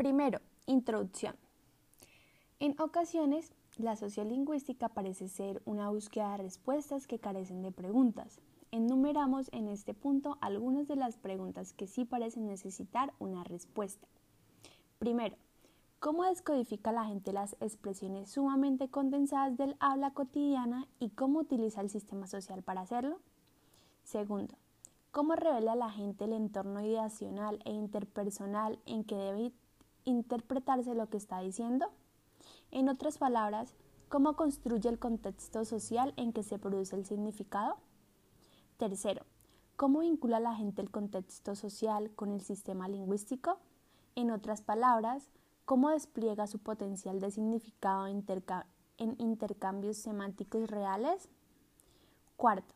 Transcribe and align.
Primero, 0.00 0.40
introducción. 0.64 1.36
En 2.58 2.80
ocasiones, 2.80 3.52
la 3.76 3.96
sociolingüística 3.96 4.88
parece 4.88 5.28
ser 5.28 5.60
una 5.66 5.90
búsqueda 5.90 6.30
de 6.30 6.44
respuestas 6.44 7.06
que 7.06 7.18
carecen 7.18 7.60
de 7.60 7.70
preguntas. 7.70 8.40
Enumeramos 8.70 9.50
en 9.52 9.68
este 9.68 9.92
punto 9.92 10.38
algunas 10.40 10.88
de 10.88 10.96
las 10.96 11.18
preguntas 11.18 11.74
que 11.74 11.86
sí 11.86 12.06
parecen 12.06 12.46
necesitar 12.46 13.12
una 13.18 13.44
respuesta. 13.44 14.08
Primero, 14.98 15.36
¿cómo 15.98 16.24
descodifica 16.24 16.92
la 16.92 17.04
gente 17.04 17.34
las 17.34 17.54
expresiones 17.60 18.30
sumamente 18.30 18.88
condensadas 18.88 19.58
del 19.58 19.76
habla 19.80 20.14
cotidiana 20.14 20.88
y 20.98 21.10
cómo 21.10 21.40
utiliza 21.40 21.82
el 21.82 21.90
sistema 21.90 22.26
social 22.26 22.62
para 22.62 22.80
hacerlo? 22.80 23.20
Segundo, 24.04 24.54
¿cómo 25.10 25.36
revela 25.36 25.76
la 25.76 25.90
gente 25.90 26.24
el 26.24 26.32
entorno 26.32 26.80
ideacional 26.80 27.60
e 27.66 27.72
interpersonal 27.72 28.78
en 28.86 29.04
que 29.04 29.16
debe 29.16 29.52
interpretarse 30.04 30.94
lo 30.94 31.08
que 31.08 31.16
está 31.16 31.40
diciendo? 31.40 31.90
En 32.70 32.88
otras 32.88 33.18
palabras, 33.18 33.74
¿cómo 34.08 34.34
construye 34.36 34.88
el 34.88 34.98
contexto 34.98 35.64
social 35.64 36.14
en 36.16 36.32
que 36.32 36.42
se 36.42 36.58
produce 36.58 36.96
el 36.96 37.04
significado? 37.04 37.76
Tercero, 38.76 39.26
¿cómo 39.76 40.00
vincula 40.00 40.40
la 40.40 40.54
gente 40.54 40.82
el 40.82 40.90
contexto 40.90 41.54
social 41.54 42.10
con 42.14 42.32
el 42.32 42.40
sistema 42.40 42.88
lingüístico? 42.88 43.58
En 44.14 44.30
otras 44.30 44.62
palabras, 44.62 45.30
¿cómo 45.64 45.90
despliega 45.90 46.46
su 46.46 46.58
potencial 46.58 47.20
de 47.20 47.30
significado 47.30 48.06
en 48.06 49.14
intercambios 49.18 49.96
semánticos 49.96 50.68
reales? 50.68 51.28
Cuarto, 52.36 52.74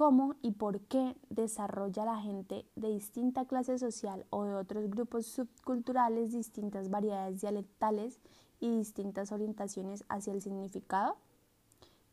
cómo 0.00 0.34
y 0.40 0.52
por 0.52 0.80
qué 0.80 1.14
desarrolla 1.28 2.06
la 2.06 2.16
gente 2.16 2.64
de 2.74 2.88
distinta 2.88 3.44
clase 3.44 3.78
social 3.78 4.24
o 4.30 4.44
de 4.44 4.54
otros 4.54 4.88
grupos 4.88 5.26
subculturales 5.26 6.32
distintas 6.32 6.88
variedades 6.88 7.42
dialectales 7.42 8.18
y 8.60 8.70
distintas 8.70 9.30
orientaciones 9.30 10.04
hacia 10.08 10.32
el 10.32 10.40
significado. 10.40 11.18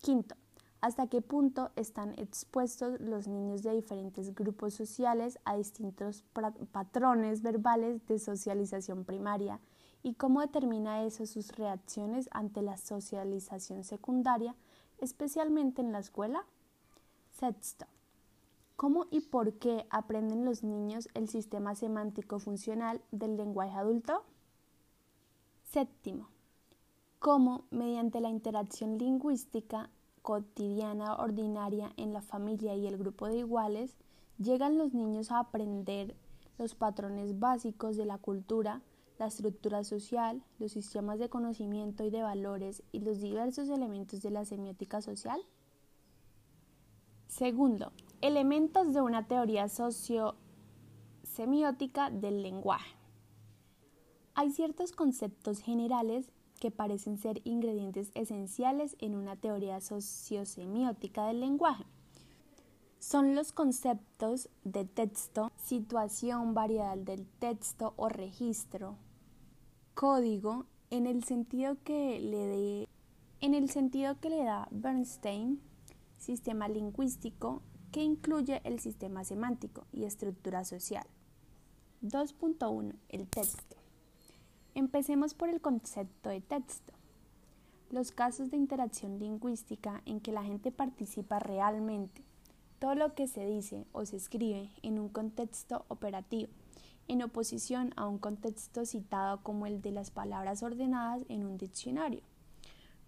Quinto, 0.01 0.35
hasta 0.81 1.07
qué 1.07 1.21
punto 1.21 1.71
están 1.77 2.13
expuestos 2.19 2.99
los 2.99 3.29
niños 3.29 3.63
de 3.63 3.75
diferentes 3.75 4.35
grupos 4.35 4.73
sociales 4.73 5.39
a 5.45 5.55
distintos 5.55 6.25
patrones 6.73 7.41
verbales 7.41 8.05
de 8.05 8.19
socialización 8.19 9.05
primaria 9.05 9.61
y 10.03 10.15
cómo 10.15 10.41
determina 10.41 11.05
eso 11.05 11.25
sus 11.25 11.55
reacciones 11.55 12.27
ante 12.33 12.61
la 12.61 12.75
socialización 12.75 13.85
secundaria, 13.85 14.57
especialmente 14.99 15.81
en 15.81 15.93
la 15.93 15.99
escuela. 15.99 16.43
Sexto, 17.39 17.85
¿cómo 18.75 19.05
y 19.11 19.21
por 19.21 19.53
qué 19.59 19.85
aprenden 19.91 20.43
los 20.43 20.63
niños 20.63 21.07
el 21.13 21.29
sistema 21.29 21.75
semántico 21.75 22.39
funcional 22.39 22.99
del 23.11 23.37
lenguaje 23.37 23.77
adulto? 23.77 24.23
Séptimo, 25.61 26.29
¿cómo 27.19 27.65
mediante 27.69 28.21
la 28.21 28.29
interacción 28.29 28.97
lingüística 28.97 29.91
cotidiana 30.23 31.13
ordinaria 31.13 31.93
en 31.95 32.11
la 32.11 32.23
familia 32.23 32.73
y 32.73 32.87
el 32.87 32.97
grupo 32.97 33.27
de 33.27 33.37
iguales, 33.37 33.95
llegan 34.39 34.79
los 34.79 34.95
niños 34.95 35.29
a 35.29 35.37
aprender 35.37 36.15
los 36.57 36.73
patrones 36.73 37.37
básicos 37.37 37.97
de 37.97 38.07
la 38.07 38.17
cultura, 38.17 38.81
la 39.19 39.27
estructura 39.27 39.83
social, 39.83 40.41
los 40.57 40.71
sistemas 40.71 41.19
de 41.19 41.29
conocimiento 41.29 42.03
y 42.03 42.09
de 42.09 42.23
valores 42.23 42.81
y 42.91 43.01
los 43.01 43.21
diversos 43.21 43.69
elementos 43.69 44.23
de 44.23 44.31
la 44.31 44.43
semiótica 44.43 45.01
social? 45.01 45.39
Segundo, 47.27 47.91
elementos 48.21 48.93
de 48.93 49.01
una 49.01 49.27
teoría 49.27 49.67
sociosemiótica 49.69 52.09
del 52.09 52.41
lenguaje. 52.41 52.95
Hay 54.33 54.51
ciertos 54.51 54.93
conceptos 54.93 55.59
generales 55.59 56.31
que 56.59 56.71
parecen 56.71 57.17
ser 57.17 57.41
ingredientes 57.43 58.11
esenciales 58.15 58.95
en 58.99 59.15
una 59.15 59.35
teoría 59.35 59.81
sociosemiótica 59.81 61.27
del 61.27 61.41
lenguaje. 61.41 61.85
Son 62.99 63.35
los 63.35 63.51
conceptos 63.51 64.49
de 64.63 64.85
texto, 64.85 65.51
situación 65.57 66.53
variedad 66.53 66.97
del 66.97 67.27
texto 67.39 67.93
o 67.97 68.09
registro, 68.09 68.95
código, 69.93 70.65
en 70.89 71.05
el 71.05 71.23
sentido 71.23 71.77
que 71.83 72.19
le, 72.19 72.87
en 73.41 73.53
el 73.53 73.69
sentido 73.69 74.19
que 74.19 74.29
le 74.29 74.43
da 74.43 74.67
Bernstein, 74.71 75.61
sistema 76.17 76.67
lingüístico 76.67 77.61
que 77.91 78.03
incluye 78.03 78.61
el 78.63 78.79
sistema 78.79 79.23
semántico 79.23 79.85
y 79.91 80.03
estructura 80.03 80.65
social. 80.65 81.05
2.1. 82.03 82.93
El 83.09 83.27
texto. 83.27 83.75
Empecemos 84.75 85.33
por 85.33 85.49
el 85.49 85.61
concepto 85.61 86.29
de 86.29 86.41
texto. 86.41 86.93
Los 87.89 88.11
casos 88.11 88.51
de 88.51 88.57
interacción 88.57 89.17
lingüística 89.17 90.01
en 90.05 90.19
que 90.19 90.31
la 90.31 90.43
gente 90.43 90.71
participa 90.71 91.39
realmente, 91.39 92.23
todo 92.79 92.93
lo 92.93 93.15
que 93.15 93.27
se 93.27 93.45
dice 93.45 93.85
o 93.93 94.05
se 94.05 94.17
escribe 94.17 94.69
en 94.83 94.99
un 94.99 95.09
contexto 95.09 95.85
operativo, 95.87 96.51
en 97.07 97.23
oposición 97.23 97.93
a 97.95 98.07
un 98.07 98.19
contexto 98.19 98.85
citado 98.85 99.41
como 99.41 99.65
el 99.65 99.81
de 99.81 99.91
las 99.91 100.11
palabras 100.11 100.61
ordenadas 100.61 101.23
en 101.29 101.45
un 101.45 101.57
diccionario. 101.57 102.21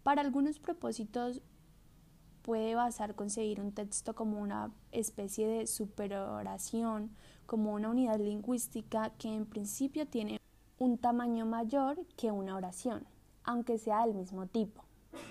Para 0.02 0.22
algunos 0.22 0.58
propósitos 0.60 1.42
puede 2.50 2.74
basar 2.74 3.14
conseguir 3.14 3.62
un 3.62 3.74
texto 3.74 4.16
como 4.16 4.40
una 4.42 4.72
especie 4.92 5.48
de 5.48 5.68
superoración, 5.68 7.12
como 7.46 7.74
una 7.74 7.92
unidad 7.92 8.18
lingüística 8.18 9.12
que 9.20 9.28
en 9.32 9.46
principio 9.46 10.08
tiene 10.08 10.42
un 10.80 10.98
tamaño 10.98 11.46
mayor 11.46 12.04
que 12.18 12.32
una 12.32 12.56
oración, 12.56 13.06
aunque 13.44 13.78
sea 13.78 14.08
del 14.08 14.16
mismo 14.16 14.48
tipo. 14.48 14.84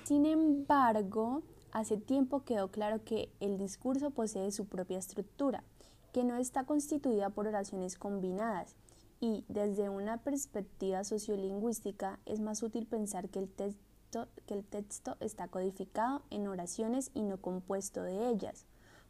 Sin 0.04 0.26
embargo, 0.26 1.42
hace 1.72 1.96
tiempo 1.96 2.44
quedó 2.44 2.70
claro 2.70 3.02
que 3.02 3.32
el 3.40 3.58
discurso 3.58 4.10
posee 4.10 4.52
su 4.52 4.66
propia 4.66 4.98
estructura, 4.98 5.64
que 6.12 6.22
no 6.22 6.36
está 6.36 6.66
constituida 6.66 7.30
por 7.30 7.48
oraciones 7.48 7.98
combinadas, 7.98 8.76
y 9.18 9.44
desde 9.48 9.88
una 9.88 10.18
perspectiva 10.18 11.02
sociolingüística 11.02 12.20
es 12.26 12.38
más 12.38 12.62
útil 12.62 12.86
pensar 12.86 13.28
que 13.28 13.40
el 13.40 13.48
que 14.46 14.54
el 14.54 14.64
texto 14.64 15.16
está 15.20 15.48
codificado 15.48 16.22
en 16.30 16.48
oraciones 16.48 17.10
y 17.14 17.22
no 17.22 17.40
compuesto 17.40 18.02
de 18.02 18.28
ellas. 18.28 18.66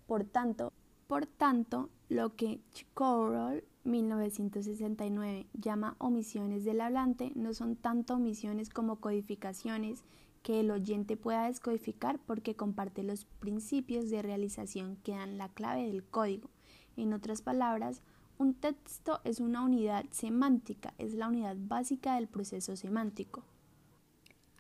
Por 0.07 0.25
tanto, 0.25 0.73
por 1.07 1.27
tanto 1.27 1.89
lo 2.09 2.35
que 2.37 2.61
Chicorol 2.73 3.65
1969 3.85 5.47
llama 5.55 5.97
omisiones 5.99 6.65
del 6.65 6.81
hablante 6.81 7.33
no 7.35 7.55
son 7.55 7.77
tanto 7.77 8.15
omisiones 8.15 8.69
como 8.69 8.97
codificaciones 8.97 10.05
que 10.43 10.61
el 10.61 10.71
oyente 10.71 11.17
pueda 11.17 11.47
descodificar 11.47 12.19
porque 12.19 12.57
comparte 12.57 13.03
los 13.03 13.25
principios 13.25 14.11
de 14.11 14.23
realización 14.23 14.97
que 14.97 15.13
dan 15.13 15.39
la 15.39 15.49
clave 15.49 15.87
del 15.87 16.05
código. 16.05 16.51
En 16.97 17.13
otras 17.13 17.43
palabras, 17.43 18.03
un 18.39 18.55
texto 18.55 19.21
es 19.25 19.41
una 19.41 19.63
unidad 19.63 20.05
semántica, 20.11 20.95
es 20.99 21.15
la 21.15 21.29
unidad 21.29 21.57
básica 21.59 22.15
del 22.15 22.29
proceso 22.29 22.77
semántico. 22.77 23.45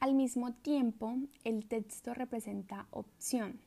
Al 0.00 0.14
mismo 0.14 0.53
tiempo, 0.53 1.16
el 1.42 1.66
texto 1.66 2.14
representa 2.14 2.86
opción. 2.92 3.59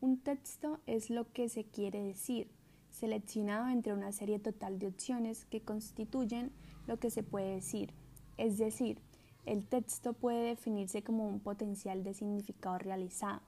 Un 0.00 0.18
texto 0.18 0.80
es 0.86 1.10
lo 1.10 1.30
que 1.30 1.50
se 1.50 1.64
quiere 1.64 2.02
decir, 2.02 2.48
seleccionado 2.88 3.68
entre 3.68 3.92
una 3.92 4.10
serie 4.10 4.38
total 4.38 4.78
de 4.78 4.86
opciones 4.86 5.44
que 5.44 5.60
constituyen 5.60 6.52
lo 6.86 6.98
que 6.98 7.10
se 7.10 7.22
puede 7.22 7.56
decir. 7.56 7.92
Es 8.38 8.56
decir, 8.56 8.98
el 9.44 9.66
texto 9.66 10.14
puede 10.14 10.48
definirse 10.48 11.02
como 11.02 11.28
un 11.28 11.38
potencial 11.38 12.02
de 12.02 12.14
significado 12.14 12.78
realizado. 12.78 13.42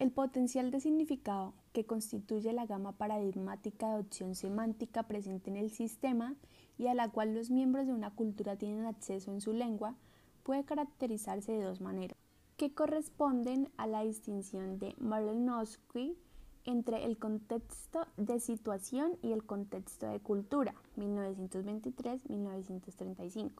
El 0.00 0.10
potencial 0.10 0.72
de 0.72 0.80
significado, 0.80 1.54
que 1.72 1.84
constituye 1.84 2.52
la 2.52 2.66
gama 2.66 2.90
paradigmática 2.90 3.90
de 3.90 4.00
opción 4.00 4.34
semántica 4.34 5.04
presente 5.04 5.48
en 5.48 5.56
el 5.56 5.70
sistema 5.70 6.34
y 6.76 6.88
a 6.88 6.94
la 6.94 7.08
cual 7.08 7.34
los 7.34 7.50
miembros 7.50 7.86
de 7.86 7.92
una 7.92 8.10
cultura 8.10 8.56
tienen 8.56 8.86
acceso 8.86 9.32
en 9.32 9.40
su 9.40 9.52
lengua, 9.52 9.94
puede 10.42 10.64
caracterizarse 10.64 11.52
de 11.52 11.62
dos 11.62 11.80
maneras, 11.80 12.18
que 12.56 12.74
corresponden 12.74 13.70
a 13.76 13.86
la 13.86 14.02
distinción 14.02 14.78
de 14.78 14.94
Malinowski 14.98 16.16
entre 16.64 17.04
el 17.04 17.18
contexto 17.18 18.06
de 18.16 18.40
situación 18.40 19.18
y 19.22 19.32
el 19.32 19.44
contexto 19.44 20.06
de 20.06 20.20
cultura, 20.20 20.74
1923-1935. 20.96 23.52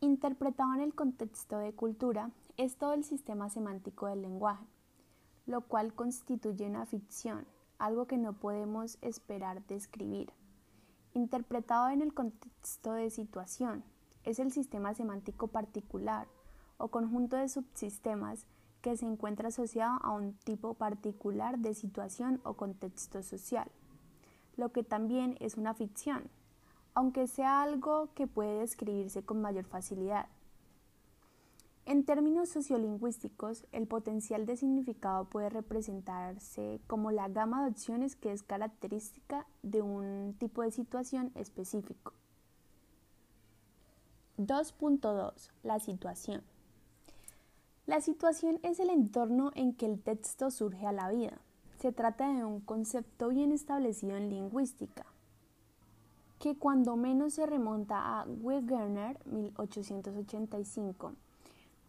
Interpretado 0.00 0.74
en 0.74 0.80
el 0.80 0.94
contexto 0.94 1.58
de 1.58 1.72
cultura 1.72 2.30
es 2.56 2.76
todo 2.76 2.94
el 2.94 3.04
sistema 3.04 3.48
semántico 3.48 4.08
del 4.08 4.22
lenguaje, 4.22 4.66
lo 5.46 5.60
cual 5.62 5.94
constituye 5.94 6.66
una 6.66 6.86
ficción, 6.86 7.46
algo 7.78 8.06
que 8.06 8.18
no 8.18 8.32
podemos 8.32 8.98
esperar 9.00 9.64
describir. 9.66 10.32
Interpretado 11.14 11.90
en 11.90 12.02
el 12.02 12.12
contexto 12.14 12.94
de 12.94 13.10
situación, 13.10 13.84
es 14.24 14.38
el 14.38 14.52
sistema 14.52 14.94
semántico 14.94 15.48
particular 15.48 16.26
o 16.78 16.88
conjunto 16.88 17.36
de 17.36 17.48
subsistemas 17.48 18.46
que 18.80 18.96
se 18.96 19.06
encuentra 19.06 19.48
asociado 19.48 19.98
a 20.02 20.10
un 20.10 20.34
tipo 20.44 20.74
particular 20.74 21.58
de 21.58 21.74
situación 21.74 22.40
o 22.44 22.54
contexto 22.54 23.22
social, 23.22 23.70
lo 24.56 24.72
que 24.72 24.82
también 24.82 25.36
es 25.40 25.56
una 25.56 25.74
ficción, 25.74 26.28
aunque 26.94 27.26
sea 27.26 27.62
algo 27.62 28.10
que 28.14 28.26
puede 28.26 28.60
describirse 28.60 29.22
con 29.22 29.40
mayor 29.40 29.64
facilidad. 29.64 30.26
En 31.84 32.04
términos 32.04 32.48
sociolingüísticos, 32.48 33.66
el 33.72 33.88
potencial 33.88 34.46
de 34.46 34.56
significado 34.56 35.24
puede 35.24 35.48
representarse 35.48 36.80
como 36.86 37.10
la 37.10 37.28
gama 37.28 37.62
de 37.62 37.70
opciones 37.70 38.14
que 38.14 38.30
es 38.30 38.44
característica 38.44 39.46
de 39.62 39.82
un 39.82 40.36
tipo 40.38 40.62
de 40.62 40.70
situación 40.70 41.32
específico. 41.34 42.12
2.2. 44.46 45.50
La 45.62 45.78
situación. 45.80 46.42
La 47.86 48.00
situación 48.00 48.60
es 48.62 48.80
el 48.80 48.90
entorno 48.90 49.50
en 49.54 49.74
que 49.74 49.86
el 49.86 50.00
texto 50.00 50.50
surge 50.50 50.86
a 50.86 50.92
la 50.92 51.10
vida. 51.10 51.38
Se 51.78 51.92
trata 51.92 52.32
de 52.32 52.44
un 52.44 52.60
concepto 52.60 53.28
bien 53.28 53.52
establecido 53.52 54.16
en 54.16 54.30
lingüística, 54.30 55.04
que 56.38 56.56
cuando 56.56 56.96
menos 56.96 57.34
se 57.34 57.46
remonta 57.46 58.20
a 58.20 58.24
Wegener 58.26 59.18
1885 59.26 61.12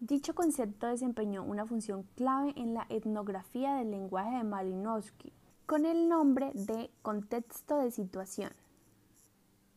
Dicho 0.06 0.36
concepto 0.36 0.88
desempeñó 0.88 1.44
una 1.44 1.66
función 1.66 2.04
clave 2.18 2.52
en 2.58 2.74
la 2.74 2.86
etnografía 2.90 3.76
del 3.76 3.92
lenguaje 3.92 4.36
de 4.36 4.44
Malinowski, 4.44 5.32
con 5.66 5.86
el 5.86 6.10
nombre 6.10 6.52
de 6.56 6.92
contexto 7.02 7.78
de 7.78 7.90
situación. 7.90 8.52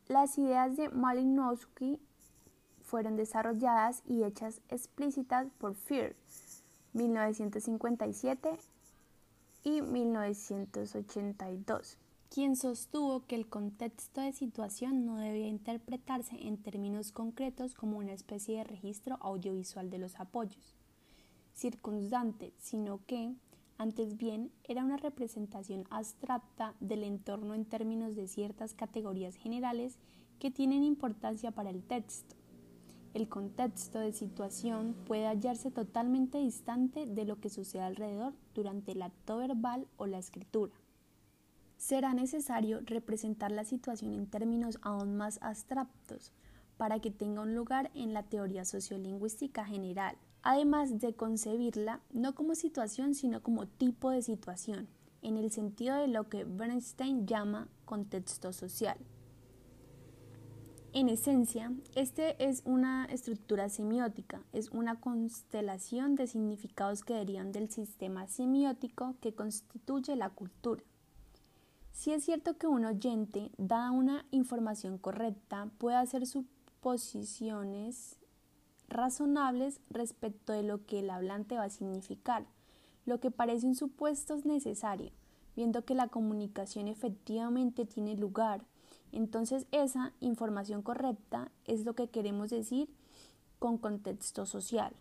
Las 0.08 0.36
ideas 0.36 0.76
de 0.76 0.88
Malinowski 0.88 2.00
fueron 2.86 3.16
desarrolladas 3.16 4.02
y 4.06 4.24
hechas 4.24 4.62
explícitas 4.70 5.48
por 5.58 5.74
Fear, 5.74 6.16
1957 6.94 8.58
y 9.64 9.82
1982 9.82 11.98
quien 12.28 12.56
sostuvo 12.56 13.24
que 13.26 13.36
el 13.36 13.46
contexto 13.46 14.20
de 14.20 14.32
situación 14.32 15.06
no 15.06 15.16
debía 15.16 15.46
interpretarse 15.46 16.46
en 16.46 16.58
términos 16.58 17.12
concretos 17.12 17.74
como 17.74 17.98
una 17.98 18.12
especie 18.12 18.58
de 18.58 18.64
registro 18.64 19.16
audiovisual 19.20 19.90
de 19.90 19.98
los 19.98 20.18
apoyos 20.18 20.74
circunstantes, 21.54 22.52
sino 22.58 23.00
que, 23.06 23.32
antes 23.78 24.18
bien, 24.18 24.50
era 24.64 24.84
una 24.84 24.98
representación 24.98 25.84
abstracta 25.90 26.74
del 26.80 27.02
entorno 27.02 27.54
en 27.54 27.64
términos 27.64 28.14
de 28.14 28.28
ciertas 28.28 28.74
categorías 28.74 29.36
generales 29.36 29.96
que 30.38 30.50
tienen 30.50 30.84
importancia 30.84 31.50
para 31.50 31.70
el 31.70 31.82
texto. 31.82 32.36
El 33.16 33.30
contexto 33.30 33.98
de 33.98 34.12
situación 34.12 34.94
puede 35.06 35.26
hallarse 35.26 35.70
totalmente 35.70 36.36
distante 36.36 37.06
de 37.06 37.24
lo 37.24 37.40
que 37.40 37.48
sucede 37.48 37.80
alrededor 37.80 38.34
durante 38.54 38.92
el 38.92 39.00
acto 39.00 39.38
verbal 39.38 39.88
o 39.96 40.04
la 40.04 40.18
escritura 40.18 40.74
será 41.78 42.12
necesario 42.12 42.80
representar 42.84 43.52
la 43.52 43.64
situación 43.64 44.12
en 44.12 44.26
términos 44.26 44.78
aún 44.82 45.16
más 45.16 45.38
abstractos 45.40 46.30
para 46.76 47.00
que 47.00 47.10
tenga 47.10 47.40
un 47.40 47.54
lugar 47.54 47.90
en 47.94 48.12
la 48.12 48.22
teoría 48.22 48.66
sociolingüística 48.66 49.64
general, 49.64 50.18
además 50.42 51.00
de 51.00 51.14
concebirla 51.14 52.02
no 52.12 52.34
como 52.34 52.54
situación 52.54 53.14
sino 53.14 53.42
como 53.42 53.66
tipo 53.66 54.10
de 54.10 54.20
situación, 54.20 54.88
en 55.22 55.38
el 55.38 55.50
sentido 55.50 55.96
de 55.96 56.08
lo 56.08 56.28
que 56.28 56.44
Bernstein 56.44 57.26
llama 57.26 57.68
contexto 57.86 58.52
social. 58.52 58.98
En 60.96 61.10
esencia, 61.10 61.74
este 61.94 62.42
es 62.42 62.62
una 62.64 63.04
estructura 63.04 63.68
semiótica, 63.68 64.40
es 64.54 64.70
una 64.70 64.98
constelación 64.98 66.14
de 66.14 66.26
significados 66.26 67.04
que 67.04 67.12
derivan 67.12 67.52
del 67.52 67.68
sistema 67.68 68.26
semiótico 68.28 69.14
que 69.20 69.34
constituye 69.34 70.16
la 70.16 70.30
cultura. 70.30 70.82
Si 71.92 72.14
es 72.14 72.24
cierto 72.24 72.56
que 72.56 72.66
un 72.66 72.86
oyente, 72.86 73.50
da 73.58 73.90
una 73.90 74.24
información 74.30 74.96
correcta, 74.96 75.68
puede 75.76 75.98
hacer 75.98 76.26
suposiciones 76.26 78.16
razonables 78.88 79.82
respecto 79.90 80.54
de 80.54 80.62
lo 80.62 80.86
que 80.86 81.00
el 81.00 81.10
hablante 81.10 81.58
va 81.58 81.64
a 81.64 81.68
significar, 81.68 82.46
lo 83.04 83.20
que 83.20 83.30
parece 83.30 83.66
un 83.66 83.74
supuesto 83.74 84.32
es 84.32 84.46
necesario, 84.46 85.12
viendo 85.56 85.84
que 85.84 85.94
la 85.94 86.08
comunicación 86.08 86.88
efectivamente 86.88 87.84
tiene 87.84 88.16
lugar. 88.16 88.64
Entonces 89.12 89.66
esa 89.72 90.12
información 90.20 90.82
correcta 90.82 91.50
es 91.64 91.84
lo 91.84 91.94
que 91.94 92.08
queremos 92.08 92.50
decir 92.50 92.88
con 93.58 93.78
contexto 93.78 94.46
social. 94.46 94.92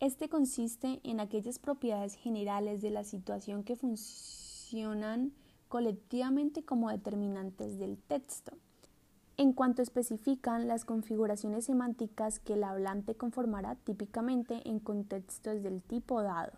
Este 0.00 0.28
consiste 0.28 1.00
en 1.04 1.20
aquellas 1.20 1.58
propiedades 1.58 2.14
generales 2.14 2.82
de 2.82 2.90
la 2.90 3.04
situación 3.04 3.62
que 3.62 3.76
funcionan 3.76 5.32
colectivamente 5.68 6.64
como 6.64 6.90
determinantes 6.90 7.78
del 7.78 7.96
texto, 7.96 8.52
en 9.36 9.52
cuanto 9.52 9.80
especifican 9.80 10.68
las 10.68 10.84
configuraciones 10.84 11.66
semánticas 11.66 12.40
que 12.40 12.54
el 12.54 12.64
hablante 12.64 13.14
conformará 13.14 13.76
típicamente 13.76 14.68
en 14.68 14.80
contextos 14.80 15.62
del 15.62 15.82
tipo 15.82 16.22
dado. 16.22 16.52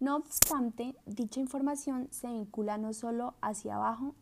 No 0.00 0.16
obstante, 0.16 0.96
dicha 1.06 1.40
información 1.40 2.08
se 2.10 2.28
vincula 2.28 2.78
no 2.78 2.92
solo 2.92 3.34
hacia 3.40 3.76
abajo 3.76 4.14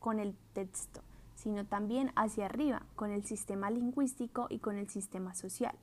con 0.00 0.18
el 0.18 0.34
texto, 0.52 1.02
sino 1.36 1.64
también 1.64 2.10
hacia 2.16 2.46
arriba 2.46 2.82
con 2.96 3.12
el 3.12 3.24
sistema 3.24 3.70
lingüístico 3.70 4.48
y 4.50 4.58
con 4.58 4.76
el 4.76 4.88
sistema 4.88 5.34
social. 5.36 5.76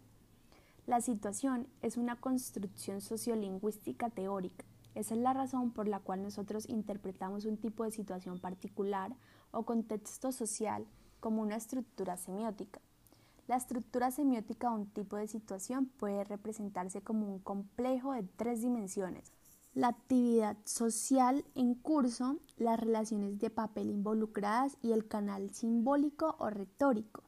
La 0.86 1.00
situación 1.00 1.68
es 1.81 1.96
una 1.96 2.18
construcción 2.18 3.00
sociolingüística 3.00 4.10
teórica 4.10 4.66
esa 4.98 5.14
es 5.14 5.22
la 5.22 5.31
razón 5.31 5.69
por 5.69 5.88
la 5.88 6.00
cual 6.00 6.24
nosotros 6.24 6.68
interpretamos 6.68 7.46
un 7.46 7.58
tipo 7.58 7.84
de 7.84 7.92
situación 7.92 8.40
particular 8.40 9.16
o 9.52 9.62
contexto 9.62 10.31
social 10.31 10.88
como 11.19 11.44
una 11.44 11.56
estructura 11.56 12.18
semiótica. 12.18 12.81
La 13.48 13.58
estructura 13.58 14.10
semiótica 14.10 14.72
de 14.72 14.75
un 14.75 14.88
tipo 14.88 15.16
de 15.16 15.28
situación 15.28 15.86
puede 15.86 16.24
representarse 16.24 17.04
como 17.04 17.31
un 17.31 17.38
complejo 17.38 18.14
de 18.14 18.24
tres 18.24 18.64
dimensiones. 18.64 19.31
La 19.78 19.90
actividad 19.90 20.58
social 20.64 21.46
en 21.54 21.76
curso, 21.76 22.40
las 22.58 22.80
relaciones 22.80 23.38
de 23.38 23.52
papel 23.52 23.92
involucradas 23.92 24.76
y 24.82 24.92
el 24.92 25.08
canal 25.08 25.52
simbólico 25.52 26.36
o 26.40 26.50
retórico. 26.50 27.22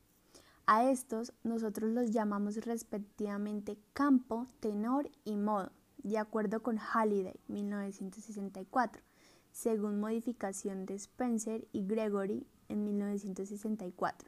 A 0.66 0.90
estos 0.90 1.32
nosotros 1.44 1.92
los 1.92 2.10
llamamos 2.10 2.56
respectivamente 2.66 3.78
campo, 3.94 4.48
tenor 4.62 5.12
y 5.26 5.36
modo 5.36 5.72
de 6.00 6.18
acuerdo 6.18 6.64
con 6.64 6.80
Halliday, 6.80 7.40
1964, 7.50 9.04
según 9.52 10.00
modificación 10.00 10.88
de 10.88 10.96
Spencer 10.96 11.68
y 11.72 11.86
Gregory 11.86 12.48
en 12.68 12.84
1964. 12.84 14.28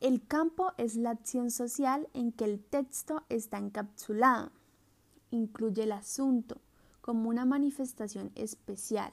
El 0.00 0.26
campo 0.26 0.72
es 0.76 0.96
la 0.96 1.10
acción 1.10 1.52
social 1.52 2.08
en 2.14 2.32
que 2.32 2.46
el 2.46 2.58
texto 2.58 3.22
está 3.28 3.58
encapsulado. 3.58 4.50
Incluye 5.30 5.84
el 5.84 5.92
asunto 5.92 6.56
como 7.00 7.28
una 7.28 7.44
manifestación 7.44 8.32
especial. 8.34 9.12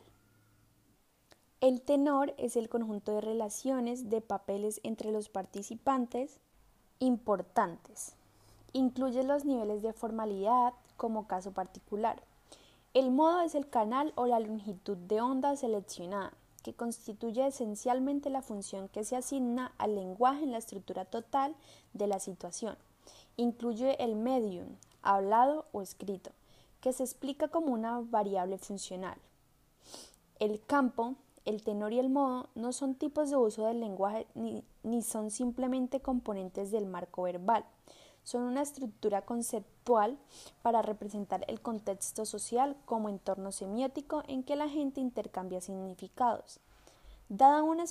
El 1.62 1.81
tenor 1.81 2.34
es 2.38 2.57
el 2.57 2.69
conjunto 2.69 3.13
de 3.13 3.22
relaciones 3.22 4.10
de 4.10 4.22
papeles 4.22 4.81
entre 4.84 5.12
los 5.12 5.29
participantes 5.29 6.39
importantes. 7.00 8.13
Incluye 8.74 9.24
los 9.24 9.45
niveles 9.45 9.81
de 9.81 9.93
formalidad, 9.93 10.74
como 10.98 11.27
caso 11.27 11.51
particular. 11.51 12.22
El 12.93 13.12
modo 13.12 13.41
es 13.41 13.55
el 13.55 13.69
canal 13.69 14.13
o 14.15 14.25
la 14.25 14.39
longitud 14.39 14.98
de 14.98 15.22
onda 15.22 15.55
seleccionada, 15.55 16.34
que 16.63 16.74
constituye 16.74 17.45
esencialmente 17.45 18.29
la 18.29 18.41
función 18.41 18.88
que 18.88 19.03
se 19.03 19.15
asigna 19.15 19.74
al 19.77 19.95
lenguaje 19.95 20.43
en 20.43 20.51
la 20.51 20.57
estructura 20.57 21.05
total 21.05 21.55
de 21.93 22.07
la 22.07 22.19
situación. 22.19 22.77
Incluye 23.38 24.01
el 24.03 24.15
medium, 24.15 24.67
hablado 25.06 25.66
o 25.72 25.82
escrito, 25.82 26.32
que 26.82 26.94
se 26.94 27.04
explica 27.04 27.48
como 27.48 27.74
una 27.74 28.02
variable 28.02 28.58
funcional. 28.58 29.18
El 30.40 30.64
campo, 30.66 31.16
el 31.46 31.64
tenor 31.64 31.94
y 31.94 32.00
el 32.00 32.10
modo 32.10 32.50
no 32.56 32.74
son 32.74 32.96
tipos 32.96 33.30
de 33.30 33.38
uso 33.38 33.66
del 33.68 33.80
lenguaje 33.80 34.28
ni, 34.34 35.02
son 35.02 35.32
simplemente 35.32 36.02
componentes 36.02 36.72
del 36.72 36.88
marco 36.88 37.24
verbal, 37.24 37.64
son 38.24 38.42
una 38.42 38.64
estructura 38.64 39.22
conceptual 39.22 40.18
para 40.64 40.82
representar 40.82 41.46
el 41.48 41.62
contexto 41.62 42.26
social 42.26 42.76
como 42.86 43.08
entorno 43.08 43.52
semiótico 43.52 44.24
en 44.28 44.44
que 44.44 44.56
la 44.56 44.68
gente 44.68 45.00
intercambia 45.00 45.62
significados. 45.62 46.60
Dada 47.30 47.64
una 47.64 47.84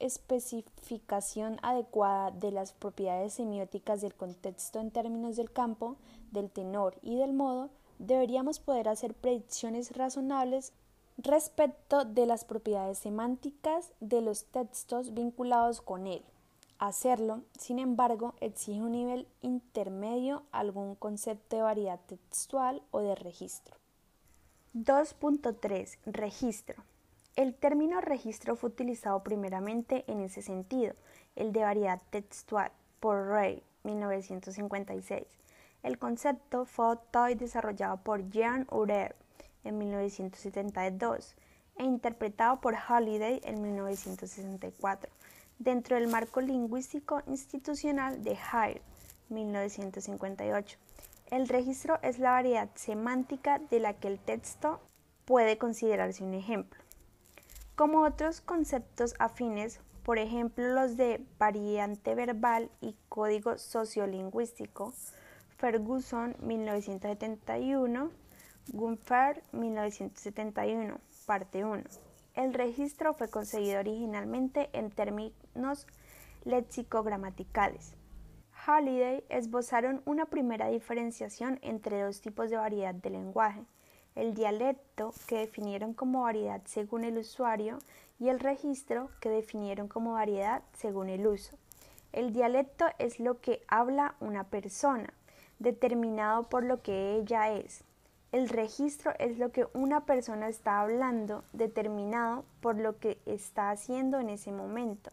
especificación 0.00 1.58
adecuada 1.62 2.30
de 2.30 2.50
las 2.50 2.72
propiedades 2.72 3.34
semióticas 3.34 4.00
del 4.00 4.14
contexto 4.14 4.80
en 4.80 4.90
términos 4.90 5.36
del 5.36 5.52
campo, 5.52 5.96
del 6.32 6.50
tenor 6.50 6.98
y 7.02 7.16
del 7.16 7.32
modo, 7.32 7.70
deberíamos 7.98 8.58
poder 8.60 8.88
hacer 8.88 9.14
predicciones 9.14 9.96
razonables 9.96 10.72
respecto 11.18 12.04
de 12.04 12.26
las 12.26 12.44
propiedades 12.44 12.98
semánticas 12.98 13.92
de 14.00 14.20
los 14.20 14.44
textos 14.46 15.14
vinculados 15.14 15.80
con 15.80 16.06
él. 16.06 16.22
Hacerlo, 16.78 17.42
sin 17.58 17.78
embargo, 17.78 18.34
exige 18.40 18.82
un 18.82 18.92
nivel 18.92 19.26
intermedio, 19.40 20.42
algún 20.52 20.94
concepto 20.94 21.56
de 21.56 21.62
variedad 21.62 22.00
textual 22.06 22.82
o 22.90 23.00
de 23.00 23.14
registro. 23.14 23.76
2.3. 24.74 25.96
Registro. 26.04 26.84
El 27.36 27.54
término 27.54 28.00
registro 28.00 28.56
fue 28.56 28.70
utilizado 28.70 29.22
primeramente 29.22 30.04
en 30.08 30.22
ese 30.22 30.40
sentido, 30.40 30.94
el 31.34 31.52
de 31.52 31.64
variedad 31.64 32.00
textual, 32.08 32.72
por 32.98 33.26
Ray, 33.26 33.62
1956. 33.84 35.26
El 35.82 35.98
concepto 35.98 36.64
fue 36.64 36.86
adoptado 36.86 37.28
y 37.28 37.34
desarrollado 37.34 37.98
por 37.98 38.30
Jean 38.30 38.66
Urer 38.70 39.14
en 39.64 39.76
1972 39.76 41.34
e 41.76 41.84
interpretado 41.84 42.58
por 42.62 42.74
Halliday 42.74 43.42
en 43.44 43.60
1964, 43.60 45.12
dentro 45.58 45.96
del 45.96 46.08
marco 46.08 46.40
lingüístico 46.40 47.22
institucional 47.26 48.24
de 48.24 48.30
Hire, 48.30 48.80
1958. 49.28 50.78
El 51.30 51.48
registro 51.48 51.98
es 52.00 52.18
la 52.18 52.30
variedad 52.30 52.70
semántica 52.76 53.58
de 53.58 53.80
la 53.80 53.92
que 53.92 54.08
el 54.08 54.18
texto 54.18 54.80
puede 55.26 55.58
considerarse 55.58 56.24
un 56.24 56.32
ejemplo. 56.32 56.85
Como 57.76 58.04
otros 58.04 58.40
conceptos 58.40 59.14
afines, 59.18 59.80
por 60.02 60.16
ejemplo 60.18 60.66
los 60.66 60.96
de 60.96 61.22
variante 61.38 62.14
verbal 62.14 62.70
y 62.80 62.96
código 63.10 63.58
sociolingüístico, 63.58 64.94
Ferguson 65.58 66.34
1971, 66.40 68.10
Gunfer 68.72 69.42
1971, 69.52 70.98
parte 71.26 71.66
1. 71.66 71.82
El 72.32 72.54
registro 72.54 73.12
fue 73.12 73.28
concebido 73.28 73.78
originalmente 73.80 74.70
en 74.72 74.90
términos 74.90 75.86
léxico-gramaticales. 76.44 77.94
Halliday 78.52 79.22
esbozaron 79.28 80.00
una 80.06 80.24
primera 80.24 80.68
diferenciación 80.68 81.58
entre 81.60 82.00
dos 82.00 82.22
tipos 82.22 82.48
de 82.48 82.56
variedad 82.56 82.94
de 82.94 83.10
lenguaje, 83.10 83.66
el 84.16 84.34
dialecto, 84.34 85.14
que 85.28 85.38
definieron 85.38 85.94
como 85.94 86.22
variedad 86.22 86.60
según 86.64 87.04
el 87.04 87.18
usuario, 87.18 87.78
y 88.18 88.28
el 88.30 88.40
registro, 88.40 89.10
que 89.20 89.28
definieron 89.28 89.88
como 89.88 90.14
variedad 90.14 90.62
según 90.72 91.10
el 91.10 91.26
uso. 91.26 91.56
El 92.12 92.32
dialecto 92.32 92.86
es 92.98 93.20
lo 93.20 93.40
que 93.40 93.62
habla 93.68 94.16
una 94.20 94.44
persona, 94.44 95.12
determinado 95.58 96.48
por 96.48 96.64
lo 96.64 96.82
que 96.82 97.16
ella 97.16 97.52
es. 97.52 97.84
El 98.32 98.48
registro 98.48 99.12
es 99.18 99.38
lo 99.38 99.52
que 99.52 99.66
una 99.74 100.04
persona 100.06 100.48
está 100.48 100.80
hablando, 100.80 101.44
determinado 101.52 102.44
por 102.60 102.76
lo 102.76 102.98
que 102.98 103.20
está 103.26 103.70
haciendo 103.70 104.18
en 104.18 104.30
ese 104.30 104.50
momento. 104.50 105.10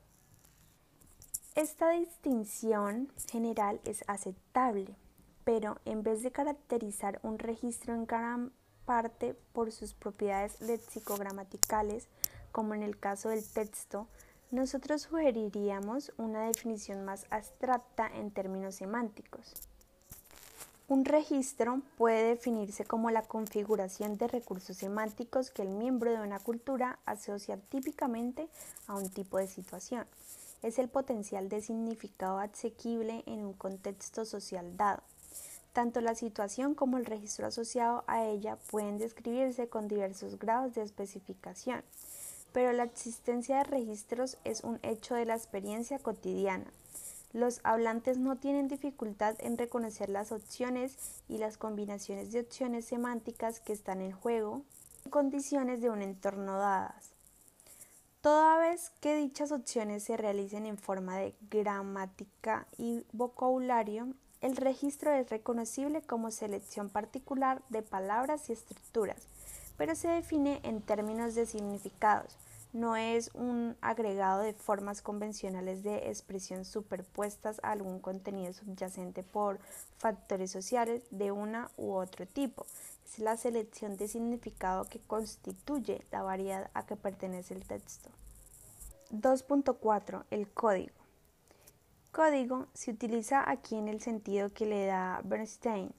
Esta 1.56 1.92
distinción 1.92 3.12
general 3.30 3.80
es 3.86 4.04
aceptable, 4.08 4.96
pero 5.44 5.78
en 5.86 6.02
vez 6.02 6.24
de 6.24 6.32
caracterizar 6.32 7.20
un 7.22 7.38
registro 7.38 7.94
en 7.94 8.08
gran 8.08 8.52
parte 8.86 9.36
por 9.54 9.72
sus 9.72 9.94
propiedades 9.94 10.60
lexicogramaticales, 10.62 12.08
como 12.52 12.74
en 12.74 12.84
el 12.84 13.00
caso 13.00 13.30
del 13.30 13.44
texto, 13.44 14.08
nosotros 14.52 15.02
sugeriríamos 15.02 16.14
una 16.18 16.46
definición 16.46 17.04
más 17.04 17.26
abstracta 17.32 18.08
en 18.08 18.30
términos 18.32 18.76
semánticos. 18.76 19.54
Un 20.88 21.06
registro 21.06 21.82
puede 21.98 22.28
definirse 22.28 22.86
como 22.86 23.10
la 23.10 23.24
configuración 23.24 24.18
de 24.18 24.28
recursos 24.28 24.78
semánticos 24.78 25.50
que 25.50 25.62
el 25.62 25.70
miembro 25.70 26.12
de 26.12 26.20
una 26.20 26.40
cultura 26.40 27.00
asocia 27.06 27.58
típicamente 27.58 28.48
a 28.86 28.96
un 28.96 29.10
tipo 29.10 29.38
de 29.38 29.48
situación. 29.48 30.06
Es 30.62 30.78
el 30.78 30.90
potencial 30.90 31.50
de 31.50 31.62
significado 31.62 32.38
asequible 32.38 33.24
en 33.26 33.44
un 33.44 33.54
contexto 33.54 34.26
social 34.26 34.78
dado. 34.78 35.02
Tanto 35.74 36.02
la 36.02 36.16
situación 36.16 36.76
como 36.76 36.98
el 36.98 37.06
registro 37.06 37.48
asociado 37.48 38.04
a 38.08 38.24
ella 38.26 38.58
pueden 38.72 38.98
describirse 38.98 39.68
con 39.68 39.88
diversos 39.88 40.40
grados 40.40 40.76
de 40.76 40.84
especificación, 40.84 41.84
pero 42.52 42.72
la 42.72 42.84
existencia 42.84 43.58
de 43.58 43.64
registros 43.66 44.38
es 44.44 44.64
un 44.64 44.80
hecho 44.84 45.16
de 45.16 45.26
la 45.26 45.36
experiencia 45.36 46.00
cotidiana 46.00 46.72
los 47.34 47.62
hablantes 47.64 48.20
no 48.20 48.36
tienen 48.36 48.68
dificultad 48.68 49.36
en 49.40 49.58
reconocer 49.58 50.08
las 50.08 50.32
opciones 50.32 50.96
y 51.28 51.40
las 51.40 51.58
combinaciones 51.58 52.32
de 52.32 52.42
opciones 52.42 52.86
semánticas 52.86 53.60
que 53.60 53.74
están 53.74 54.02
en 54.02 54.12
juego 54.12 54.62
en 55.04 55.10
condiciones 55.10 55.82
de 55.82 55.90
un 55.90 56.04
entorno 56.04 56.60
dadas. 56.60 57.12
Toda 58.22 58.60
vez 58.60 58.92
que 59.02 59.18
dichas 59.18 59.52
opciones 59.52 60.04
se 60.04 60.16
realicen 60.16 60.68
en 60.68 60.78
forma 60.78 61.18
de 61.18 61.36
gramática 61.50 62.68
y 62.78 63.04
vocabulario, 63.12 64.10
el 64.44 64.56
registro 64.58 65.12
es 65.12 65.30
reconocible 65.30 66.02
como 66.02 66.30
selección 66.30 66.90
particular 66.90 67.64
de 67.70 67.82
palabras 67.82 68.50
y 68.50 68.54
estructuras, 68.54 69.28
pero 69.78 69.96
se 69.96 70.10
define 70.10 70.60
en 70.64 70.82
términos 70.82 71.34
de 71.34 71.46
significados, 71.46 72.38
no 72.74 72.96
es 72.96 73.30
un 73.36 73.78
agregado 73.82 74.42
de 74.42 74.54
formas 74.54 75.04
convencionales 75.04 75.84
de 75.84 76.10
expresión 76.10 76.66
superpuestas 76.66 77.60
a 77.62 77.72
algún 77.72 78.00
contenido 78.00 78.52
subyacente 78.52 79.22
por 79.22 79.60
factores 80.00 80.50
sociales 80.52 81.04
de 81.12 81.32
una 81.32 81.70
u 81.78 81.94
otro 81.94 82.26
tipo. 82.26 82.66
Es 83.06 83.20
la 83.20 83.38
selección 83.38 83.96
de 83.96 84.08
significado 84.08 84.86
que 84.86 85.00
constituye 85.00 86.04
la 86.12 86.24
variedad 86.24 86.72
a 86.74 86.88
que 86.88 86.96
pertenece 86.96 87.54
el 87.54 87.64
texto. 87.64 88.10
2.4. 89.12 90.24
El 90.32 90.50
código. 90.50 91.03
Código 92.14 92.68
se 92.76 92.92
utiliza 92.92 93.50
aquí 93.50 93.76
en 93.76 93.88
el 93.88 94.00
sentido 94.00 94.54
que 94.54 94.68
le 94.68 94.86
da 94.86 95.22
Bernstein 95.24 95.92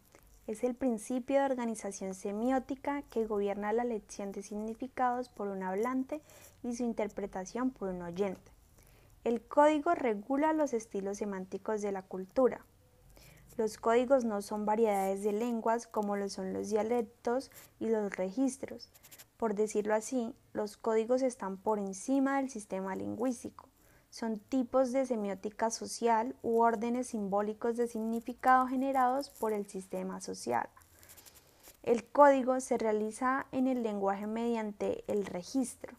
es 0.47 0.63
el 0.63 0.77
principio 0.77 1.41
de 1.41 1.45
organización 1.45 2.15
semiótica 2.15 3.03
que 3.11 3.27
gobierna 3.27 3.73
la 3.73 3.83
elección 3.83 4.31
de 4.31 4.45
significados 4.45 5.29
por 5.29 5.49
un 5.49 5.65
hablante 5.65 6.23
y 6.63 6.77
su 6.77 6.85
interpretación 6.85 7.73
por 7.73 7.89
un 7.89 8.03
oyente. 8.03 8.53
El 9.25 9.43
código 9.43 9.93
regula 9.97 10.53
los 10.53 10.73
estilos 10.73 11.19
semánticos 11.19 11.83
de 11.83 11.91
la 11.91 12.03
cultura. 12.03 12.65
Los 13.57 13.77
códigos 13.77 14.25
no 14.25 14.41
son 14.41 14.67
variedades 14.67 15.25
de 15.25 15.33
lenguas 15.33 15.89
como 15.89 16.15
lo 16.15 16.29
son 16.29 16.53
los 16.53 16.71
dialectos 16.71 17.51
y 17.81 17.89
los 17.89 18.15
registros. 18.15 18.89
Por 19.37 19.57
decirlo 19.57 19.97
así, 19.97 20.33
los 20.53 20.77
códigos 20.77 21.23
están 21.23 21.57
por 21.57 21.81
encima 21.81 22.37
del 22.37 22.51
sistema 22.51 22.95
lingüístico 22.95 23.69
son 24.15 24.39
tipos 24.39 24.93
de 24.93 25.07
semiótica 25.07 25.71
social 25.71 26.37
u 26.41 26.61
órdenes 26.61 27.09
simbólicos 27.09 27.77
de 27.77 27.89
significado 27.89 28.69
generados 28.69 29.31
por 29.31 29.53
el 29.53 29.67
sistema 29.67 30.21
social. 30.21 30.69
El 31.83 32.05
código 32.05 32.61
se 32.61 32.79
realiza 32.79 33.47
en 33.51 33.67
el 33.67 33.83
lenguaje 33.83 34.29
mediante 34.29 35.03
el 35.09 35.27
registro, 35.27 35.97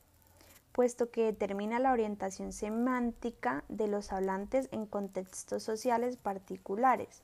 puesto 0.71 1.11
que 1.11 1.25
determina 1.25 1.77
la 1.79 1.91
orientación 1.91 2.53
semántica 2.53 3.65
de 3.67 3.89
los 3.89 4.13
hablantes 4.13 4.69
en 4.71 4.85
contextos 4.85 5.63
sociales 5.63 6.15
particulares. 6.15 7.21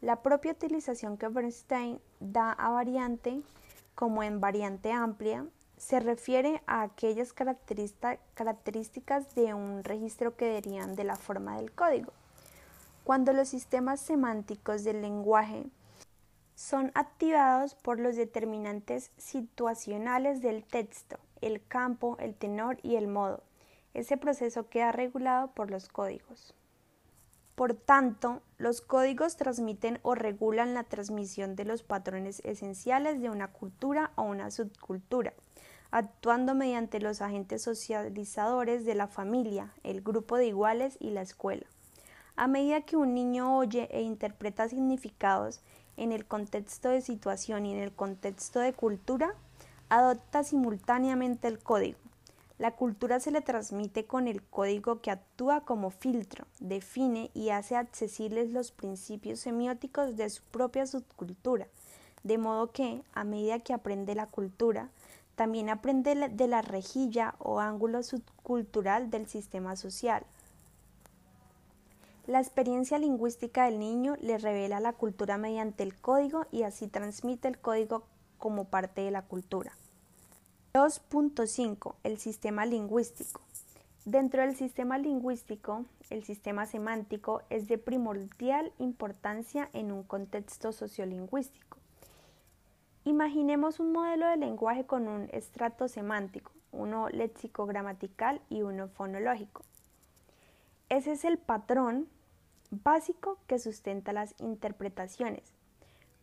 La 0.00 0.22
propia 0.22 0.52
utilización 0.52 1.16
que 1.16 1.26
Bernstein 1.26 2.00
da 2.20 2.52
a 2.52 2.70
variante, 2.70 3.42
como 3.96 4.22
en 4.22 4.40
variante 4.40 4.92
amplia, 4.92 5.44
se 5.80 5.98
refiere 5.98 6.62
a 6.66 6.82
aquellas 6.82 7.32
características 7.32 9.34
de 9.34 9.54
un 9.54 9.82
registro 9.82 10.36
que 10.36 10.44
derivan 10.44 10.94
de 10.94 11.04
la 11.04 11.16
forma 11.16 11.56
del 11.56 11.72
código. 11.72 12.12
Cuando 13.02 13.32
los 13.32 13.48
sistemas 13.48 13.98
semánticos 13.98 14.84
del 14.84 15.00
lenguaje 15.00 15.64
son 16.54 16.92
activados 16.94 17.76
por 17.76 17.98
los 17.98 18.16
determinantes 18.16 19.10
situacionales 19.16 20.42
del 20.42 20.64
texto, 20.64 21.18
el 21.40 21.66
campo, 21.66 22.18
el 22.20 22.34
tenor 22.34 22.76
y 22.82 22.96
el 22.96 23.08
modo. 23.08 23.42
Ese 23.94 24.18
proceso 24.18 24.68
queda 24.68 24.92
regulado 24.92 25.50
por 25.52 25.70
los 25.70 25.88
códigos. 25.88 26.52
Por 27.54 27.72
tanto, 27.72 28.42
los 28.58 28.82
códigos 28.82 29.38
transmiten 29.38 29.98
o 30.02 30.14
regulan 30.14 30.74
la 30.74 30.84
transmisión 30.84 31.56
de 31.56 31.64
los 31.64 31.82
patrones 31.82 32.42
esenciales 32.44 33.22
de 33.22 33.30
una 33.30 33.48
cultura 33.48 34.12
o 34.16 34.24
una 34.24 34.50
subcultura 34.50 35.32
actuando 35.90 36.54
mediante 36.54 37.00
los 37.00 37.20
agentes 37.20 37.62
socializadores 37.62 38.84
de 38.84 38.94
la 38.94 39.08
familia, 39.08 39.72
el 39.82 40.02
grupo 40.02 40.36
de 40.36 40.46
iguales 40.46 40.96
y 41.00 41.10
la 41.10 41.22
escuela. 41.22 41.66
A 42.36 42.46
medida 42.46 42.82
que 42.82 42.96
un 42.96 43.14
niño 43.14 43.56
oye 43.56 43.88
e 43.90 44.02
interpreta 44.02 44.68
significados 44.68 45.60
en 45.96 46.12
el 46.12 46.24
contexto 46.24 46.88
de 46.88 47.02
situación 47.02 47.66
y 47.66 47.74
en 47.74 47.80
el 47.80 47.92
contexto 47.92 48.60
de 48.60 48.72
cultura, 48.72 49.34
adopta 49.88 50.44
simultáneamente 50.44 51.48
el 51.48 51.58
código. 51.58 51.98
La 52.58 52.72
cultura 52.72 53.20
se 53.20 53.30
le 53.30 53.40
transmite 53.40 54.04
con 54.04 54.28
el 54.28 54.42
código 54.42 55.00
que 55.00 55.10
actúa 55.10 55.62
como 55.62 55.90
filtro, 55.90 56.46
define 56.60 57.30
y 57.34 57.50
hace 57.50 57.74
accesibles 57.74 58.50
los 58.50 58.70
principios 58.70 59.40
semióticos 59.40 60.16
de 60.16 60.28
su 60.30 60.42
propia 60.42 60.86
subcultura, 60.86 61.68
de 62.22 62.38
modo 62.38 62.70
que, 62.70 63.02
a 63.14 63.24
medida 63.24 63.60
que 63.60 63.72
aprende 63.72 64.14
la 64.14 64.26
cultura, 64.26 64.90
también 65.34 65.68
aprende 65.68 66.14
de 66.14 66.48
la 66.48 66.62
rejilla 66.62 67.34
o 67.38 67.60
ángulo 67.60 68.02
subcultural 68.02 69.10
del 69.10 69.26
sistema 69.26 69.76
social. 69.76 70.24
La 72.26 72.38
experiencia 72.38 72.98
lingüística 72.98 73.64
del 73.64 73.80
niño 73.80 74.16
le 74.20 74.38
revela 74.38 74.78
la 74.78 74.92
cultura 74.92 75.38
mediante 75.38 75.82
el 75.82 75.98
código 76.00 76.46
y 76.52 76.62
así 76.62 76.86
transmite 76.86 77.48
el 77.48 77.58
código 77.58 78.04
como 78.38 78.66
parte 78.66 79.00
de 79.00 79.10
la 79.10 79.22
cultura. 79.22 79.72
2.5. 80.72 81.96
El 82.04 82.18
sistema 82.18 82.66
lingüístico. 82.66 83.40
Dentro 84.04 84.42
del 84.42 84.54
sistema 84.54 84.98
lingüístico, 84.98 85.84
el 86.08 86.22
sistema 86.22 86.66
semántico 86.66 87.42
es 87.50 87.66
de 87.66 87.78
primordial 87.78 88.72
importancia 88.78 89.68
en 89.72 89.90
un 89.90 90.04
contexto 90.04 90.72
sociolingüístico. 90.72 91.79
Imaginemos 93.04 93.80
un 93.80 93.92
modelo 93.92 94.28
de 94.28 94.36
lenguaje 94.36 94.84
con 94.84 95.08
un 95.08 95.30
estrato 95.32 95.88
semántico, 95.88 96.52
uno 96.70 97.08
léxico-gramatical 97.08 98.42
y 98.50 98.60
uno 98.60 98.88
fonológico. 98.88 99.62
Ese 100.90 101.12
es 101.12 101.24
el 101.24 101.38
patrón 101.38 102.08
básico 102.70 103.38
que 103.46 103.58
sustenta 103.58 104.12
las 104.12 104.34
interpretaciones, 104.38 105.54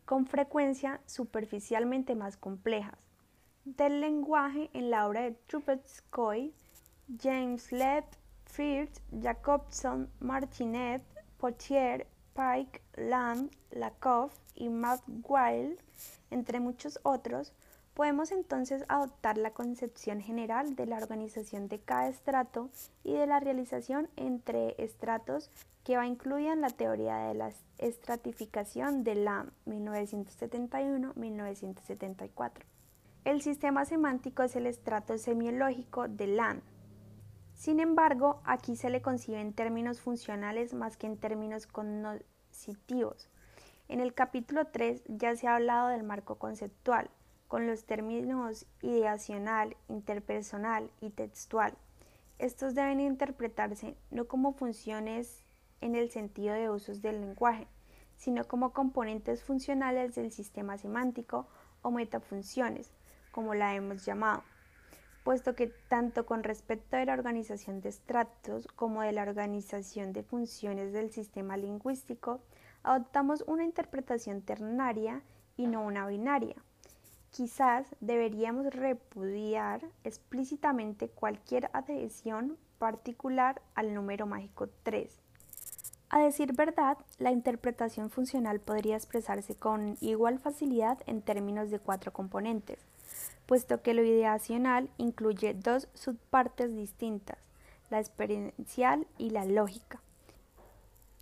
con 0.06 0.28
frecuencia 0.28 1.02
superficialmente 1.08 2.14
más 2.14 2.38
complejas, 2.38 3.00
del 3.66 4.00
lenguaje 4.00 4.70
en 4.74 4.92
la 4.92 5.08
obra 5.08 5.22
de 5.22 5.32
Trubetskoy, 5.32 6.54
James 7.20 7.72
Lett, 7.72 8.06
Firth, 8.46 9.00
Jacobson, 9.20 10.12
Martinet, 10.20 11.02
Potier, 11.40 12.06
Pike, 12.38 12.82
Lamb, 12.96 13.52
Lakoff 13.72 14.34
y 14.54 14.70
Matt 14.70 15.02
Weil, 15.28 15.80
entre 16.30 16.60
muchos 16.60 17.00
otros, 17.02 17.52
podemos 17.96 18.32
entonces 18.32 18.84
adoptar 18.90 19.40
la 19.40 19.50
concepción 19.50 20.22
general 20.22 20.76
de 20.76 20.86
la 20.86 20.98
organización 20.98 21.68
de 21.68 21.80
cada 21.80 22.10
estrato 22.10 22.70
y 23.04 23.14
de 23.14 23.26
la 23.26 23.40
realización 23.40 24.08
entre 24.18 24.76
estratos 24.78 25.50
que 25.84 25.98
va 25.98 26.06
incluida 26.06 26.54
en 26.54 26.62
la 26.62 26.70
teoría 26.70 27.18
de 27.18 27.34
la 27.34 27.50
estratificación 27.80 29.04
de 29.04 29.16
Lamb 29.16 29.50
1971-1974. 29.66 32.52
El 33.26 33.42
sistema 33.42 33.84
semántico 33.86 34.44
es 34.44 34.56
el 34.56 34.68
estrato 34.68 35.18
semiológico 35.18 36.08
de 36.08 36.28
Lamb. 36.28 36.62
Sin 37.58 37.80
embargo, 37.80 38.40
aquí 38.46 38.76
se 38.76 38.92
le 38.92 39.02
concibe 39.02 39.42
en 39.42 39.52
términos 39.52 40.00
funcionales 40.00 40.76
más 40.76 40.96
que 40.96 41.08
en 41.08 41.18
términos 41.18 41.66
cognitivos. 41.66 43.30
En 43.88 44.00
el 44.00 44.14
capítulo 44.14 44.68
3 44.68 45.02
ya 45.08 45.36
se 45.36 45.48
ha 45.48 45.56
hablado 45.56 45.88
del 45.88 46.04
marco 46.04 46.36
conceptual, 46.36 47.10
con 47.48 47.66
los 47.66 47.86
términos 47.86 48.68
ideacional, 48.84 49.76
interpersonal 49.90 50.92
y 51.02 51.10
textual. 51.10 51.74
Estos 52.38 52.76
deben 52.76 53.00
interpretarse 53.00 53.98
no 54.12 54.28
como 54.28 54.54
funciones 54.54 55.44
en 55.82 55.96
el 55.96 56.12
sentido 56.12 56.54
de 56.54 56.70
usos 56.70 57.02
del 57.02 57.22
lenguaje, 57.22 57.68
sino 58.18 58.48
como 58.48 58.72
componentes 58.72 59.44
funcionales 59.44 60.14
del 60.14 60.32
sistema 60.32 60.78
semántico 60.78 61.48
o 61.82 61.90
metafunciones, 61.90 62.92
como 63.32 63.56
la 63.56 63.74
hemos 63.74 64.06
llamado, 64.06 64.44
puesto 65.28 65.56
que 65.56 65.68
tanto 65.90 66.26
con 66.26 66.42
respecto 66.42 66.96
a 66.96 67.04
la 67.04 67.12
organización 67.12 67.82
de 67.82 67.90
estratos 67.90 68.66
como 68.66 69.02
de 69.02 69.12
la 69.12 69.24
organización 69.24 70.14
de 70.14 70.24
funciones 70.24 70.94
del 70.94 71.12
sistema 71.12 71.58
lingüístico, 71.58 72.40
adoptamos 72.82 73.44
una 73.46 73.66
interpretación 73.66 74.42
ternaria 74.42 75.22
y 75.58 75.68
no 75.68 75.82
una 75.82 76.08
binaria. 76.08 76.56
Quizás 77.30 77.94
deberíamos 78.00 78.68
repudiar 78.68 79.82
explícitamente 80.06 81.10
cualquier 81.10 81.70
adhesión 81.74 82.58
particular 82.78 83.62
al 83.76 83.94
número 83.94 84.28
mágico 84.28 84.70
3. 84.84 85.14
A 86.08 86.22
decir 86.22 86.54
verdad, 86.54 86.98
la 87.18 87.32
interpretación 87.32 88.10
funcional 88.10 88.62
podría 88.62 88.96
expresarse 88.96 89.56
con 89.56 89.98
igual 90.00 90.40
facilidad 90.40 91.00
en 91.06 91.22
términos 91.22 91.70
de 91.70 91.80
cuatro 91.80 92.14
componentes, 92.14 92.88
puesto 93.48 93.82
que 93.82 93.94
lo 93.94 94.04
ideacional 94.04 94.90
incluye 94.98 95.54
dos 95.56 95.88
subpartes 95.94 96.76
distintas, 96.76 97.40
la 97.90 98.00
experiencial 98.00 99.08
y 99.18 99.32
la 99.32 99.46
lógica. 99.46 100.02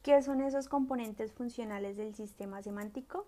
¿Qué 0.02 0.22
son 0.22 0.42
esos 0.42 0.68
componentes 0.68 1.32
funcionales 1.32 1.98
del 1.98 2.16
sistema 2.16 2.62
semántico? 2.62 3.26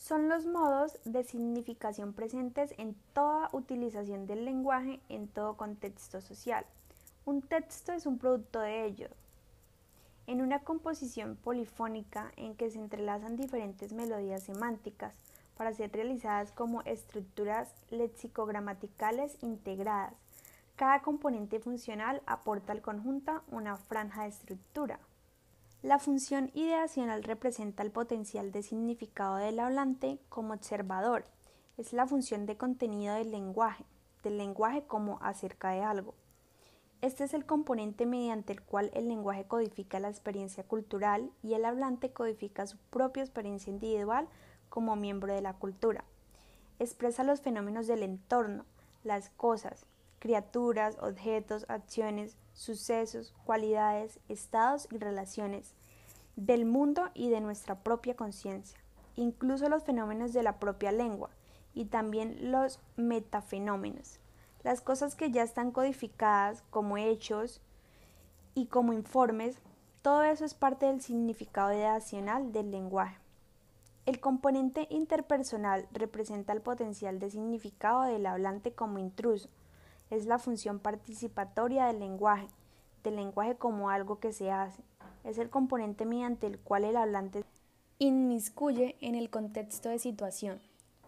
Son 0.00 0.28
los 0.28 0.46
modos 0.46 0.98
de 1.04 1.24
significación 1.24 2.12
presentes 2.12 2.72
en 2.78 2.96
toda 3.12 3.50
utilización 3.52 4.26
del 4.26 4.44
lenguaje 4.44 5.00
en 5.08 5.28
todo 5.28 5.56
contexto 5.56 6.20
social. 6.20 6.64
Un 7.24 7.42
texto 7.42 7.92
es 7.92 8.06
un 8.06 8.18
producto 8.18 8.60
de 8.60 8.86
ello. 8.86 9.08
En 10.26 10.40
una 10.40 10.60
composición 10.60 11.36
polifónica 11.36 12.32
en 12.36 12.54
que 12.54 12.70
se 12.70 12.78
entrelazan 12.78 13.36
diferentes 13.36 13.92
melodías 13.92 14.44
semánticas 14.44 15.14
para 15.58 15.74
ser 15.74 15.92
realizadas 15.92 16.52
como 16.52 16.82
estructuras 16.82 17.74
léxico-gramaticales 17.90 19.36
integradas, 19.42 20.14
cada 20.76 21.02
componente 21.02 21.58
funcional 21.58 22.22
aporta 22.26 22.72
al 22.72 22.80
conjunto 22.80 23.42
una 23.48 23.76
franja 23.76 24.22
de 24.22 24.28
estructura. 24.28 25.00
La 25.82 25.98
función 25.98 26.52
ideacional 26.54 27.24
representa 27.24 27.82
el 27.82 27.90
potencial 27.90 28.52
de 28.52 28.62
significado 28.62 29.36
del 29.36 29.58
hablante 29.58 30.20
como 30.28 30.54
observador. 30.54 31.24
Es 31.76 31.92
la 31.92 32.06
función 32.06 32.46
de 32.46 32.56
contenido 32.56 33.16
del 33.16 33.32
lenguaje, 33.32 33.84
del 34.22 34.38
lenguaje 34.38 34.84
como 34.86 35.18
acerca 35.20 35.70
de 35.70 35.82
algo. 35.82 36.14
Este 37.00 37.24
es 37.24 37.34
el 37.34 37.46
componente 37.46 38.06
mediante 38.06 38.52
el 38.52 38.62
cual 38.62 38.92
el 38.94 39.08
lenguaje 39.08 39.44
codifica 39.44 39.98
la 39.98 40.08
experiencia 40.08 40.62
cultural 40.62 41.30
y 41.42 41.54
el 41.54 41.64
hablante 41.64 42.12
codifica 42.12 42.66
su 42.68 42.76
propia 42.90 43.24
experiencia 43.24 43.72
individual 43.72 44.28
como 44.68 44.96
miembro 44.96 45.32
de 45.32 45.40
la 45.40 45.54
cultura. 45.54 46.04
Expresa 46.78 47.24
los 47.24 47.40
fenómenos 47.40 47.86
del 47.86 48.02
entorno, 48.02 48.64
las 49.04 49.30
cosas, 49.30 49.86
criaturas, 50.18 50.96
objetos, 51.00 51.64
acciones, 51.68 52.36
sucesos, 52.52 53.34
cualidades, 53.44 54.18
estados 54.28 54.88
y 54.90 54.98
relaciones 54.98 55.74
del 56.36 56.66
mundo 56.66 57.10
y 57.14 57.30
de 57.30 57.40
nuestra 57.40 57.76
propia 57.76 58.14
conciencia, 58.14 58.78
incluso 59.16 59.68
los 59.68 59.82
fenómenos 59.82 60.32
de 60.32 60.42
la 60.42 60.58
propia 60.58 60.92
lengua 60.92 61.30
y 61.74 61.86
también 61.86 62.52
los 62.52 62.80
metafenómenos, 62.96 64.20
las 64.62 64.80
cosas 64.80 65.14
que 65.14 65.30
ya 65.30 65.42
están 65.42 65.70
codificadas 65.70 66.62
como 66.70 66.96
hechos 66.96 67.60
y 68.54 68.66
como 68.66 68.92
informes, 68.92 69.58
todo 70.02 70.22
eso 70.22 70.44
es 70.44 70.54
parte 70.54 70.86
del 70.86 71.00
significado 71.00 71.72
ideacional 71.72 72.52
del 72.52 72.70
lenguaje. 72.70 73.16
El 74.08 74.20
componente 74.20 74.86
interpersonal 74.88 75.86
representa 75.92 76.54
el 76.54 76.62
potencial 76.62 77.18
de 77.18 77.28
significado 77.28 78.04
del 78.04 78.24
hablante 78.24 78.72
como 78.72 78.98
intruso, 78.98 79.50
es 80.08 80.24
la 80.24 80.38
función 80.38 80.78
participatoria 80.78 81.84
del 81.84 81.98
lenguaje, 81.98 82.46
del 83.04 83.16
lenguaje 83.16 83.56
como 83.56 83.90
algo 83.90 84.18
que 84.18 84.32
se 84.32 84.50
hace. 84.50 84.82
Es 85.24 85.36
el 85.36 85.50
componente 85.50 86.06
mediante 86.06 86.46
el 86.46 86.58
cual 86.58 86.84
el 86.84 86.96
hablante 86.96 87.44
inmiscuye 87.98 88.96
en 89.02 89.14
el 89.14 89.28
contexto 89.28 89.90
de 89.90 89.98
situación, 89.98 90.58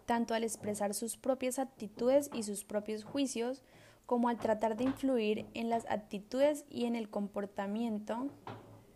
tanto 0.05 0.35
al 0.35 0.43
expresar 0.43 0.93
sus 0.93 1.17
propias 1.17 1.57
actitudes 1.57 2.29
y 2.35 2.43
sus 2.43 2.63
propios 2.63 3.03
juicios, 3.03 3.63
como 4.05 4.29
al 4.29 4.37
tratar 4.37 4.77
de 4.77 4.83
influir 4.83 5.47
en 5.55 5.71
las 5.71 5.89
actitudes 5.89 6.65
y 6.69 6.85
en 6.85 6.95
el 6.95 7.09
comportamiento 7.09 8.27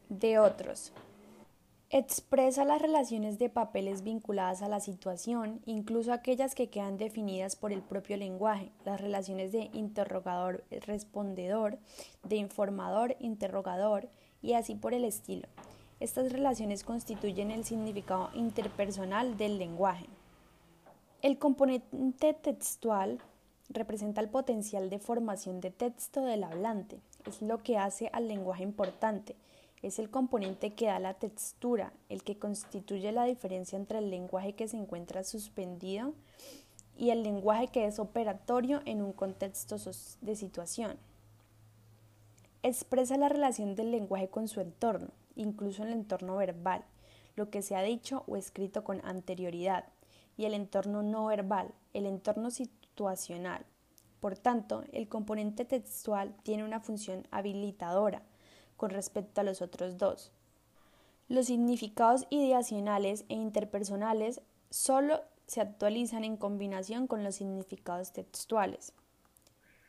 de 0.09 0.37
otros. 0.37 0.93
Expresa 1.97 2.65
las 2.65 2.81
relaciones 2.81 3.39
de 3.39 3.47
papeles 3.47 4.03
vinculadas 4.03 4.61
a 4.61 4.67
la 4.67 4.81
situación, 4.81 5.61
incluso 5.65 6.11
aquellas 6.11 6.53
que 6.53 6.67
quedan 6.67 6.97
definidas 6.97 7.55
por 7.55 7.71
el 7.71 7.81
propio 7.81 8.17
lenguaje, 8.17 8.73
las 8.83 8.99
relaciones 8.99 9.53
de 9.53 9.69
interrogador-respondedor, 9.71 11.79
de 12.23 12.35
informador-interrogador 12.35 14.09
y 14.41 14.55
así 14.55 14.75
por 14.75 14.93
el 14.93 15.05
estilo. 15.05 15.47
Estas 16.01 16.33
relaciones 16.33 16.83
constituyen 16.83 17.49
el 17.49 17.63
significado 17.63 18.29
interpersonal 18.33 19.37
del 19.37 19.57
lenguaje. 19.57 20.07
El 21.21 21.37
componente 21.37 22.33
textual 22.33 23.19
representa 23.69 24.19
el 24.19 24.27
potencial 24.27 24.89
de 24.89 24.99
formación 24.99 25.61
de 25.61 25.71
texto 25.71 26.25
del 26.25 26.43
hablante, 26.43 26.99
es 27.25 27.41
lo 27.41 27.63
que 27.63 27.77
hace 27.77 28.09
al 28.11 28.27
lenguaje 28.27 28.63
importante, 28.63 29.37
es 29.85 29.99
el 29.99 30.09
componente 30.09 30.73
que 30.73 30.87
da 30.87 30.97
la 30.97 31.13
textura, 31.13 31.93
el 32.09 32.23
que 32.23 32.39
constituye 32.39 33.11
la 33.11 33.25
diferencia 33.25 33.77
entre 33.77 33.99
el 33.99 34.09
lenguaje 34.09 34.53
que 34.53 34.67
se 34.67 34.77
encuentra 34.77 35.23
suspendido 35.23 36.13
y 36.97 37.11
el 37.11 37.21
lenguaje 37.21 37.67
que 37.67 37.85
es 37.85 37.99
operatorio 37.99 38.81
en 38.85 39.03
un 39.03 39.13
contexto 39.13 39.75
de 40.21 40.35
situación. 40.35 40.97
Expresa 42.63 43.15
la 43.17 43.29
relación 43.29 43.75
del 43.75 43.91
lenguaje 43.91 44.27
con 44.27 44.47
su 44.47 44.59
entorno, 44.59 45.09
incluso 45.35 45.83
el 45.83 45.91
entorno 45.91 46.35
verbal, 46.37 46.83
lo 47.35 47.51
que 47.51 47.61
se 47.61 47.75
ha 47.75 47.83
dicho 47.83 48.23
o 48.25 48.37
escrito 48.37 48.83
con 48.83 49.05
anterioridad, 49.05 49.85
y 50.35 50.45
el 50.45 50.55
entorno 50.55 51.03
no 51.03 51.27
verbal, 51.27 51.75
el 51.93 52.07
entorno 52.07 52.49
situacional. 52.49 53.63
Por 54.19 54.35
tanto, 54.35 54.83
el 54.93 55.07
componente 55.07 55.63
textual 55.63 56.35
tiene 56.41 56.63
una 56.63 56.79
función 56.79 57.27
habilitadora, 57.29 58.23
respecto 58.89 59.41
a 59.41 59.43
los 59.43 59.61
otros 59.61 59.97
dos. 59.97 60.31
Los 61.27 61.47
significados 61.47 62.27
ideacionales 62.29 63.25
e 63.29 63.35
interpersonales 63.35 64.41
solo 64.69 65.21
se 65.47 65.61
actualizan 65.61 66.23
en 66.23 66.37
combinación 66.37 67.07
con 67.07 67.23
los 67.23 67.35
significados 67.35 68.13
textuales. 68.13 68.93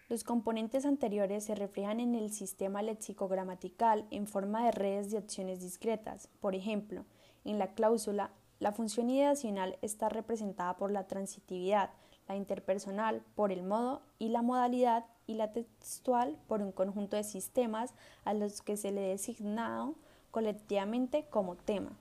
Los 0.09 0.23
componentes 0.23 0.87
anteriores 0.87 1.45
se 1.45 1.55
reflejan 1.55 1.99
en 1.99 2.15
el 2.15 2.33
sistema 2.33 2.81
lexicogramatical 2.81 4.07
en 4.11 4.29
forma 4.29 4.65
de 4.65 4.71
redes 4.71 5.11
de 5.11 5.19
opciones 5.19 5.61
discretas. 5.61 6.29
Por 6.41 6.55
ejemplo, 6.55 7.05
en 7.45 7.59
la 7.59 7.75
cláusula, 7.75 8.31
la 8.61 8.73
función 8.73 9.11
ideacional 9.11 9.79
está 9.83 10.09
representada 10.09 10.77
por 10.77 10.93
la 10.93 11.07
transitividad, 11.09 11.91
la 12.29 12.37
interpersonal 12.37 13.23
por 13.35 13.53
el 13.53 13.63
modo 13.63 14.03
y 14.19 14.29
la 14.29 14.43
modalidad 14.43 15.05
y 15.27 15.35
la 15.35 15.53
textual 15.53 16.37
por 16.47 16.63
un 16.63 16.73
conjunto 16.73 17.17
de 17.17 17.25
sistemas 17.25 17.95
a 18.25 18.35
los 18.35 18.63
que 18.63 18.77
se 18.77 18.93
le 18.93 19.01
designado 19.01 19.95
colectivamente 20.31 21.27
como 21.31 21.57
tema. 21.57 21.93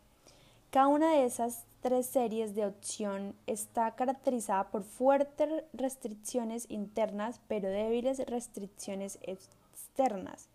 Cada 0.69 0.88
una 0.88 1.13
de 1.13 1.25
esas 1.25 1.65
tres 1.81 2.07
series 2.07 2.55
de 2.55 2.65
opción 2.65 3.35
está 3.47 3.95
caracterizada 3.95 4.71
por 4.71 4.83
fuertes 4.83 5.63
restricciones 5.73 6.65
internas 6.69 7.39
pero 7.47 7.69
débiles 7.69 8.19
restricciones 8.25 9.17
externas. 9.21 10.49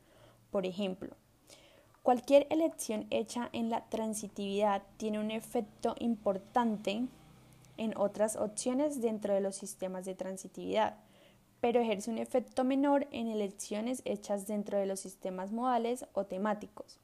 Por 0.50 0.66
ejemplo, 0.66 1.16
cualquier 2.02 2.46
elección 2.50 3.06
hecha 3.10 3.48
en 3.52 3.70
la 3.70 3.88
transitividad 3.88 4.82
tiene 4.96 5.20
un 5.20 5.30
efecto 5.30 5.94
importante 6.00 7.06
en 7.80 7.96
otras 7.96 8.36
opciones 8.36 9.00
dentro 9.00 9.32
de 9.32 9.40
los 9.40 9.56
sistemas 9.56 10.04
de 10.04 10.14
transitividad, 10.14 10.98
pero 11.62 11.80
ejerce 11.80 12.10
un 12.10 12.18
efecto 12.18 12.62
menor 12.62 13.08
en 13.10 13.26
elecciones 13.26 14.02
hechas 14.04 14.46
dentro 14.46 14.78
de 14.78 14.84
los 14.84 15.00
sistemas 15.00 15.50
modales 15.50 16.04
o 16.12 16.26
temáticos. 16.26 17.00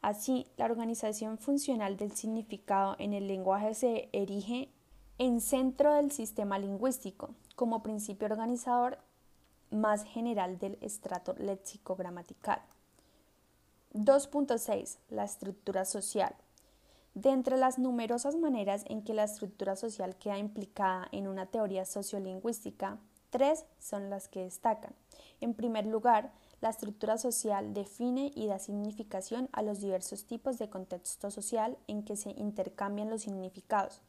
Así, 0.00 0.46
la 0.56 0.64
organización 0.64 1.36
funcional 1.36 1.98
del 1.98 2.12
significado 2.12 2.96
en 2.98 3.12
el 3.12 3.28
lenguaje 3.28 3.74
se 3.74 4.08
erige 4.12 4.70
en 5.18 5.42
centro 5.42 5.92
del 5.92 6.10
sistema 6.10 6.58
lingüístico, 6.58 7.34
como 7.54 7.82
principio 7.82 8.26
organizador 8.26 8.98
más 9.70 10.02
general 10.04 10.58
del 10.58 10.78
estrato 10.80 11.34
léxico-gramatical. 11.34 12.62
2.6. 13.92 14.96
La 15.10 15.24
estructura 15.24 15.84
social. 15.84 16.34
De 17.16 17.30
entre 17.30 17.56
las 17.56 17.78
numerosas 17.78 18.36
maneras 18.36 18.84
en 18.90 19.00
que 19.00 19.14
la 19.14 19.24
estructura 19.24 19.74
social 19.74 20.16
queda 20.16 20.36
implicada 20.36 21.08
en 21.12 21.28
una 21.28 21.46
teoría 21.46 21.86
sociolingüística, 21.86 22.98
tres 23.30 23.64
son 23.78 24.10
las 24.10 24.28
que 24.28 24.42
destacan. 24.42 24.94
En 25.40 25.54
primer 25.54 25.86
lugar, 25.86 26.30
la 26.60 26.68
estructura 26.68 27.16
social 27.16 27.72
define 27.72 28.32
y 28.34 28.48
da 28.48 28.58
significación 28.58 29.48
a 29.52 29.62
los 29.62 29.80
diversos 29.80 30.26
tipos 30.26 30.58
de 30.58 30.68
contexto 30.68 31.30
social 31.30 31.78
en 31.86 32.02
que 32.02 32.16
se 32.16 32.32
intercambian 32.32 33.08
los 33.08 33.22
significados, 33.22 34.02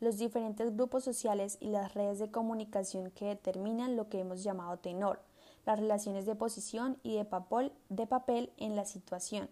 los 0.00 0.16
diferentes 0.16 0.74
grupos 0.74 1.04
sociales 1.04 1.58
y 1.60 1.68
las 1.68 1.92
redes 1.92 2.18
de 2.18 2.30
comunicación 2.30 3.10
que 3.10 3.26
determinan 3.26 3.94
lo 3.94 4.08
que 4.08 4.20
hemos 4.20 4.42
llamado 4.42 4.78
tenor, 4.78 5.20
las 5.66 5.78
relaciones 5.78 6.24
de 6.24 6.34
posición 6.34 6.96
y 7.02 7.14
de 7.16 7.26
papel, 7.26 7.72
de 7.90 8.06
papel 8.06 8.50
en 8.56 8.74
la 8.74 8.86
situación. 8.86 9.50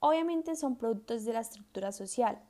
Obviamente 0.00 0.54
son 0.54 0.76
productos 0.76 1.24
de 1.24 1.32
la 1.32 1.40
estructura 1.40 1.90
social, 1.90 2.40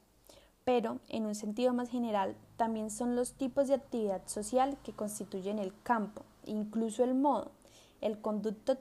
pero 0.68 0.98
en 1.08 1.24
un 1.24 1.34
sentido 1.34 1.72
más 1.72 1.88
general 1.88 2.36
también 2.58 2.90
son 2.90 3.16
los 3.16 3.32
tipos 3.32 3.68
de 3.68 3.74
actividad 3.74 4.20
social 4.26 4.76
que 4.84 4.92
constituyen 4.92 5.58
el 5.58 5.72
campo, 5.82 6.26
incluso 6.44 7.02
el 7.04 7.14
modo, 7.14 7.52
el 8.02 8.20
conducto 8.20 8.76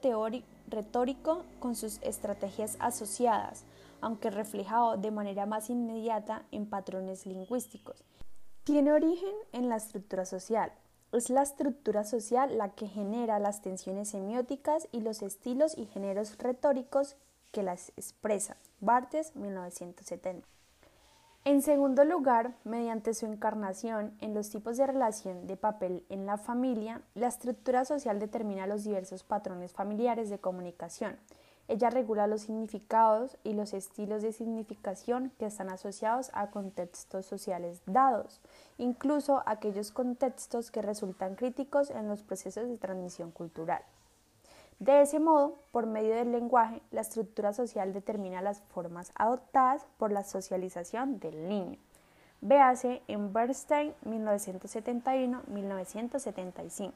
retórico 0.68 1.44
con 1.60 1.74
sus 1.74 1.98
estrategias 2.02 2.76
asociadas, 2.78 3.64
aunque 4.02 4.28
reflejado 4.28 4.98
de 4.98 5.10
manera 5.10 5.46
más 5.46 5.70
inmediata 5.70 6.42
en 6.52 6.66
patrones 6.66 7.24
lingüísticos. 7.24 8.04
Tiene 8.64 8.92
origen 8.92 9.32
en 9.52 9.70
la 9.70 9.76
estructura 9.76 10.26
social. 10.26 10.70
Es 11.12 11.30
la 11.30 11.40
estructura 11.40 12.04
social 12.04 12.58
la 12.58 12.74
que 12.74 12.86
genera 12.86 13.38
las 13.38 13.62
tensiones 13.62 14.10
semióticas 14.10 14.88
y 14.92 15.00
los 15.00 15.22
estilos 15.22 15.72
y 15.78 15.86
géneros 15.86 16.36
retóricos 16.36 17.16
que 17.50 17.62
las 17.62 17.92
expresan. 17.96 18.58
Bartes, 18.78 19.34
1970. 19.36 20.57
En 21.44 21.62
segundo 21.62 22.04
lugar, 22.04 22.56
mediante 22.64 23.14
su 23.14 23.24
encarnación 23.24 24.14
en 24.20 24.34
los 24.34 24.50
tipos 24.50 24.76
de 24.76 24.86
relación 24.86 25.46
de 25.46 25.56
papel 25.56 26.04
en 26.08 26.26
la 26.26 26.36
familia, 26.36 27.00
la 27.14 27.28
estructura 27.28 27.84
social 27.84 28.18
determina 28.18 28.66
los 28.66 28.84
diversos 28.84 29.22
patrones 29.22 29.72
familiares 29.72 30.28
de 30.28 30.38
comunicación. 30.38 31.18
Ella 31.68 31.90
regula 31.90 32.26
los 32.26 32.42
significados 32.42 33.36
y 33.44 33.52
los 33.52 33.74
estilos 33.74 34.22
de 34.22 34.32
significación 34.32 35.32
que 35.38 35.46
están 35.46 35.68
asociados 35.68 36.30
a 36.32 36.50
contextos 36.50 37.26
sociales 37.26 37.82
dados, 37.84 38.40
incluso 38.78 39.42
aquellos 39.44 39.90
contextos 39.90 40.70
que 40.70 40.80
resultan 40.80 41.34
críticos 41.34 41.90
en 41.90 42.08
los 42.08 42.22
procesos 42.22 42.68
de 42.68 42.78
transmisión 42.78 43.30
cultural. 43.30 43.82
De 44.78 45.00
ese 45.00 45.18
modo, 45.18 45.58
por 45.72 45.86
medio 45.86 46.14
del 46.14 46.30
lenguaje, 46.30 46.80
la 46.92 47.00
estructura 47.00 47.52
social 47.52 47.92
determina 47.92 48.42
las 48.42 48.62
formas 48.62 49.10
adoptadas 49.16 49.84
por 49.96 50.12
la 50.12 50.22
socialización 50.22 51.18
del 51.18 51.48
niño. 51.48 51.80
Véase 52.40 53.02
en 53.08 53.32
Bernstein 53.32 53.92
1971-1975. 54.04 56.92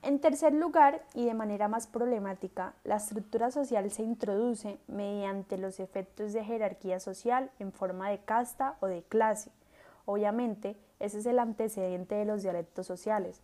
En 0.00 0.18
tercer 0.20 0.54
lugar, 0.54 1.02
y 1.14 1.26
de 1.26 1.34
manera 1.34 1.68
más 1.68 1.86
problemática, 1.86 2.72
la 2.84 2.96
estructura 2.96 3.50
social 3.50 3.90
se 3.90 4.02
introduce 4.02 4.78
mediante 4.86 5.58
los 5.58 5.80
efectos 5.80 6.32
de 6.32 6.44
jerarquía 6.44 6.98
social 6.98 7.50
en 7.58 7.72
forma 7.72 8.08
de 8.08 8.16
casta 8.18 8.78
o 8.80 8.86
de 8.86 9.02
clase. 9.02 9.50
Obviamente, 10.06 10.78
ese 10.98 11.18
es 11.18 11.26
el 11.26 11.38
antecedente 11.38 12.14
de 12.14 12.24
los 12.24 12.42
dialectos 12.42 12.86
sociales, 12.86 13.42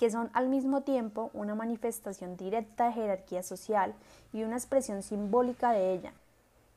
que 0.00 0.10
son 0.10 0.30
al 0.32 0.48
mismo 0.48 0.80
tiempo 0.80 1.30
una 1.34 1.54
manifestación 1.54 2.34
directa 2.38 2.86
de 2.86 2.94
jerarquía 2.94 3.42
social 3.42 3.94
y 4.32 4.44
una 4.44 4.56
expresión 4.56 5.02
simbólica 5.02 5.72
de 5.72 5.92
ella, 5.92 6.14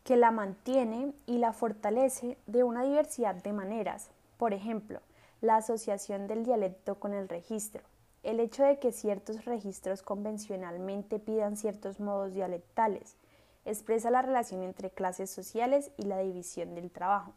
que 0.04 0.18
la 0.18 0.30
mantiene 0.30 1.14
y 1.26 1.38
la 1.38 1.54
fortalece 1.54 2.38
de 2.48 2.66
una 2.66 2.84
diversidad 2.84 3.36
de 3.36 3.54
maneras. 3.54 4.10
Por 4.36 4.54
ejemplo, 4.54 5.00
la 5.40 5.56
asociación 5.56 6.28
del 6.28 6.44
dialecto 6.44 6.96
con 6.96 7.14
el 7.14 7.30
registro, 7.30 7.82
el 8.24 8.42
hecho 8.42 8.66
de 8.66 8.78
que 8.78 8.92
ciertos 8.92 9.46
registros 9.46 10.02
convencionalmente 10.02 11.18
pidan 11.18 11.56
ciertos 11.56 12.02
modos 12.02 12.34
dialectales, 12.34 13.16
expresa 13.64 14.12
la 14.12 14.22
relación 14.22 14.64
entre 14.64 14.90
clases 14.90 15.30
sociales 15.30 15.92
y 15.96 16.04
la 16.04 16.20
división 16.20 16.76
del 16.76 16.92
trabajo. 16.92 17.32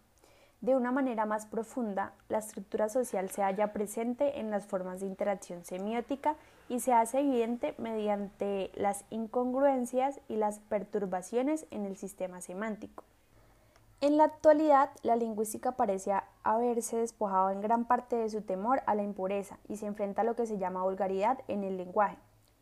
De 0.60 0.74
una 0.74 0.90
manera 0.90 1.26
más 1.26 1.46
profunda, 1.46 2.12
la 2.28 2.38
estructura 2.38 2.88
social 2.88 3.30
se 3.30 3.42
halla 3.42 3.72
presente 3.72 4.40
en 4.40 4.50
las 4.50 4.66
formas 4.66 5.00
de 5.00 5.06
interacción 5.06 5.64
semiótica 5.64 6.36
y 6.68 6.80
se 6.80 6.92
hace 6.92 7.20
evidente 7.20 7.74
mediante 7.78 8.70
las 8.74 9.04
incongruencias 9.10 10.18
y 10.28 10.36
las 10.36 10.58
perturbaciones 10.60 11.66
en 11.70 11.84
el 11.84 11.96
sistema 11.96 12.40
semántico. 12.40 13.04
En 14.00 14.16
la 14.16 14.24
actualidad, 14.24 14.90
la 15.02 15.16
lingüística 15.16 15.72
parece 15.72 16.12
haberse 16.42 16.98
despojado 16.98 17.50
en 17.50 17.60
gran 17.60 17.86
parte 17.86 18.16
de 18.16 18.28
su 18.28 18.42
temor 18.42 18.82
a 18.86 18.94
la 18.94 19.02
impureza 19.02 19.58
y 19.68 19.76
se 19.76 19.86
enfrenta 19.86 20.22
a 20.22 20.24
lo 20.24 20.36
que 20.36 20.46
se 20.46 20.58
llama 20.58 20.82
vulgaridad 20.82 21.38
en 21.48 21.64
el 21.64 21.76
lenguaje. 21.76 22.18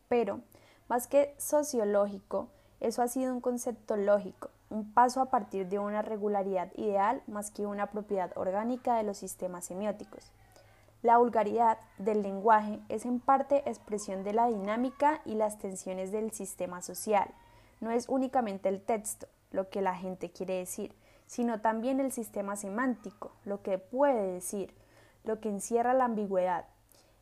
Pero, 0.09 0.41
más 0.89 1.07
que 1.09 1.35
sociológico, 1.39 2.49
eso 2.81 3.03
ha 3.03 3.09
sido 3.09 3.33
un 3.33 3.41
concepto 3.41 3.97
lógico, 3.97 4.51
un 4.75 4.93
paso 4.93 5.21
a 5.21 5.31
partir 5.31 5.69
de 5.69 5.79
una 5.79 6.03
regularidad 6.03 6.71
ideal 6.75 7.23
más 7.27 7.51
que 7.51 7.65
una 7.65 7.87
propiedad 7.87 8.33
orgánica 8.37 8.97
de 8.97 9.05
los 9.05 9.17
sistemas 9.17 9.67
semióticos. 9.67 10.33
La 11.03 11.19
vulgaridad 11.19 11.79
del 11.99 12.23
lenguaje 12.23 12.81
es 12.89 13.05
en 13.05 13.21
parte 13.21 13.63
expresión 13.69 14.25
de 14.25 14.33
la 14.33 14.49
dinámica 14.49 15.21
y 15.25 15.35
las 15.35 15.59
tensiones 15.59 16.11
del 16.13 16.33
sistema 16.33 16.83
social. 16.83 17.29
No 17.81 17.91
es 17.91 18.09
únicamente 18.09 18.69
el 18.69 18.81
texto, 18.81 19.29
lo 19.53 19.69
que 19.69 19.81
la 19.81 19.95
gente 19.95 20.31
quiere 20.31 20.55
decir, 20.55 20.95
sino 21.27 21.61
también 21.61 22.01
el 22.01 22.11
sistema 22.11 22.57
semántico, 22.57 23.33
lo 23.45 23.63
que 23.63 23.79
puede 23.79 24.33
decir, 24.33 24.75
lo 25.23 25.41
que 25.41 25.51
encierra 25.51 25.95
la 25.95 26.07
ambigüedad, 26.07 26.65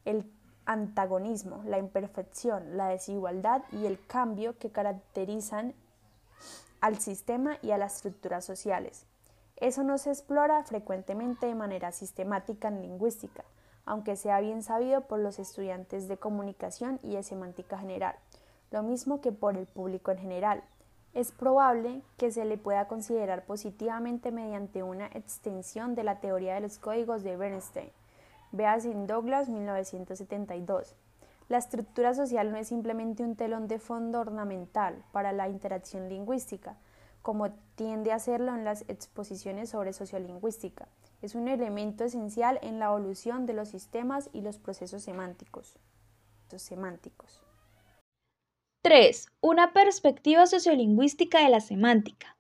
el 0.05 0.31
antagonismo, 0.65 1.63
la 1.67 1.79
imperfección, 1.79 2.77
la 2.77 2.89
desigualdad 2.89 3.63
y 3.73 3.87
el 3.87 4.05
cambio 4.07 4.57
que 4.59 4.71
caracterizan 4.71 5.75
al 6.83 6.99
sistema 6.99 7.59
y 7.63 7.71
a 7.71 7.79
las 7.79 7.97
estructuras 7.97 8.45
sociales. 8.45 9.07
Eso 9.57 9.85
no 9.85 9.99
se 9.99 10.11
explora 10.11 10.65
frecuentemente 10.65 11.47
de 11.47 11.55
manera 11.55 11.93
sistemática 11.93 12.67
en 12.67 12.83
lingüística, 12.83 13.45
aunque 13.85 14.17
sea 14.17 14.41
bien 14.41 14.65
sabido 14.65 15.03
por 15.03 15.21
los 15.21 15.39
estudiantes 15.39 16.09
de 16.09 16.17
comunicación 16.17 16.99
y 17.05 17.15
de 17.15 17.23
semántica 17.23 17.79
general, 17.79 18.17
lo 18.73 18.83
mismo 18.83 19.21
que 19.21 19.31
por 19.31 19.57
el 19.57 19.67
público 19.67 20.11
en 20.11 20.19
general. 20.19 20.65
Es 21.15 21.31
probable 21.31 22.03
que 22.17 22.33
se 22.33 22.45
le 22.45 22.59
pueda 22.59 22.89
considerar 22.89 23.45
positivamente 23.45 24.33
mediante 24.33 24.83
una 24.83 25.07
extensión 25.07 25.95
de 25.95 26.03
la 26.03 26.19
teoría 26.19 26.55
de 26.55 26.63
los 26.63 26.79
códigos 26.79 27.23
de 27.23 27.37
Bernstein. 27.37 27.91
Veas 28.51 28.85
en 28.87 29.07
Douglas 29.07 29.49
1972. 29.49 30.97
La 31.53 31.59
estructura 31.59 32.15
social 32.15 32.51
no 32.51 32.57
es 32.57 32.69
simplemente 32.69 33.23
un 33.23 33.37
telón 33.37 33.69
de 33.69 33.79
fondo 33.79 34.21
ornamental 34.21 35.05
para 35.13 35.33
la 35.33 35.51
interacción 35.51 36.09
lingüística, 36.09 36.79
como 37.21 37.51
tiende 37.75 38.11
a 38.11 38.15
hacerlo 38.15 38.55
en 38.55 38.65
las 38.65 38.87
exposiciones 38.89 39.69
sobre 39.69 39.93
sociolingüística. 39.93 40.89
Es 41.21 41.35
un 41.35 41.49
elemento 41.49 42.05
esencial 42.05 42.59
en 42.63 42.79
la 42.79 42.87
evolución 42.87 43.45
de 43.45 43.53
los 43.53 43.69
sistemas 43.69 44.31
y 44.33 44.41
los 44.41 44.57
procesos 44.57 45.03
semánticos. 45.03 45.75
conceptos 46.49 46.63
semánticos. 46.63 47.43
3. 48.81 49.27
Una 49.43 49.75
perspectiva 49.75 50.47
sociolingüística 50.47 51.45
de 51.45 51.51
la 51.51 51.61
semántica. 51.61 52.35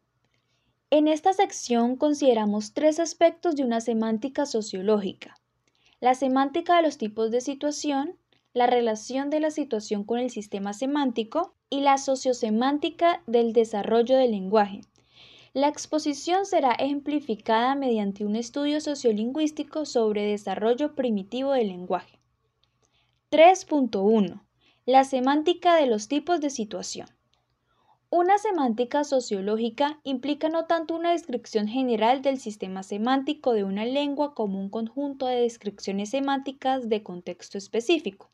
En 0.89 1.07
esta 1.07 1.35
sección 1.35 1.97
consideramos 1.97 2.73
tres 2.73 2.99
aspectos 2.99 3.57
de 3.57 3.65
una 3.65 3.83
semántica 3.83 4.47
sociológica. 4.47 5.35
La 6.01 6.15
semántica 6.15 6.77
de 6.77 6.83
los 6.85 6.97
tipos 6.97 7.31
de 7.31 7.43
situación, 7.43 8.17
la 8.55 8.67
relación 8.67 9.31
de 9.31 9.41
la 9.41 9.51
situación 9.51 10.05
con 10.05 10.19
el 10.19 10.31
sistema 10.31 10.75
semántico 10.75 11.55
y 11.71 11.81
la 11.81 11.97
sociosemántica 11.97 13.23
del 13.27 13.53
desarrollo 13.55 14.17
del 14.17 14.33
lenguaje. 14.33 14.83
La 15.55 15.69
exposición 15.69 16.45
será 16.45 16.73
ejemplificada 16.73 17.75
mediante 17.75 18.25
un 18.27 18.37
estudio 18.37 18.81
sociolingüístico 18.81 19.87
sobre 19.87 20.27
desarrollo 20.27 20.95
primitivo 20.95 21.53
del 21.53 21.69
lenguaje. 21.69 22.19
3.1. 23.31 24.43
La 24.85 25.05
semántica 25.05 25.77
de 25.77 25.87
los 25.87 26.09
tipos 26.09 26.41
de 26.41 26.51
situación. 26.51 27.09
Una 28.11 28.37
semántica 28.37 29.05
sociológica 29.05 29.99
implica 30.05 30.51
no 30.51 30.67
tanto 30.67 30.95
una 30.95 31.13
descripción 31.13 31.67
general 31.67 32.21
del 32.21 32.39
sistema 32.39 32.83
semántico 32.83 33.55
de 33.55 33.65
una 33.65 33.87
lengua 33.87 34.35
como 34.35 34.61
un 34.61 34.69
conjunto 34.69 35.25
de 35.25 35.37
descripciones 35.37 36.11
semánticas 36.11 36.91
de 36.91 37.03
contexto 37.03 37.57
específico, 37.57 38.31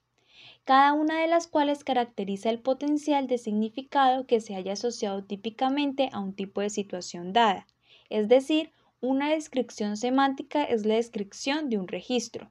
cada 0.68 0.92
una 0.92 1.22
de 1.22 1.28
las 1.28 1.46
cuales 1.46 1.83
caracteriza 1.83 2.50
el 2.50 2.59
potencial 2.59 3.26
de 3.26 3.38
significado 3.38 4.26
que 4.26 4.42
se 4.42 4.54
haya 4.54 4.74
asociado 4.74 5.24
típicamente 5.24 6.11
a 6.12 6.20
un 6.20 6.35
tipo 6.35 6.61
de 6.61 6.68
situación 6.68 7.33
dada, 7.33 7.66
es 8.11 8.28
decir, 8.28 8.70
una 9.00 9.31
descripción 9.31 9.96
semántica 9.96 10.64
es 10.64 10.85
la 10.85 10.96
descripción 10.96 11.70
de 11.70 11.78
un 11.78 11.88
registro. 11.88 12.50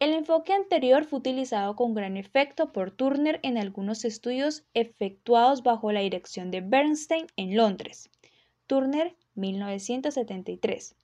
El 0.00 0.12
enfoque 0.12 0.52
anterior 0.52 1.06
fue 1.06 1.20
utilizado 1.20 1.76
con 1.76 1.94
gran 1.94 2.18
efecto 2.18 2.72
por 2.72 2.90
Turner 2.90 3.40
en 3.42 3.56
algunos 3.56 4.04
estudios 4.04 4.64
efectuados 4.74 5.62
bajo 5.62 5.92
la 5.92 6.00
dirección 6.00 6.50
de 6.50 6.60
Bernstein 6.60 7.26
en 7.38 7.56
Londres. 7.56 8.10
Turner, 8.66 9.16
1973. 9.34 10.94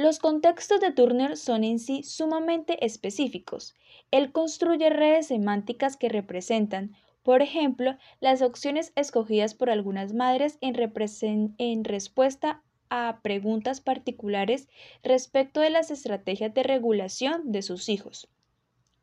Los 0.00 0.18
contextos 0.18 0.80
de 0.80 0.92
Turner 0.92 1.36
son 1.36 1.62
en 1.62 1.78
sí 1.78 2.04
sumamente 2.04 2.86
específicos. 2.86 3.74
Él 4.10 4.32
construye 4.32 4.88
redes 4.88 5.26
semánticas 5.26 5.98
que 5.98 6.08
representan, 6.08 6.96
por 7.22 7.42
ejemplo, 7.42 7.98
las 8.18 8.40
opciones 8.40 8.94
escogidas 8.96 9.52
por 9.52 9.68
algunas 9.68 10.14
madres 10.14 10.56
en, 10.62 11.84
respuesta 11.84 12.62
a 12.88 13.20
preguntas 13.22 13.82
particulares 13.82 14.70
respecto 15.02 15.60
de 15.60 15.68
las 15.68 15.90
estrategias 15.90 16.54
de 16.54 16.62
regulación 16.62 17.52
de 17.52 17.60
sus 17.60 17.90
hijos. 17.90 18.26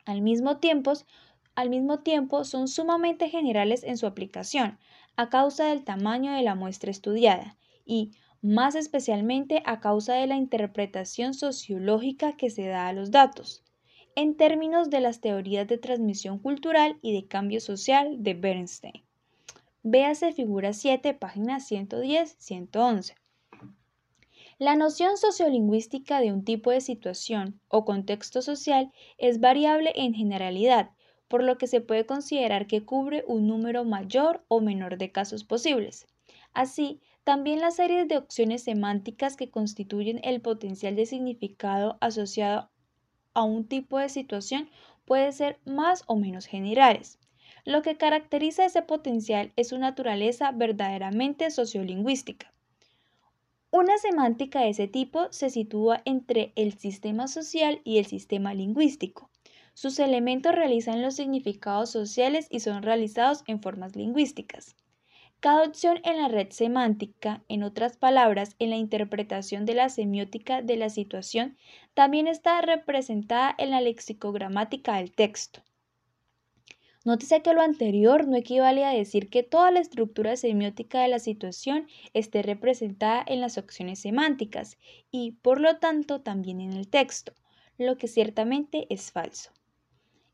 Al 0.04 0.22
mismo 0.24 0.58
tiempo 0.58 2.44
son 2.44 2.68
sumamente 2.68 3.30
generales 3.30 3.84
en 3.84 4.00
su 4.00 4.08
aplicación, 4.08 4.80
a 5.16 5.30
causa 5.30 5.68
del 5.68 5.84
tamaño 5.84 6.34
de 6.34 6.42
la 6.42 6.56
muestra 6.56 6.90
estudiada 6.90 7.56
y, 7.86 8.14
más 8.48 8.76
especialmente, 8.76 9.62
a 9.66 9.82
causa 9.82 10.14
de 10.14 10.26
la 10.26 10.38
interpretación 10.38 11.34
sociológica 11.34 12.38
que 12.38 12.50
se 12.50 12.66
da 12.66 12.88
a 12.88 12.94
los 12.94 13.12
datos, 13.12 13.64
en 14.16 14.36
términos 14.38 14.90
de 14.90 15.02
las 15.02 15.20
teorías 15.20 15.68
de 15.68 15.78
transmisión 15.78 16.40
cultural 16.40 16.98
y 17.02 17.14
de 17.14 17.28
cambio 17.28 17.60
social 17.60 18.24
de 18.24 18.34
Bernstein. 18.34 19.04
Véase 19.84 20.32
figura 20.32 20.72
7, 20.72 21.14
página 21.14 21.58
110-111. 21.58 23.16
La 24.60 24.76
noción 24.76 25.18
sociolingüística 25.18 26.22
de 26.22 26.32
un 26.32 26.44
tipo 26.46 26.72
de 26.72 26.82
situación 26.82 27.60
o 27.68 27.84
contexto 27.84 28.42
social 28.42 28.92
es 29.18 29.42
variable 29.42 29.92
en 29.96 30.14
generalidad, 30.14 30.92
por 31.28 31.44
lo 31.44 31.58
que 31.58 31.68
se 31.68 31.82
puede 31.82 32.06
considerar 32.06 32.66
que 32.66 32.86
cubre 32.86 33.26
un 33.28 33.46
número 33.46 33.84
mayor 33.84 34.46
o 34.48 34.62
menor 34.62 34.98
de 34.98 35.12
casos 35.12 35.44
posibles. 35.44 36.08
Así, 36.54 37.02
también 37.28 37.60
las 37.60 37.76
series 37.76 38.08
de 38.08 38.16
opciones 38.16 38.64
semánticas 38.64 39.36
que 39.36 39.50
constituyen 39.50 40.22
el 40.24 40.40
potencial 40.40 40.96
de 40.96 41.06
significado 41.06 41.98
asociado 42.00 42.70
a 43.34 43.44
un 43.44 43.68
tipo 43.68 44.00
de 44.00 44.08
situación 44.08 44.70
pueden 45.04 45.34
ser 45.34 45.60
más 45.66 46.06
o 46.08 46.16
menos 46.16 46.46
generales. 46.46 47.20
Lo 47.66 47.82
que 47.82 47.98
caracteriza 47.98 48.64
ese 48.64 48.82
potencial 48.82 49.52
es 49.58 49.68
su 49.68 49.78
naturaleza 49.78 50.54
verdaderamente 50.54 51.52
sociolingüística. 51.52 52.54
Una 53.72 53.98
semántica 53.98 54.62
de 54.62 54.70
ese 54.70 54.88
tipo 54.88 55.28
se 55.30 55.50
sitúa 55.50 56.02
entre 56.06 56.54
el 56.56 56.80
sistema 56.80 57.28
social 57.28 57.82
y 57.84 57.98
el 57.98 58.06
sistema 58.06 58.54
lingüístico. 58.54 59.30
Sus 59.74 60.00
elementos 60.00 60.56
realizan 60.56 61.02
los 61.02 61.18
significados 61.18 61.90
sociales 61.90 62.48
y 62.50 62.62
son 62.62 62.84
realizados 62.84 63.44
en 63.48 63.62
formas 63.62 63.98
lingüísticas. 63.98 64.78
Cada 65.40 65.64
opción 65.64 66.00
en 66.04 66.18
la 66.18 66.30
red 66.30 66.50
semántica, 66.50 67.44
en 67.48 67.62
otras 67.62 67.96
palabras, 67.96 68.56
en 68.58 68.72
la 68.72 68.78
interpretación 68.78 69.66
de 69.68 69.76
la 69.76 69.90
semiótica 69.90 70.64
de 70.64 70.78
la 70.78 70.90
situación, 70.90 71.58
también 71.94 72.28
está 72.28 72.60
representada 72.62 73.54
en 73.60 73.70
la 73.70 73.80
lexicogramática 73.80 74.96
del 74.96 75.12
texto. 75.12 75.62
Nótese 77.06 77.44
que 77.44 77.54
lo 77.54 77.62
anterior 77.62 78.28
no 78.28 78.36
equivale 78.36 78.84
a 78.84 78.90
decir 78.90 79.30
que 79.30 79.44
toda 79.44 79.70
la 79.70 79.80
estructura 79.80 80.36
semiótica 80.36 81.02
de 81.02 81.08
la 81.08 81.20
situación 81.20 81.88
esté 82.14 82.42
representada 82.42 83.24
en 83.26 83.40
las 83.40 83.60
opciones 83.60 84.00
semánticas 84.00 84.78
y, 85.12 85.34
por 85.44 85.62
lo 85.62 85.78
tanto, 85.78 86.20
también 86.20 86.62
en 86.62 86.74
el 86.74 86.90
texto, 86.90 87.34
lo 87.78 87.96
que 87.98 88.08
ciertamente 88.08 88.88
es 88.90 89.12
falso. 89.12 89.52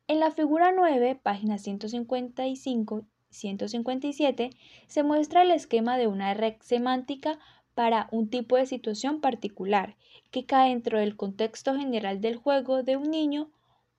En 0.08 0.20
la 0.20 0.32
figura 0.32 0.72
9, 0.72 1.20
página 1.22 1.58
155 1.58 3.06
157 3.34 4.52
se 4.88 5.04
muestra 5.04 5.41
el 5.41 5.52
esquema 5.52 5.98
de 5.98 6.08
una 6.08 6.34
red 6.34 6.56
semántica 6.62 7.39
para 7.76 8.08
un 8.12 8.30
tipo 8.30 8.56
de 8.56 8.65
situación 8.65 9.19
particular 9.19 9.96
que 10.32 10.46
cae 10.46 10.69
dentro 10.69 11.00
del 11.00 11.15
contexto 11.15 11.76
general 11.76 12.22
del 12.22 12.38
juego 12.38 12.84
de 12.84 12.98
un 12.98 13.10
niño, 13.10 13.52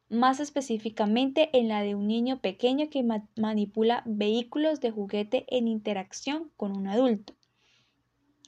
más 0.08 0.40
específicamente 0.40 1.50
en 1.52 1.68
la 1.68 1.82
de 1.82 1.94
un 1.94 2.06
niño 2.06 2.40
pequeño 2.40 2.88
que 2.90 3.04
manipula 3.36 4.02
vehículos 4.06 4.80
de 4.80 4.90
juguete 4.90 5.44
en 5.48 5.68
interacción 5.68 6.50
con 6.56 6.76
un 6.76 6.88
adulto. 6.88 7.34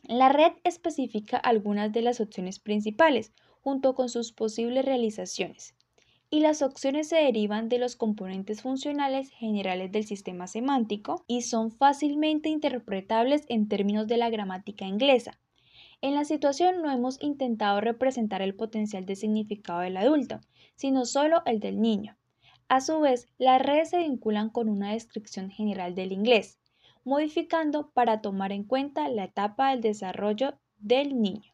La 0.08 0.28
red 0.28 0.52
especifica 0.64 1.36
algunas 1.36 1.92
de 1.92 2.02
las 2.02 2.20
opciones 2.20 2.60
principales, 2.60 3.32
junto 3.60 3.94
con 3.94 4.08
sus 4.08 4.32
posibles 4.32 4.84
realizaciones 4.84 5.75
y 6.28 6.40
las 6.40 6.62
opciones 6.62 7.08
se 7.08 7.16
derivan 7.16 7.68
de 7.68 7.78
los 7.78 7.96
componentes 7.96 8.62
funcionales 8.62 9.30
generales 9.30 9.92
del 9.92 10.04
sistema 10.04 10.46
semántico 10.46 11.24
y 11.26 11.42
son 11.42 11.70
fácilmente 11.70 12.48
interpretables 12.48 13.44
en 13.48 13.68
términos 13.68 14.06
de 14.06 14.16
la 14.16 14.30
gramática 14.30 14.84
inglesa. 14.86 15.38
En 16.02 16.14
la 16.14 16.24
situación 16.24 16.82
no 16.82 16.90
hemos 16.90 17.22
intentado 17.22 17.80
representar 17.80 18.42
el 18.42 18.54
potencial 18.54 19.06
de 19.06 19.16
significado 19.16 19.80
del 19.80 19.96
adulto, 19.96 20.40
sino 20.74 21.06
solo 21.06 21.42
el 21.46 21.60
del 21.60 21.80
niño. 21.80 22.16
A 22.68 22.80
su 22.80 23.00
vez, 23.00 23.28
las 23.38 23.62
redes 23.62 23.90
se 23.90 23.98
vinculan 23.98 24.50
con 24.50 24.68
una 24.68 24.92
descripción 24.92 25.50
general 25.50 25.94
del 25.94 26.12
inglés, 26.12 26.58
modificando 27.04 27.90
para 27.90 28.20
tomar 28.20 28.50
en 28.50 28.64
cuenta 28.64 29.08
la 29.08 29.24
etapa 29.24 29.70
del 29.70 29.80
desarrollo 29.80 30.58
del 30.78 31.20
niño. 31.20 31.52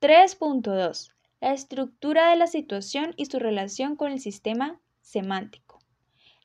3.2. 0.00 1.15
La 1.38 1.52
estructura 1.52 2.30
de 2.30 2.36
la 2.36 2.46
situación 2.46 3.12
y 3.16 3.26
su 3.26 3.38
relación 3.38 3.96
con 3.96 4.10
el 4.10 4.20
sistema 4.20 4.80
semántico. 5.02 5.78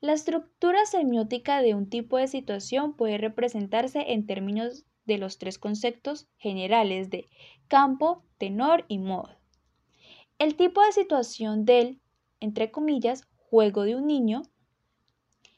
La 0.01 0.11
estructura 0.11 0.85
semiótica 0.85 1.61
de 1.61 1.75
un 1.75 1.89
tipo 1.89 2.17
de 2.17 2.27
situación 2.27 2.93
puede 2.95 3.17
representarse 3.17 4.11
en 4.11 4.25
términos 4.25 4.83
de 5.05 5.17
los 5.17 5.37
tres 5.37 5.57
conceptos 5.57 6.27
generales 6.37 7.09
de 7.09 7.29
campo, 7.69 8.25
tenor 8.37 8.83
y 8.89 8.97
modo. 8.97 9.37
El 10.39 10.55
tipo 10.55 10.81
de 10.81 10.91
situación 10.91 11.63
del, 11.63 12.01
entre 12.39 12.69
comillas, 12.69 13.27
juego 13.37 13.83
de 13.83 13.95
un 13.95 14.07
niño, 14.07 14.41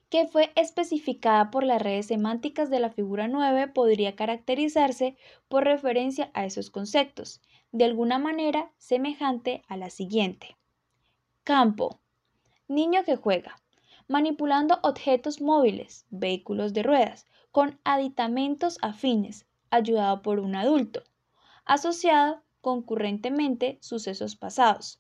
que 0.09 0.27
fue 0.27 0.51
especificada 0.55 1.49
por 1.49 1.63
las 1.63 1.81
redes 1.81 2.05
semánticas 2.05 2.69
de 2.69 2.79
la 2.79 2.91
figura 2.91 3.27
9, 3.27 3.69
podría 3.69 4.15
caracterizarse 4.15 5.17
por 5.47 5.63
referencia 5.63 6.29
a 6.35 6.45
esos 6.45 6.69
conceptos, 6.69 7.41
de 7.73 7.86
alguna 7.86 8.19
manera 8.19 8.71
semejante 8.77 9.63
a 9.67 9.75
la 9.75 9.89
siguiente. 9.89 10.55
Campo. 11.43 11.99
Niño 12.67 13.03
que 13.03 13.17
juega, 13.17 13.55
manipulando 14.07 14.79
objetos 14.83 15.41
móviles, 15.41 16.05
vehículos 16.12 16.73
de 16.73 16.83
ruedas, 16.83 17.25
con 17.51 17.79
aditamentos 17.83 18.77
afines, 18.81 19.47
ayudado 19.71 20.21
por 20.21 20.39
un 20.39 20.55
adulto, 20.55 21.03
asociado 21.65 22.43
concurrentemente 22.62 23.79
sucesos 23.81 24.36
pasados, 24.36 24.99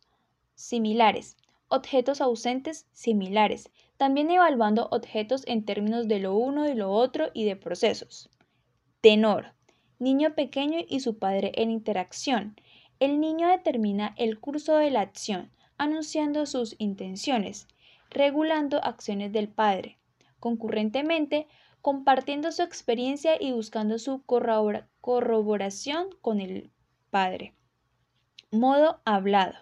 similares, 0.55 1.37
objetos 1.67 2.21
ausentes 2.21 2.87
similares, 2.91 3.69
también 3.97 4.31
evaluando 4.31 4.87
objetos 4.91 5.43
en 5.45 5.63
términos 5.63 6.07
de 6.07 6.19
lo 6.19 6.35
uno 6.35 6.67
y 6.67 6.73
lo 6.73 6.91
otro 6.91 7.29
y 7.33 7.45
de 7.45 7.55
procesos. 7.55 8.29
Tenor, 9.01 9.53
niño 9.99 10.35
pequeño 10.35 10.79
y 10.87 10.99
su 10.99 11.17
padre 11.17 11.51
en 11.55 11.71
interacción. 11.71 12.55
El 13.03 13.19
niño 13.19 13.49
determina 13.49 14.15
el 14.17 14.39
curso 14.39 14.77
de 14.77 14.89
la 14.89 15.01
acción, 15.01 15.51
anunciando 15.77 16.45
sus 16.45 16.77
intenciones. 16.77 17.67
regulando 18.09 18.81
acciones 18.81 19.33
del 19.33 19.49
padre, 19.49 19.97
concurrentemente 20.39 21.47
compartiendo 21.81 22.53
su 22.53 22.61
experiencia 22.61 23.35
y 23.37 23.51
buscando 23.51 23.99
su 23.99 24.23
corroboración 25.01 26.07
con 26.21 26.39
el 26.39 26.71
padre. 27.09 27.53
Modo 28.51 29.01
hablado. 29.03 29.55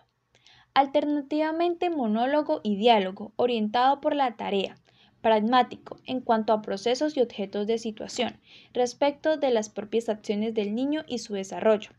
Alternativamente 0.75 1.89
monólogo 1.89 2.61
y 2.61 2.75
diálogo, 2.75 3.33
orientado 3.37 4.01
por 4.01 4.15
la 4.15 4.35
tarea, 4.35 4.75
pragmático 5.21 5.97
en 6.05 6.21
cuanto 6.21 6.53
a 6.53 6.61
procesos 6.61 7.17
y 7.17 7.21
objetos 7.21 7.65
de 7.65 7.79
situación, 7.79 8.39
respecto 8.71 9.37
de 9.37 9.49
las 9.49 9.69
propias 9.69 10.09
acciones 10.09 10.53
del 10.53 10.75
niño 10.75 11.05
y 11.07 11.17
su 11.17 11.33
desarrollo, 11.33 11.89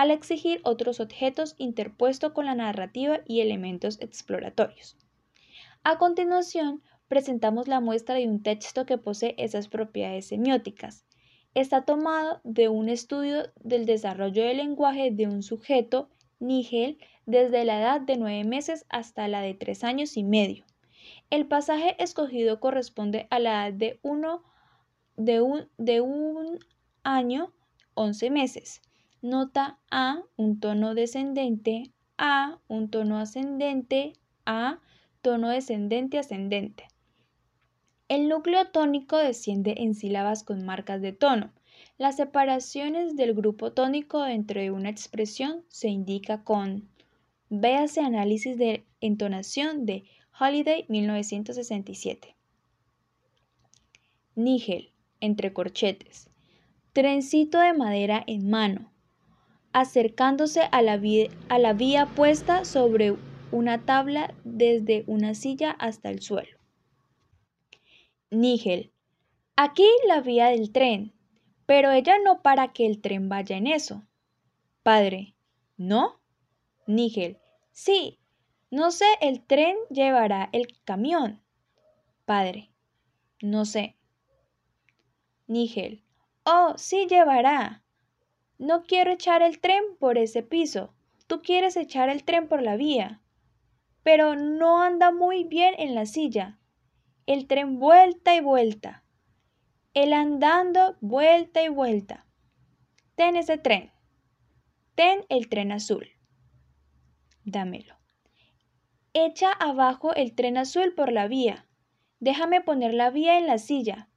al 0.00 0.10
exigir 0.10 0.62
otros 0.64 0.98
objetos 0.98 1.54
interpuesto 1.58 2.32
con 2.32 2.46
la 2.46 2.54
narrativa 2.54 3.20
y 3.26 3.42
elementos 3.42 4.00
exploratorios. 4.00 4.96
A 5.84 5.98
continuación, 5.98 6.82
presentamos 7.06 7.68
la 7.68 7.80
muestra 7.80 8.14
de 8.14 8.26
un 8.26 8.42
texto 8.42 8.86
que 8.86 8.96
posee 8.96 9.34
esas 9.36 9.68
propiedades 9.68 10.28
semióticas. 10.28 11.04
Está 11.52 11.84
tomado 11.84 12.40
de 12.44 12.70
un 12.70 12.88
estudio 12.88 13.52
del 13.56 13.84
desarrollo 13.84 14.42
del 14.42 14.56
lenguaje 14.56 15.10
de 15.10 15.26
un 15.26 15.42
sujeto, 15.42 16.08
Nigel, 16.38 16.96
desde 17.26 17.66
la 17.66 17.78
edad 17.78 18.00
de 18.00 18.16
nueve 18.16 18.44
meses 18.44 18.86
hasta 18.88 19.28
la 19.28 19.42
de 19.42 19.52
tres 19.52 19.84
años 19.84 20.16
y 20.16 20.24
medio. 20.24 20.64
El 21.28 21.46
pasaje 21.46 22.02
escogido 22.02 22.58
corresponde 22.58 23.26
a 23.28 23.38
la 23.38 23.68
edad 23.68 23.74
de, 23.74 24.00
uno, 24.00 24.44
de, 25.18 25.42
un, 25.42 25.68
de 25.76 26.00
un 26.00 26.58
año, 27.02 27.52
once 27.92 28.30
meses. 28.30 28.80
Nota 29.22 29.78
A, 29.90 30.22
un 30.38 30.60
tono 30.60 30.94
descendente, 30.94 31.92
A, 32.16 32.58
un 32.68 32.88
tono 32.88 33.18
ascendente, 33.18 34.14
A, 34.46 34.80
tono 35.20 35.50
descendente 35.50 36.18
ascendente. 36.18 36.88
El 38.08 38.30
núcleo 38.30 38.68
tónico 38.68 39.18
desciende 39.18 39.74
en 39.76 39.94
sílabas 39.94 40.42
con 40.42 40.64
marcas 40.64 41.02
de 41.02 41.12
tono. 41.12 41.52
Las 41.98 42.16
separaciones 42.16 43.14
del 43.14 43.34
grupo 43.34 43.72
tónico 43.72 44.22
dentro 44.22 44.58
de 44.58 44.70
una 44.70 44.88
expresión 44.88 45.64
se 45.68 45.88
indica 45.88 46.42
con 46.42 46.88
Véase 47.50 48.00
análisis 48.00 48.56
de 48.56 48.86
entonación 49.02 49.84
de 49.84 50.04
Holiday 50.40 50.86
1967. 50.88 52.36
Nígel, 54.34 54.92
entre 55.20 55.52
corchetes. 55.52 56.30
Trencito 56.94 57.60
de 57.60 57.74
madera 57.74 58.24
en 58.26 58.48
mano, 58.48 58.89
acercándose 59.72 60.62
a 60.70 60.82
la, 60.82 61.00
a 61.48 61.58
la 61.58 61.72
vía 61.72 62.06
puesta 62.06 62.64
sobre 62.64 63.16
una 63.52 63.84
tabla 63.84 64.34
desde 64.44 65.04
una 65.06 65.34
silla 65.34 65.70
hasta 65.72 66.10
el 66.10 66.20
suelo. 66.22 66.58
Nígel. 68.30 68.92
Aquí 69.56 69.86
la 70.06 70.20
vía 70.20 70.46
del 70.46 70.72
tren, 70.72 71.12
pero 71.66 71.90
ella 71.90 72.14
no 72.24 72.42
para 72.42 72.72
que 72.72 72.86
el 72.86 73.00
tren 73.00 73.28
vaya 73.28 73.56
en 73.56 73.66
eso. 73.66 74.04
Padre. 74.82 75.34
¿No? 75.76 76.20
Nígel. 76.86 77.38
Sí, 77.72 78.18
no 78.70 78.90
sé, 78.90 79.06
el 79.20 79.42
tren 79.42 79.76
llevará 79.90 80.48
el 80.52 80.68
camión. 80.84 81.42
Padre. 82.24 82.70
No 83.42 83.64
sé. 83.64 83.96
Nígel. 85.48 86.04
Oh, 86.44 86.74
sí 86.76 87.06
llevará. 87.08 87.82
No 88.60 88.84
quiero 88.84 89.10
echar 89.10 89.42
el 89.42 89.58
tren 89.58 89.82
por 89.98 90.18
ese 90.18 90.44
piso. 90.44 90.94
Tú 91.26 91.42
quieres 91.42 91.76
echar 91.76 92.08
el 92.08 92.22
tren 92.22 92.46
por 92.46 92.62
la 92.62 92.76
vía. 92.76 93.20
Pero 94.04 94.36
no 94.36 94.80
anda 94.80 95.10
muy 95.10 95.42
bien 95.42 95.74
en 95.78 95.96
la 95.96 96.06
silla. 96.06 96.60
El 97.26 97.48
tren 97.48 97.80
vuelta 97.80 98.36
y 98.36 98.40
vuelta. 98.40 99.02
El 99.94 100.12
andando 100.12 100.96
vuelta 101.00 101.60
y 101.64 101.68
vuelta. 101.68 102.26
Ten 103.16 103.34
ese 103.34 103.58
tren. 103.58 103.90
Ten 104.94 105.24
el 105.28 105.48
tren 105.48 105.72
azul 105.72 106.06
dámelo. 107.50 107.96
Echa 109.12 109.52
abajo 109.52 110.14
el 110.14 110.34
tren 110.34 110.56
azul 110.56 110.94
por 110.94 111.12
la 111.12 111.26
vía. 111.26 111.66
Déjame 112.20 112.60
poner 112.60 112.94
la 112.94 113.10
vía 113.10 113.38
en 113.38 113.46
la 113.46 113.58
silla. 113.58 114.08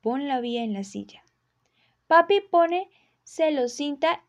Pon 0.00 0.28
la 0.28 0.40
vía 0.40 0.62
en 0.62 0.72
la 0.72 0.84
silla. 0.84 1.24
Papi 2.06 2.40
pone 2.40 2.90
celocinta 3.26 4.22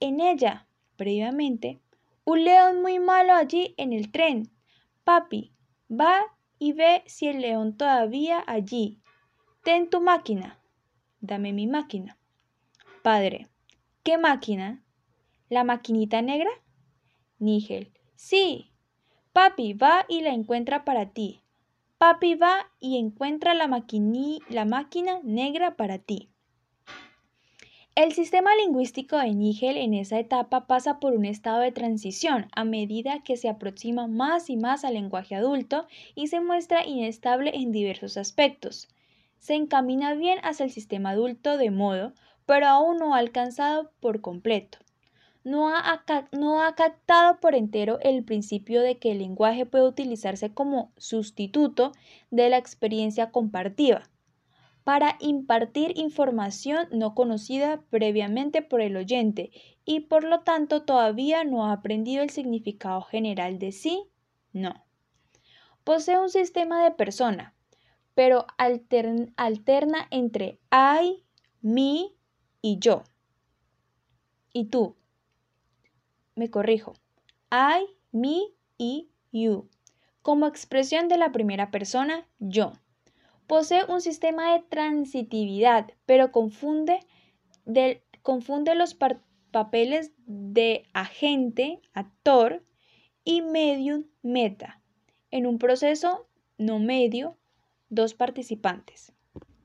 en 0.00 0.20
ella. 0.20 0.66
Previamente, 0.96 1.78
un 2.24 2.44
león 2.44 2.82
muy 2.82 2.98
malo 2.98 3.34
allí 3.34 3.74
en 3.76 3.92
el 3.92 4.10
tren. 4.10 4.50
Papi, 5.04 5.52
va 5.88 6.22
y 6.58 6.72
ve 6.72 7.02
si 7.06 7.28
el 7.28 7.42
león 7.42 7.76
todavía 7.76 8.42
allí. 8.46 8.98
Ten 9.62 9.88
tu 9.90 10.00
máquina. 10.00 10.58
Dame 11.20 11.52
mi 11.52 11.66
máquina. 11.66 12.16
Padre, 13.02 13.48
¿qué 14.02 14.18
máquina? 14.18 14.82
¿La 15.48 15.64
maquinita 15.64 16.22
negra? 16.22 16.50
Nígel. 17.38 17.92
Sí. 18.14 18.72
Papi 19.32 19.74
va 19.74 20.06
y 20.08 20.22
la 20.22 20.30
encuentra 20.30 20.84
para 20.84 21.10
ti. 21.10 21.42
Papi 21.98 22.34
va 22.34 22.70
y 22.80 22.98
encuentra 22.98 23.52
la, 23.54 23.68
la 24.48 24.64
máquina 24.64 25.20
negra 25.22 25.76
para 25.76 25.98
ti. 25.98 26.29
El 27.96 28.12
sistema 28.12 28.50
lingüístico 28.54 29.16
de 29.16 29.34
Nígel 29.34 29.76
en 29.76 29.94
esa 29.94 30.18
etapa 30.18 30.66
pasa 30.66 31.00
por 31.00 31.12
un 31.12 31.24
estado 31.24 31.60
de 31.60 31.72
transición 31.72 32.48
a 32.52 32.64
medida 32.64 33.22
que 33.24 33.36
se 33.36 33.48
aproxima 33.48 34.06
más 34.06 34.48
y 34.48 34.56
más 34.56 34.84
al 34.84 34.94
lenguaje 34.94 35.34
adulto 35.34 35.86
y 36.14 36.28
se 36.28 36.40
muestra 36.40 36.86
inestable 36.86 37.50
en 37.54 37.72
diversos 37.72 38.16
aspectos. 38.16 38.88
Se 39.38 39.54
encamina 39.54 40.14
bien 40.14 40.38
hacia 40.42 40.64
el 40.64 40.70
sistema 40.70 41.10
adulto 41.10 41.58
de 41.58 41.70
modo, 41.70 42.12
pero 42.46 42.68
aún 42.68 42.96
no 42.96 43.14
ha 43.14 43.18
alcanzado 43.18 43.90
por 44.00 44.20
completo 44.20 44.78
no 45.44 45.74
ha, 45.74 46.04
no 46.32 46.62
ha 46.62 46.74
captado 46.74 47.40
por 47.40 47.54
entero 47.54 47.98
el 48.02 48.24
principio 48.24 48.82
de 48.82 48.98
que 48.98 49.12
el 49.12 49.18
lenguaje 49.18 49.64
puede 49.64 49.88
utilizarse 49.88 50.52
como 50.52 50.92
sustituto 50.98 51.92
de 52.30 52.50
la 52.50 52.58
experiencia 52.58 53.30
compartida 53.30 54.09
para 54.90 55.16
impartir 55.20 55.96
información 55.96 56.88
no 56.90 57.14
conocida 57.14 57.80
previamente 57.90 58.60
por 58.60 58.80
el 58.80 58.96
oyente 58.96 59.52
y 59.84 60.00
por 60.00 60.24
lo 60.24 60.40
tanto 60.40 60.82
todavía 60.82 61.44
no 61.44 61.64
ha 61.64 61.70
aprendido 61.74 62.24
el 62.24 62.30
significado 62.30 63.00
general 63.02 63.60
de 63.60 63.70
sí, 63.70 64.02
no. 64.52 64.84
Posee 65.84 66.18
un 66.18 66.28
sistema 66.28 66.82
de 66.82 66.90
persona, 66.90 67.54
pero 68.16 68.48
alterna 68.56 70.08
entre 70.10 70.58
I, 70.72 71.22
me 71.62 72.08
y 72.60 72.78
yo. 72.80 73.04
Y 74.52 74.64
tú, 74.70 74.96
me 76.34 76.50
corrijo, 76.50 76.94
I, 77.52 77.86
me 78.10 78.40
y 78.76 79.08
you, 79.30 79.68
como 80.20 80.48
expresión 80.48 81.06
de 81.06 81.16
la 81.16 81.30
primera 81.30 81.70
persona 81.70 82.26
yo. 82.40 82.72
Posee 83.50 83.84
un 83.88 84.00
sistema 84.00 84.52
de 84.52 84.60
transitividad, 84.60 85.90
pero 86.06 86.30
confunde, 86.30 87.00
los 88.76 88.96
papeles 89.50 90.12
de 90.24 90.84
agente, 90.92 91.80
actor, 91.92 92.64
y 93.24 93.42
medium, 93.42 94.04
meta, 94.22 94.80
en 95.32 95.46
un 95.46 95.58
proceso 95.58 96.28
no 96.58 96.78
medio, 96.78 97.38
dos 97.88 98.14
participantes. 98.14 99.12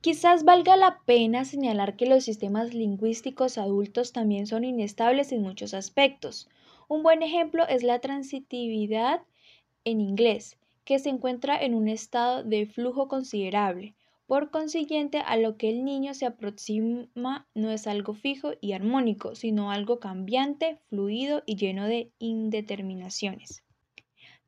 Quizás 0.00 0.42
valga 0.42 0.76
la 0.76 0.98
pena 1.06 1.44
señalar 1.44 1.94
que 1.94 2.06
los 2.06 2.24
sistemas 2.24 2.74
lingüísticos 2.74 3.56
adultos 3.56 4.12
también 4.12 4.48
son 4.48 4.64
inestables 4.64 5.30
en 5.30 5.42
muchos 5.42 5.74
aspectos. 5.74 6.48
Un 6.88 7.04
buen 7.04 7.22
ejemplo 7.22 7.64
es 7.68 7.84
la 7.84 8.00
transitividad 8.00 9.22
en 9.84 10.00
inglés, 10.00 10.58
que 10.86 10.98
se 11.00 11.10
encuentra 11.10 11.60
en 11.60 11.74
un 11.74 11.88
estado 11.88 12.44
de 12.44 12.64
flujo 12.64 13.08
considerable. 13.08 13.96
Por 14.26 14.50
consiguiente, 14.50 15.18
a 15.18 15.36
lo 15.36 15.56
que 15.56 15.68
el 15.68 15.84
niño 15.84 16.14
se 16.14 16.26
aproxima 16.26 17.46
no 17.54 17.70
es 17.70 17.86
algo 17.86 18.14
fijo 18.14 18.52
y 18.60 18.72
armónico, 18.72 19.34
sino 19.34 19.70
algo 19.70 19.98
cambiante, 20.00 20.78
fluido 20.88 21.42
y 21.44 21.56
lleno 21.56 21.86
de 21.86 22.12
indeterminaciones. 22.18 23.62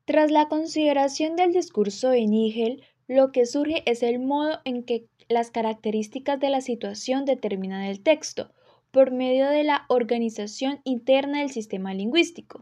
Tras 0.05 0.31
la 0.31 0.47
consideración 0.47 1.35
del 1.35 1.51
discurso 1.51 2.09
de 2.09 2.25
Nigel, 2.25 2.83
lo 3.07 3.31
que 3.31 3.45
surge 3.45 3.83
es 3.85 4.01
el 4.01 4.19
modo 4.19 4.59
en 4.63 4.83
que 4.83 5.07
las 5.27 5.51
características 5.51 6.39
de 6.39 6.49
la 6.49 6.61
situación 6.61 7.25
determinan 7.25 7.83
el 7.83 8.01
texto, 8.01 8.51
por 8.91 9.11
medio 9.11 9.47
de 9.49 9.63
la 9.63 9.85
organización 9.89 10.79
interna 10.83 11.39
del 11.39 11.51
sistema 11.51 11.93
lingüístico. 11.93 12.61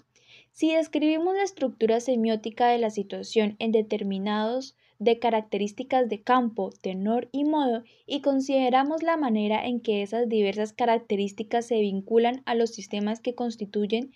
Si 0.58 0.74
describimos 0.74 1.36
la 1.36 1.44
estructura 1.44 2.00
semiótica 2.00 2.70
de 2.70 2.80
la 2.80 2.90
situación 2.90 3.58
en 3.60 3.72
determinados 3.72 4.76
de 4.98 5.20
características 5.20 6.10
de 6.10 6.24
campo, 6.24 6.72
tenor 6.82 7.30
y 7.32 7.44
modo 7.44 7.84
y 8.08 8.22
consideramos 8.22 9.04
la 9.04 9.18
manera 9.18 9.68
en 9.68 9.80
que 9.82 10.02
esas 10.02 10.28
diversas 10.28 10.74
características 10.74 11.68
se 11.68 11.80
vinculan 11.80 12.42
a 12.46 12.56
los 12.56 12.72
sistemas 12.72 13.20
que 13.20 13.36
constituyen 13.36 14.14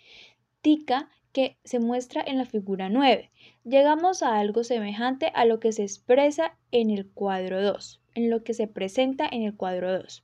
TICA, 0.63 1.11
que 1.31 1.57
se 1.63 1.77
muestra 1.77 2.23
en 2.25 2.39
la 2.39 2.45
figura 2.45 2.89
9. 2.89 3.29
Llegamos 3.63 4.23
a 4.23 4.39
algo 4.39 4.63
semejante 4.63 5.31
a 5.35 5.45
lo 5.45 5.59
que 5.59 5.71
se 5.71 5.83
expresa 5.83 6.57
en 6.71 6.89
el 6.89 7.07
cuadro 7.07 7.61
2, 7.61 8.01
en 8.15 8.31
lo 8.31 8.43
que 8.43 8.55
se 8.55 8.65
presenta 8.65 9.29
en 9.31 9.43
el 9.43 9.55
cuadro 9.55 9.95
2. 9.95 10.23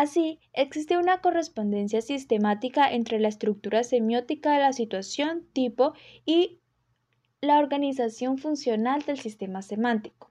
Así, 0.00 0.40
existe 0.54 0.96
una 0.96 1.20
correspondencia 1.20 2.00
sistemática 2.00 2.90
entre 2.90 3.20
la 3.20 3.28
estructura 3.28 3.84
semiótica 3.84 4.50
de 4.54 4.60
la 4.60 4.72
situación 4.72 5.46
tipo 5.52 5.92
y 6.24 6.58
la 7.42 7.58
organización 7.58 8.38
funcional 8.38 9.02
del 9.02 9.18
sistema 9.18 9.60
semántico. 9.60 10.30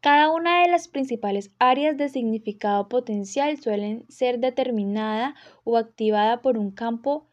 Cada 0.00 0.30
una 0.30 0.60
de 0.60 0.68
las 0.68 0.86
principales 0.86 1.50
áreas 1.58 1.96
de 1.96 2.10
significado 2.10 2.90
potencial 2.90 3.56
suelen 3.56 4.04
ser 4.10 4.38
determinada 4.38 5.34
o 5.64 5.78
activada 5.78 6.42
por 6.42 6.58
un 6.58 6.72
campo, 6.72 7.26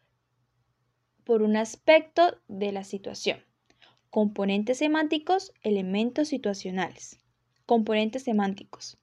por 1.22 1.42
un 1.42 1.58
aspecto 1.58 2.38
de 2.48 2.72
la 2.72 2.84
situación. 2.84 3.44
Componentes 4.08 4.78
semánticos, 4.78 5.52
elementos 5.62 6.28
situacionales. 6.28 7.22
Componentes 7.66 8.22
semánticos. 8.22 8.96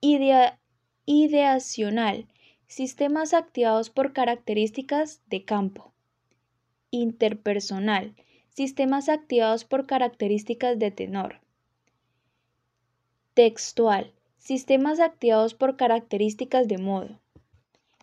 Idea, 0.00 0.60
ideacional, 1.06 2.26
sistemas 2.66 3.32
activados 3.32 3.90
por 3.90 4.12
características 4.12 5.22
de 5.28 5.44
campo. 5.44 5.92
Interpersonal, 6.90 8.16
sistemas 8.48 9.08
activados 9.08 9.64
por 9.64 9.86
características 9.86 10.80
de 10.80 10.90
tenor. 10.90 11.40
Textual, 13.34 14.12
sistemas 14.38 14.98
activados 14.98 15.54
por 15.54 15.76
características 15.76 16.66
de 16.66 16.78
modo. 16.78 17.20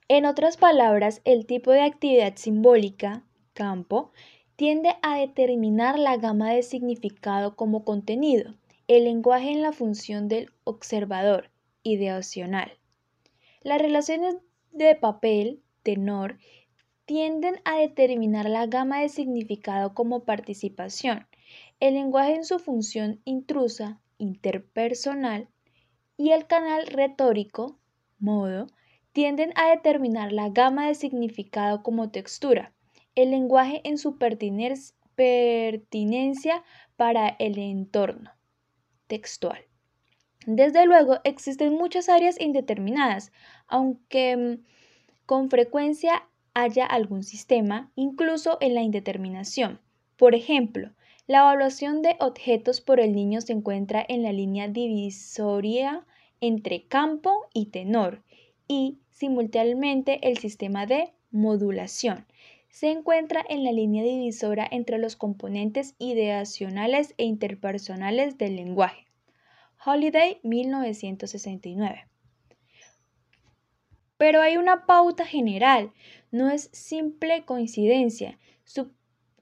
En 0.07 0.25
otras 0.25 0.55
palabras, 0.55 1.21
el 1.25 1.45
tipo 1.45 1.71
de 1.71 1.81
actividad 1.81 2.37
simbólica, 2.37 3.23
campo, 3.53 4.11
tiende 4.55 4.95
a 5.01 5.17
determinar 5.17 5.99
la 5.99 6.15
gama 6.15 6.53
de 6.53 6.63
significado 6.63 7.57
como 7.57 7.83
contenido, 7.83 8.53
el 8.87 9.03
lenguaje 9.03 9.51
en 9.51 9.61
la 9.61 9.73
función 9.73 10.29
del 10.29 10.51
observador, 10.63 11.49
ideacional. 11.83 12.71
Las 13.63 13.81
relaciones 13.81 14.35
de 14.71 14.93
papel, 14.95 15.61
tenor, 15.83 16.37
tienden 17.05 17.61
a 17.63 17.77
determinar 17.77 18.49
la 18.49 18.67
gama 18.67 18.99
de 18.99 19.09
significado 19.09 19.93
como 19.93 20.25
participación, 20.25 21.27
el 21.79 21.93
lenguaje 21.93 22.35
en 22.35 22.43
su 22.43 22.59
función 22.59 23.21
intrusa, 23.23 24.01
interpersonal, 24.17 25.47
y 26.17 26.31
el 26.31 26.45
canal 26.45 26.87
retórico, 26.87 27.79
modo, 28.19 28.67
tienden 29.13 29.53
a 29.55 29.69
determinar 29.69 30.33
la 30.33 30.49
gama 30.49 30.87
de 30.87 30.95
significado 30.95 31.83
como 31.83 32.11
textura, 32.11 32.73
el 33.15 33.31
lenguaje 33.31 33.81
en 33.83 33.97
su 33.97 34.17
pertinencia 34.17 34.93
para 36.97 37.29
el 37.39 37.57
entorno 37.59 38.31
textual. 39.07 39.59
Desde 40.45 40.85
luego, 40.85 41.19
existen 41.23 41.73
muchas 41.73 42.09
áreas 42.09 42.39
indeterminadas, 42.39 43.31
aunque 43.67 44.35
mm, 44.35 44.63
con 45.25 45.49
frecuencia 45.49 46.23
haya 46.53 46.85
algún 46.85 47.23
sistema, 47.23 47.91
incluso 47.95 48.57
en 48.61 48.75
la 48.75 48.81
indeterminación. 48.81 49.79
Por 50.17 50.35
ejemplo, 50.35 50.91
la 51.27 51.39
evaluación 51.39 52.01
de 52.01 52.15
objetos 52.19 52.81
por 52.81 52.99
el 52.99 53.13
niño 53.13 53.41
se 53.41 53.53
encuentra 53.53 54.05
en 54.07 54.23
la 54.23 54.33
línea 54.33 54.67
divisoria 54.67 56.05
entre 56.41 56.83
campo 56.83 57.31
y 57.53 57.67
tenor 57.67 58.21
y 58.67 58.97
simultáneamente 59.11 60.27
el 60.27 60.37
sistema 60.37 60.85
de 60.85 61.13
modulación 61.31 62.25
se 62.73 62.89
encuentra 62.89 63.45
en 63.47 63.63
la 63.63 63.71
línea 63.71 64.03
divisora 64.03 64.67
entre 64.69 64.97
los 64.97 65.15
componentes 65.15 65.93
ideacionales 65.99 67.13
e 67.19 67.23
interpersonales 67.23 68.39
del 68.39 68.55
lenguaje. 68.55 69.05
Holiday 69.85 70.39
1969. 70.43 72.07
Pero 74.17 74.41
hay 74.41 74.55
una 74.55 74.85
pauta 74.85 75.25
general, 75.25 75.91
no 76.31 76.49
es 76.49 76.69
simple 76.71 77.43
coincidencia. 77.43 78.39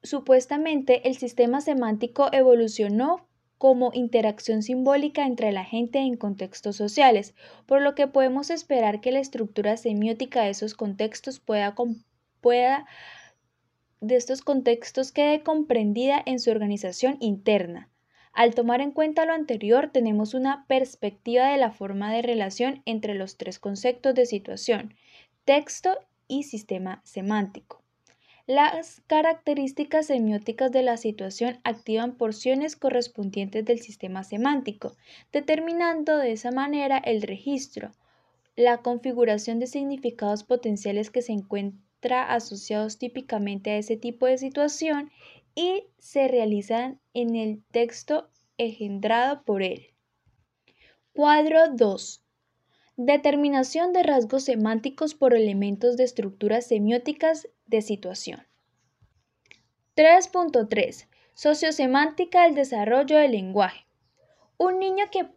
supuestamente 0.04 1.08
el 1.08 1.16
sistema 1.16 1.62
semántico 1.62 2.30
evolucionó 2.32 3.28
como 3.60 3.92
interacción 3.94 4.64
simbólica 4.64 5.28
entre 5.28 5.52
la 5.52 5.64
gente 5.64 6.00
en 6.00 6.18
contextos 6.18 6.76
sociales, 6.76 7.36
por 7.68 7.84
lo 7.84 7.94
que 7.94 8.08
podemos 8.08 8.50
esperar 8.50 9.00
que 9.02 9.12
la 9.12 9.20
estructura 9.20 9.78
semiótica 9.78 10.42
de 10.42 10.50
esos 10.50 10.74
contextos 10.74 11.40
pueda, 11.40 11.76
de 14.00 14.16
estos 14.16 14.42
contextos 14.42 15.12
quede 15.12 15.44
comprendida 15.44 16.20
en 16.26 16.40
su 16.40 16.50
organización 16.50 17.18
interna. 17.20 17.91
Al 18.34 18.56
tomar 18.56 18.82
en 18.82 18.92
cuenta 18.92 19.26
lo 19.26 19.34
anterior, 19.34 19.90
tenemos 19.92 20.34
una 20.34 20.66
perspectiva 20.68 21.50
de 21.50 21.58
la 21.58 21.72
forma 21.72 22.14
de 22.14 22.22
relación 22.22 22.82
entre 22.86 23.14
los 23.16 23.38
tres 23.38 23.60
conceptos 23.60 24.16
de 24.16 24.26
situación, 24.26 24.94
texto 25.44 25.98
y 26.28 26.44
sistema 26.44 27.02
semántico. 27.04 27.82
Las 28.48 29.02
características 29.08 30.08
semióticas 30.08 30.72
de 30.72 30.82
la 30.82 30.98
situación 30.98 31.60
activan 31.64 32.16
porciones 32.16 32.76
correspondientes 32.76 33.66
del 33.66 33.80
sistema 33.80 34.24
semántico, 34.24 34.96
determinando 35.32 36.18
de 36.18 36.32
esa 36.32 36.52
manera 36.52 36.98
el 36.98 37.22
registro, 37.22 37.92
la 38.56 38.78
configuración 38.78 39.60
de 39.60 39.68
significados 39.68 40.44
potenciales 40.44 41.12
que 41.12 41.22
se 41.22 41.34
encuentran 41.34 41.82
asociados 42.10 42.98
típicamente 42.98 43.72
a 43.72 43.78
ese 43.78 43.96
tipo 43.96 44.26
de 44.26 44.38
situación 44.38 45.12
y 45.56 45.88
se 45.98 46.28
realizan 46.28 47.00
en 47.14 47.36
el 47.36 47.64
texto 47.72 48.30
engendrado 48.58 49.44
por 49.44 49.64
él. 49.64 49.88
Cuadro 51.14 51.74
2. 51.74 52.24
Determinación 52.98 53.94
de 53.94 54.04
rasgos 54.04 54.46
semánticos 54.46 55.16
por 55.16 55.34
elementos 55.34 55.98
de 55.98 56.04
estructuras 56.04 56.68
semióticas 56.68 57.50
de 57.66 57.82
situación. 57.82 58.46
3.3. 59.96 61.08
Sociosemántica 61.34 62.44
del 62.44 62.56
desarrollo 62.56 63.18
del 63.18 63.32
lenguaje. 63.32 63.86
Un 64.58 64.80
niño 64.80 65.06
que, 65.12 65.28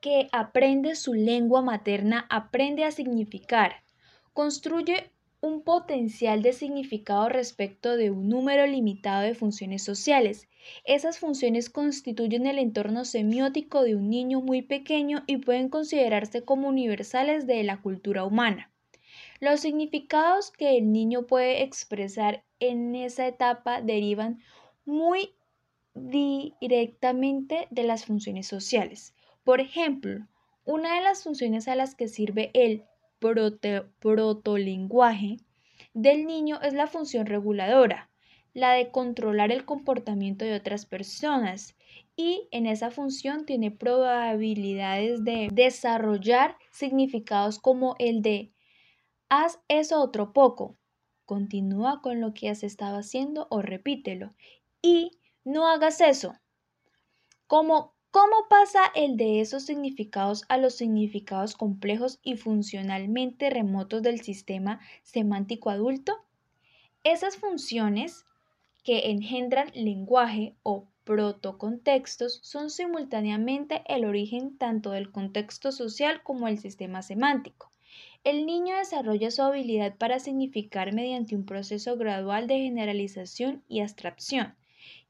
que 0.00 0.28
aprende 0.32 0.96
su 0.96 1.14
lengua 1.14 1.62
materna 1.62 2.26
aprende 2.28 2.84
a 2.84 2.90
significar, 2.90 3.84
construye 4.32 5.12
un 5.44 5.60
potencial 5.60 6.40
de 6.40 6.54
significado 6.54 7.28
respecto 7.28 7.98
de 7.98 8.10
un 8.10 8.30
número 8.30 8.66
limitado 8.66 9.20
de 9.20 9.34
funciones 9.34 9.82
sociales. 9.82 10.48
Esas 10.84 11.18
funciones 11.18 11.68
constituyen 11.68 12.46
el 12.46 12.58
entorno 12.58 13.04
semiótico 13.04 13.82
de 13.82 13.94
un 13.94 14.08
niño 14.08 14.40
muy 14.40 14.62
pequeño 14.62 15.22
y 15.26 15.36
pueden 15.36 15.68
considerarse 15.68 16.46
como 16.46 16.68
universales 16.68 17.46
de 17.46 17.62
la 17.62 17.82
cultura 17.82 18.24
humana. 18.24 18.72
Los 19.38 19.60
significados 19.60 20.50
que 20.50 20.78
el 20.78 20.92
niño 20.92 21.26
puede 21.26 21.62
expresar 21.62 22.42
en 22.58 22.94
esa 22.94 23.26
etapa 23.26 23.82
derivan 23.82 24.40
muy 24.86 25.34
directamente 25.94 27.68
de 27.70 27.82
las 27.82 28.06
funciones 28.06 28.46
sociales. 28.46 29.14
Por 29.44 29.60
ejemplo, 29.60 30.26
una 30.64 30.94
de 30.94 31.02
las 31.02 31.22
funciones 31.22 31.68
a 31.68 31.74
las 31.74 31.94
que 31.94 32.08
sirve 32.08 32.50
el 32.54 32.84
protolenguaje 34.00 35.38
del 35.94 36.26
niño 36.26 36.60
es 36.62 36.74
la 36.74 36.86
función 36.86 37.26
reguladora, 37.26 38.10
la 38.52 38.72
de 38.72 38.90
controlar 38.90 39.52
el 39.52 39.64
comportamiento 39.64 40.44
de 40.44 40.54
otras 40.54 40.86
personas. 40.86 41.76
Y 42.16 42.48
en 42.52 42.66
esa 42.66 42.90
función 42.90 43.44
tiene 43.44 43.70
probabilidades 43.70 45.24
de 45.24 45.48
desarrollar 45.52 46.56
significados 46.70 47.58
como 47.58 47.96
el 47.98 48.22
de 48.22 48.52
haz 49.28 49.60
eso 49.68 50.00
otro 50.00 50.32
poco, 50.32 50.76
continúa 51.24 52.00
con 52.02 52.20
lo 52.20 52.34
que 52.34 52.48
has 52.50 52.62
estado 52.62 52.98
haciendo 52.98 53.48
o 53.50 53.62
repítelo 53.62 54.34
y 54.82 55.10
no 55.44 55.66
hagas 55.66 56.00
eso, 56.00 56.34
como 57.46 57.93
¿Cómo 58.14 58.46
pasa 58.48 58.92
el 58.94 59.16
de 59.16 59.40
esos 59.40 59.64
significados 59.64 60.44
a 60.48 60.56
los 60.56 60.76
significados 60.76 61.56
complejos 61.56 62.20
y 62.22 62.36
funcionalmente 62.36 63.50
remotos 63.50 64.02
del 64.02 64.20
sistema 64.20 64.78
semántico 65.02 65.68
adulto? 65.68 66.24
Esas 67.02 67.36
funciones 67.36 68.24
que 68.84 69.10
engendran 69.10 69.72
lenguaje 69.74 70.54
o 70.62 70.86
protocontextos 71.02 72.38
son 72.44 72.70
simultáneamente 72.70 73.82
el 73.88 74.04
origen 74.04 74.58
tanto 74.58 74.92
del 74.92 75.10
contexto 75.10 75.72
social 75.72 76.22
como 76.22 76.46
del 76.46 76.60
sistema 76.60 77.02
semántico. 77.02 77.72
El 78.22 78.46
niño 78.46 78.76
desarrolla 78.76 79.32
su 79.32 79.42
habilidad 79.42 79.96
para 79.96 80.20
significar 80.20 80.92
mediante 80.92 81.34
un 81.34 81.46
proceso 81.46 81.96
gradual 81.96 82.46
de 82.46 82.60
generalización 82.60 83.64
y 83.66 83.80
abstracción, 83.80 84.54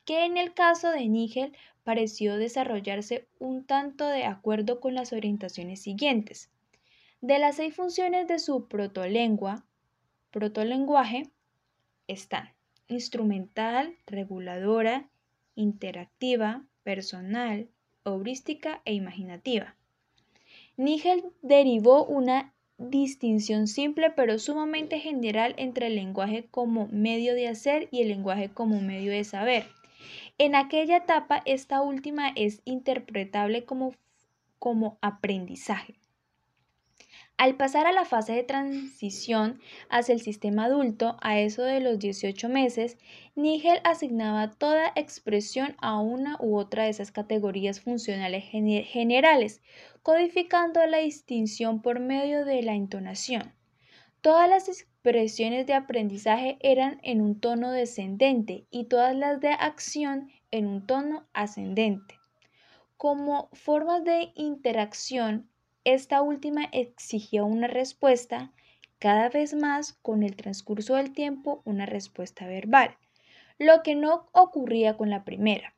que 0.06 0.24
en 0.24 0.38
el 0.38 0.54
caso 0.54 0.90
de 0.90 1.06
Nigel 1.06 1.54
pareció 1.84 2.36
desarrollarse 2.36 3.28
un 3.38 3.64
tanto 3.64 4.08
de 4.08 4.24
acuerdo 4.24 4.80
con 4.80 4.94
las 4.94 5.12
orientaciones 5.12 5.82
siguientes. 5.82 6.50
De 7.20 7.38
las 7.38 7.56
seis 7.56 7.74
funciones 7.74 8.26
de 8.26 8.38
su 8.38 8.66
protolengua, 8.66 9.64
protolenguaje 10.30 11.30
están 12.08 12.50
instrumental, 12.88 13.96
reguladora, 14.06 15.08
interactiva, 15.54 16.64
personal, 16.82 17.68
heurística 18.04 18.82
e 18.84 18.92
imaginativa. 18.94 19.76
Nigel 20.76 21.24
derivó 21.42 22.04
una 22.04 22.52
distinción 22.76 23.68
simple 23.68 24.10
pero 24.10 24.38
sumamente 24.38 24.98
general 24.98 25.54
entre 25.56 25.86
el 25.86 25.94
lenguaje 25.94 26.46
como 26.50 26.88
medio 26.88 27.34
de 27.34 27.48
hacer 27.48 27.88
y 27.90 28.02
el 28.02 28.08
lenguaje 28.08 28.50
como 28.50 28.80
medio 28.80 29.12
de 29.12 29.24
saber. 29.24 29.66
En 30.36 30.56
aquella 30.56 30.96
etapa, 30.96 31.42
esta 31.44 31.80
última 31.80 32.30
es 32.34 32.60
interpretable 32.64 33.64
como, 33.64 33.94
como 34.58 34.98
aprendizaje. 35.00 35.94
Al 37.36 37.56
pasar 37.56 37.86
a 37.86 37.92
la 37.92 38.04
fase 38.04 38.32
de 38.32 38.42
transición 38.42 39.60
hacia 39.90 40.12
el 40.12 40.20
sistema 40.20 40.64
adulto, 40.64 41.16
a 41.20 41.38
eso 41.38 41.62
de 41.62 41.80
los 41.80 41.98
18 42.00 42.48
meses, 42.48 42.96
Nigel 43.36 43.80
asignaba 43.84 44.50
toda 44.50 44.92
expresión 44.96 45.76
a 45.78 46.00
una 46.00 46.36
u 46.40 46.56
otra 46.56 46.84
de 46.84 46.90
esas 46.90 47.12
categorías 47.12 47.80
funcionales 47.80 48.44
generales, 48.44 49.62
codificando 50.02 50.84
la 50.86 50.98
distinción 50.98 51.80
por 51.80 52.00
medio 52.00 52.44
de 52.44 52.62
la 52.62 52.74
entonación. 52.74 53.52
Todas 54.20 54.48
las 54.48 54.68
expresiones 55.04 55.66
de 55.66 55.74
aprendizaje 55.74 56.56
eran 56.60 56.98
en 57.02 57.20
un 57.20 57.38
tono 57.38 57.70
descendente 57.72 58.66
y 58.70 58.84
todas 58.84 59.14
las 59.14 59.38
de 59.38 59.50
acción 59.50 60.30
en 60.50 60.66
un 60.66 60.86
tono 60.86 61.26
ascendente. 61.34 62.18
Como 62.96 63.50
formas 63.52 64.02
de 64.04 64.32
interacción, 64.34 65.50
esta 65.84 66.22
última 66.22 66.64
exigió 66.72 67.44
una 67.44 67.66
respuesta, 67.66 68.50
cada 68.98 69.28
vez 69.28 69.52
más 69.52 69.92
con 69.92 70.22
el 70.22 70.36
transcurso 70.36 70.94
del 70.94 71.12
tiempo 71.12 71.60
una 71.66 71.84
respuesta 71.84 72.46
verbal, 72.46 72.96
lo 73.58 73.82
que 73.82 73.94
no 73.96 74.30
ocurría 74.32 74.96
con 74.96 75.10
la 75.10 75.22
primera. 75.22 75.74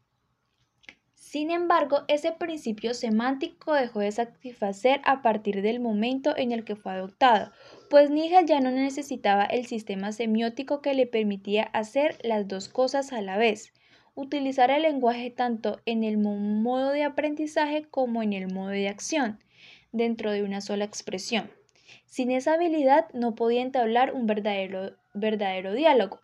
Sin 1.15 1.51
embargo, 1.51 2.05
ese 2.07 2.31
principio 2.31 2.95
semántico 2.95 3.75
dejó 3.75 3.99
de 3.99 4.13
satisfacer 4.13 5.01
a 5.05 5.21
partir 5.23 5.63
del 5.63 5.81
momento 5.81 6.37
en 6.37 6.53
el 6.53 6.65
que 6.65 6.77
fue 6.77 6.93
adoptado, 6.93 7.51
pues 7.89 8.11
Nigel 8.11 8.47
ya 8.47 8.61
no 8.61 8.71
necesitaba 8.71 9.45
el 9.45 9.67
sistema 9.67 10.13
semiótico 10.13 10.81
que 10.81 10.95
le 10.95 11.07
permitía 11.07 11.65
hacer 11.65 12.19
las 12.23 12.49
dos 12.49 12.69
cosas 12.69 13.13
a 13.13 13.21
la 13.23 13.37
vez, 13.37 13.73
utilizar 14.15 14.71
el 14.71 14.83
lenguaje 14.83 15.31
tanto 15.31 15.81
en 15.87 16.03
el 16.03 16.19
modo 16.19 16.91
de 16.91 17.05
aprendizaje 17.05 17.85
como 17.91 18.23
en 18.23 18.33
el 18.33 18.53
modo 18.53 18.69
de 18.69 18.89
acción, 18.89 19.39
dentro 19.93 20.33
de 20.33 20.43
una 20.43 20.61
sola 20.61 20.85
expresión. 20.85 21.51
Sin 22.07 22.31
esa 22.31 22.55
habilidad 22.55 23.07
no 23.13 23.35
podía 23.35 23.63
entablar 23.63 24.15
un 24.15 24.27
verdadero, 24.27 24.97
verdadero 25.15 25.73
diálogo. 25.75 26.21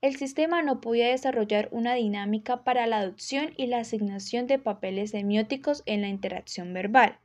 El 0.00 0.16
sistema 0.16 0.62
no 0.62 0.80
podía 0.80 1.08
desarrollar 1.08 1.68
una 1.70 1.94
dinámica 1.94 2.64
para 2.64 2.86
la 2.86 2.98
adopción 2.98 3.54
y 3.56 3.66
la 3.66 3.78
asignación 3.78 4.46
de 4.46 4.58
papeles 4.58 5.10
semióticos 5.10 5.82
en 5.86 6.02
la 6.02 6.08
interacción 6.08 6.74
verbal. 6.74 7.18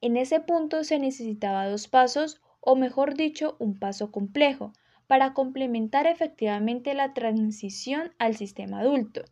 En 0.00 0.16
ese 0.16 0.40
punto 0.40 0.84
se 0.84 0.98
necesitaba 0.98 1.68
dos 1.68 1.88
pasos, 1.88 2.40
o 2.60 2.76
mejor 2.76 3.14
dicho, 3.14 3.56
un 3.58 3.78
paso 3.78 4.10
complejo, 4.10 4.72
para 5.06 5.32
complementar 5.32 6.06
efectivamente 6.06 6.94
la 6.94 7.14
transición 7.14 8.12
al 8.18 8.36
sistema 8.36 8.80
adulto. 8.80 9.24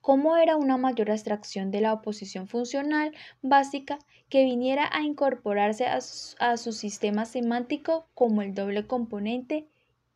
¿Cómo 0.00 0.36
era 0.36 0.56
una 0.56 0.76
mayor 0.76 1.12
abstracción 1.12 1.70
de 1.70 1.80
la 1.80 1.92
oposición 1.92 2.48
funcional 2.48 3.12
básica 3.40 4.00
que 4.28 4.44
viniera 4.44 4.90
a 4.92 5.02
incorporarse 5.02 5.86
a 5.86 6.00
su, 6.00 6.72
sistema 6.72 7.24
semántico 7.24 8.08
como 8.12 8.42
el 8.42 8.54
doble 8.54 8.88
componente 8.88 9.68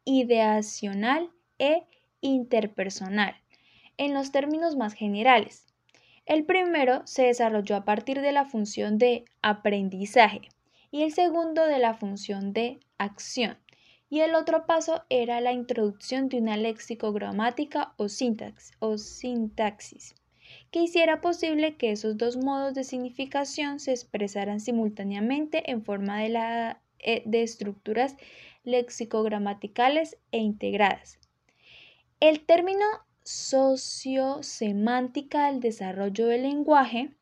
ideacional 0.04 1.30
e 1.60 1.86
interpersonal, 2.20 3.36
en 3.96 4.14
los 4.14 4.32
términos 4.32 4.74
más 4.74 4.94
generales. 4.94 5.66
El 6.24 6.44
primero 6.44 7.06
se 7.06 7.26
desarrolló 7.26 7.76
a 7.76 7.84
partir 7.84 8.20
de 8.20 8.32
la 8.32 8.46
función 8.46 8.98
de 8.98 9.24
aprendizaje 9.42 10.48
y 10.90 11.02
el 11.02 11.12
segundo 11.12 11.66
de 11.66 11.78
la 11.78 11.94
función 11.94 12.52
de 12.52 12.80
acción 12.98 13.58
y 14.08 14.20
el 14.20 14.34
otro 14.34 14.66
paso 14.66 15.04
era 15.10 15.40
la 15.40 15.52
introducción 15.52 16.28
de 16.28 16.38
una 16.38 16.56
léxico-gramática 16.56 17.94
o, 17.96 18.06
o 18.78 18.98
sintaxis 18.98 20.14
que 20.70 20.80
hiciera 20.80 21.20
posible 21.20 21.76
que 21.76 21.90
esos 21.92 22.16
dos 22.16 22.36
modos 22.36 22.74
de 22.74 22.84
significación 22.84 23.80
se 23.80 23.90
expresaran 23.92 24.60
simultáneamente 24.60 25.70
en 25.70 25.84
forma 25.84 26.22
de, 26.22 26.28
la, 26.28 26.80
eh, 26.98 27.22
de 27.24 27.42
estructuras 27.42 28.16
léxico-gramaticales 28.64 30.18
e 30.32 30.38
integradas. 30.38 31.18
El 32.20 32.44
término 32.44 32.84
sociosemántica 33.24 35.46
del 35.46 35.60
desarrollo 35.60 36.26
del 36.26 36.42
lenguaje 36.42 37.15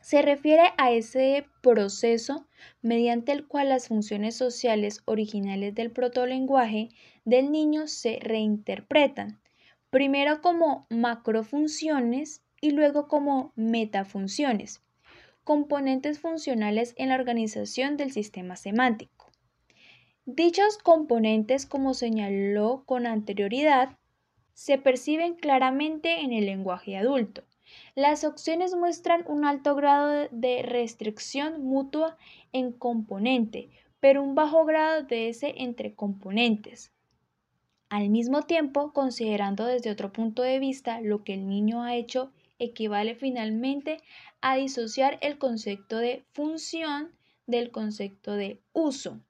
se 0.00 0.22
refiere 0.22 0.72
a 0.78 0.92
ese 0.92 1.46
proceso 1.62 2.46
mediante 2.82 3.32
el 3.32 3.46
cual 3.46 3.68
las 3.68 3.88
funciones 3.88 4.36
sociales 4.36 5.02
originales 5.04 5.74
del 5.74 5.90
protolenguaje 5.90 6.88
del 7.24 7.52
niño 7.52 7.86
se 7.86 8.18
reinterpretan, 8.20 9.40
primero 9.90 10.40
como 10.40 10.86
macrofunciones 10.88 12.42
y 12.60 12.70
luego 12.70 13.08
como 13.08 13.52
metafunciones, 13.56 14.82
componentes 15.44 16.18
funcionales 16.18 16.94
en 16.96 17.10
la 17.10 17.16
organización 17.16 17.96
del 17.96 18.12
sistema 18.12 18.56
semántico. 18.56 19.30
Dichos 20.24 20.78
componentes, 20.78 21.66
como 21.66 21.94
señaló 21.94 22.84
con 22.86 23.06
anterioridad, 23.06 23.96
se 24.54 24.78
perciben 24.78 25.34
claramente 25.34 26.20
en 26.20 26.32
el 26.32 26.46
lenguaje 26.46 26.96
adulto 26.96 27.42
las 27.94 28.24
opciones 28.24 28.74
muestran 28.74 29.24
un 29.26 29.44
alto 29.44 29.74
grado 29.74 30.28
de 30.30 30.62
restricción 30.62 31.62
mutua 31.62 32.16
en 32.52 32.72
componente, 32.72 33.70
pero 34.00 34.22
un 34.22 34.34
bajo 34.34 34.64
grado 34.64 35.02
de 35.02 35.28
ese 35.28 35.54
entre 35.58 35.94
componentes. 35.94 36.92
Al 37.88 38.08
mismo 38.08 38.42
tiempo, 38.42 38.92
considerando 38.92 39.66
desde 39.66 39.90
otro 39.90 40.12
punto 40.12 40.42
de 40.42 40.58
vista 40.58 41.00
lo 41.00 41.24
que 41.24 41.34
el 41.34 41.48
niño 41.48 41.82
ha 41.82 41.96
hecho, 41.96 42.32
equivale 42.58 43.14
finalmente 43.14 43.98
a 44.40 44.56
disociar 44.56 45.18
el 45.22 45.38
concepto 45.38 45.98
de 45.98 46.24
función 46.32 47.10
del 47.46 47.70
concepto 47.70 48.34
de 48.34 48.60
uso. 48.72 49.20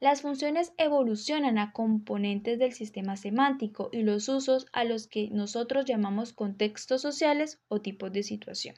Las 0.00 0.22
funciones 0.22 0.72
evolucionan 0.76 1.58
a 1.58 1.72
componentes 1.72 2.58
del 2.58 2.72
sistema 2.72 3.16
semántico 3.16 3.90
y 3.92 4.02
los 4.02 4.28
usos 4.28 4.66
a 4.72 4.84
los 4.84 5.08
que 5.08 5.28
nosotros 5.30 5.86
llamamos 5.86 6.32
contextos 6.32 7.02
sociales 7.02 7.60
o 7.66 7.80
tipos 7.80 8.12
de 8.12 8.22
situación. 8.22 8.76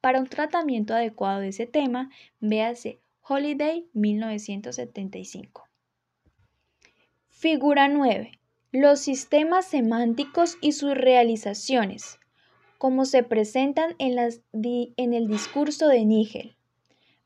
Para 0.00 0.18
un 0.18 0.26
tratamiento 0.26 0.94
adecuado 0.94 1.40
de 1.40 1.48
ese 1.48 1.66
tema, 1.66 2.10
véase 2.40 3.00
Holiday 3.20 3.86
1975. 3.92 5.68
Figura 7.28 7.86
9. 7.86 8.40
Los 8.72 9.00
sistemas 9.00 9.66
semánticos 9.66 10.58
y 10.60 10.72
sus 10.72 10.94
realizaciones, 10.94 12.18
como 12.78 13.04
se 13.04 13.22
presentan 13.22 13.94
en, 13.98 14.18
el 15.14 15.28
discurso 15.28 15.86
de 15.86 16.04
Nigel. 16.04 16.56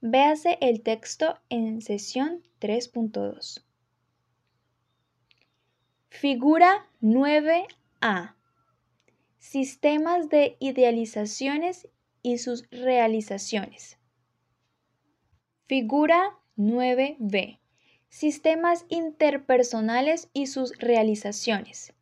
Véase 0.03 0.59
el 0.61 0.83
texto 0.83 1.39
en 1.49 1.81
sesión 1.81 2.43
3.2. 2.61 3.65
Figura 6.11 6.87
9A. 7.01 8.35
Sistemas 9.39 10.29
de 10.29 10.59
idealizaciones 10.61 11.89
y 12.23 12.37
sus 12.39 12.69
realizaciones. 12.71 13.99
Figura 15.67 16.39
9B. 16.59 17.59
Sistemas 18.11 18.85
interpersonales 18.91 20.29
y 20.35 20.49
sus 20.49 20.77
realizaciones. 20.77 21.95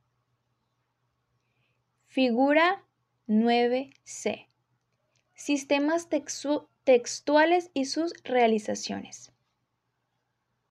Figura 2.09 2.85
9C. 3.29 4.49
Sistemas 5.35 6.09
textuales 6.09 6.74
textuales 6.85 7.71
y 7.73 7.87
sus 7.87 8.13
realizaciones. 8.25 9.33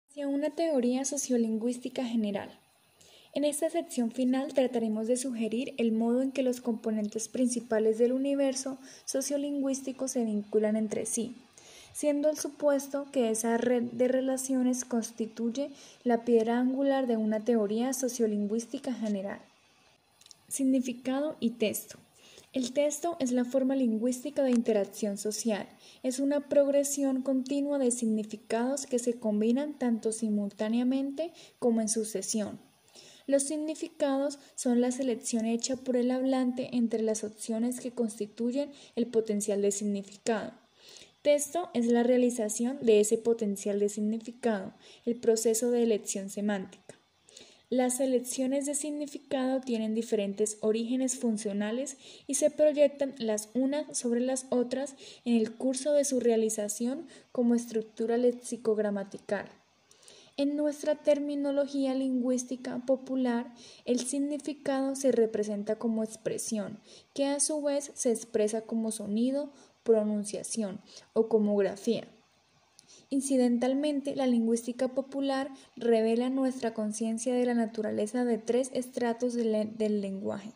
Hacia 0.07 0.27
una 0.27 0.51
teoría 0.51 1.05
sociolingüística 1.05 2.05
general. 2.05 2.51
En 3.33 3.43
esta 3.45 3.67
sección 3.71 4.11
final 4.11 4.53
trataremos 4.53 5.07
de 5.07 5.17
sugerir 5.17 5.73
el 5.79 5.91
modo 5.91 6.21
en 6.21 6.31
que 6.31 6.43
los 6.43 6.61
componentes 6.61 7.29
principales 7.29 7.97
del 7.97 8.11
universo 8.11 8.77
sociolingüístico 9.05 10.07
se 10.07 10.23
vinculan 10.23 10.75
entre 10.75 11.07
sí, 11.07 11.35
siendo 11.93 12.29
el 12.29 12.37
supuesto 12.37 13.07
que 13.11 13.31
esa 13.31 13.57
red 13.57 13.81
de 13.81 14.07
relaciones 14.07 14.85
constituye 14.85 15.71
la 16.03 16.25
piedra 16.25 16.59
angular 16.59 17.07
de 17.07 17.17
una 17.17 17.39
teoría 17.39 17.91
sociolingüística 17.91 18.93
general. 18.93 19.39
Significado 20.47 21.37
y 21.39 21.51
texto. 21.51 21.97
El 22.53 22.71
texto 22.71 23.17
es 23.19 23.31
la 23.31 23.45
forma 23.45 23.75
lingüística 23.75 24.43
de 24.43 24.51
interacción 24.51 25.17
social. 25.17 25.67
Es 26.03 26.19
una 26.19 26.49
progresión 26.49 27.23
continua 27.23 27.79
de 27.79 27.89
significados 27.89 28.85
que 28.85 28.99
se 28.99 29.19
combinan 29.19 29.79
tanto 29.79 30.11
simultáneamente 30.11 31.33
como 31.57 31.81
en 31.81 31.89
sucesión. 31.89 32.59
Los 33.25 33.41
significados 33.41 34.37
son 34.53 34.81
la 34.81 34.91
selección 34.91 35.47
hecha 35.47 35.77
por 35.77 35.97
el 35.97 36.11
hablante 36.11 36.69
entre 36.73 37.01
las 37.01 37.23
opciones 37.23 37.79
que 37.79 37.91
constituyen 37.91 38.71
el 38.95 39.07
potencial 39.07 39.63
de 39.63 39.71
significado. 39.71 40.51
Texto 41.23 41.71
es 41.73 41.87
la 41.87 42.03
realización 42.03 42.77
de 42.81 42.99
ese 42.99 43.17
potencial 43.17 43.79
de 43.79 43.89
significado, 43.89 44.73
el 45.05 45.15
proceso 45.15 45.71
de 45.71 45.81
elección 45.81 46.29
semántica. 46.29 46.82
Las 47.73 47.97
selecciones 47.97 48.67
de 48.67 48.75
significado 48.75 49.59
tienen 49.59 49.95
diferentes 49.95 50.59
orígenes 50.61 51.17
funcionales 51.17 51.97
y 52.27 52.35
se 52.35 52.51
proyectan 52.51 53.15
las 53.17 53.49
unas 53.55 53.97
sobre 53.97 54.19
las 54.19 54.45
otras 54.51 54.95
en 55.25 55.37
el 55.37 55.55
curso 55.55 55.91
de 55.93 56.05
su 56.05 56.19
realización 56.19 57.07
como 57.31 57.55
estructura 57.55 58.17
lexicogramatical. 58.17 59.47
En 60.37 60.55
nuestra 60.55 60.93
terminología 60.93 61.95
lingüística 61.95 62.77
popular, 62.85 63.51
el 63.85 64.01
significado 64.01 64.95
se 64.95 65.11
representa 65.11 65.79
como 65.79 66.03
expresión, 66.03 66.77
que 67.15 67.25
a 67.25 67.39
su 67.39 67.59
vez 67.63 67.89
se 67.95 68.11
expresa 68.11 68.61
como 68.61 68.91
sonido, 68.91 69.51
pronunciación 69.81 70.79
o 71.13 71.27
como 71.27 71.55
grafía. 71.55 72.07
Incidentalmente, 73.13 74.15
la 74.15 74.25
lingüística 74.25 74.87
popular 74.87 75.51
revela 75.75 76.31
nuestra 76.31 76.73
conciencia 76.73 77.35
de 77.35 77.45
la 77.45 77.53
naturaleza 77.53 78.25
de 78.25 78.39
tres 78.39 78.71
estratos 78.73 79.35
del 79.35 80.01
lenguaje. 80.01 80.51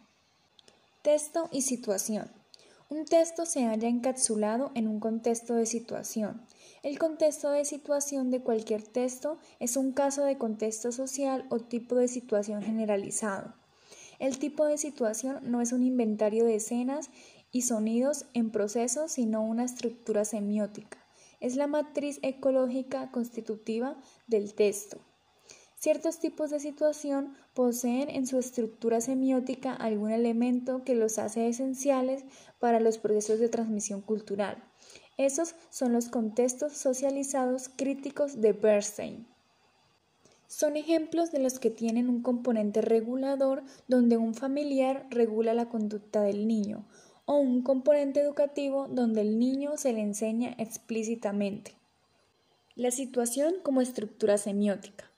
Texto 1.03 1.49
y 1.51 1.61
situación. 1.61 2.31
Un 2.89 3.05
texto 3.05 3.45
se 3.45 3.65
halla 3.67 3.87
encapsulado 3.87 4.71
en 4.73 4.87
un 4.87 4.99
contexto 4.99 5.53
de 5.53 5.67
situación. 5.67 6.41
El 6.81 6.97
contexto 6.97 7.51
de 7.51 7.63
situación 7.63 8.31
de 8.31 8.41
cualquier 8.41 8.81
texto 8.81 9.37
es 9.59 9.77
un 9.77 9.91
caso 9.91 10.23
de 10.23 10.39
contexto 10.39 10.91
social 10.91 11.45
o 11.49 11.59
tipo 11.59 11.93
de 11.93 12.07
situación 12.07 12.63
generalizado. 12.63 13.53
El 14.17 14.39
tipo 14.39 14.65
de 14.65 14.79
situación 14.79 15.41
no 15.43 15.61
es 15.61 15.73
un 15.73 15.83
inventario 15.83 16.43
de 16.43 16.55
escenas 16.55 17.11
y 17.51 17.61
sonidos 17.61 18.25
en 18.33 18.49
proceso, 18.49 19.07
sino 19.09 19.43
una 19.43 19.63
estructura 19.63 20.25
semiótica. 20.25 21.06
Es 21.39 21.55
la 21.55 21.67
matriz 21.67 22.19
ecológica 22.23 23.11
constitutiva 23.11 23.95
del 24.25 24.55
texto. 24.55 24.99
Ciertos 25.75 26.17
tipos 26.17 26.49
de 26.49 26.59
situación 26.59 27.35
poseen 27.53 28.09
en 28.09 28.25
su 28.25 28.39
estructura 28.39 28.99
semiótica 28.99 29.73
algún 29.73 30.09
elemento 30.09 30.83
que 30.83 30.95
los 30.95 31.19
hace 31.19 31.47
esenciales 31.47 32.25
para 32.57 32.79
los 32.79 32.97
procesos 32.97 33.39
de 33.39 33.49
transmisión 33.49 34.01
cultural. 34.01 34.63
Esos 35.17 35.53
son 35.69 35.93
los 35.93 36.09
contextos 36.09 36.73
socializados 36.73 37.69
críticos 37.69 38.41
de 38.41 38.53
Bernstein. 38.53 39.27
Son 40.47 40.77
ejemplos 40.77 41.31
de 41.31 41.39
los 41.39 41.59
que 41.59 41.69
tienen 41.69 42.09
un 42.09 42.23
componente 42.23 42.81
regulador 42.81 43.63
donde 43.87 44.17
un 44.17 44.33
familiar 44.33 45.05
regula 45.11 45.53
la 45.53 45.69
conducta 45.69 46.21
del 46.21 46.47
niño 46.47 46.87
o 47.27 47.35
un 47.35 47.61
componente 47.61 48.21
educativo 48.21 48.87
donde 48.89 49.21
el 49.21 49.37
niño 49.37 49.75
se 49.75 49.91
le 49.91 50.01
enseña 50.01 50.55
explícitamente. 50.57 51.73
La 52.75 52.89
situación 52.89 53.55
como 53.63 53.81
estructura 53.81 54.37
semiótica. 54.37 55.11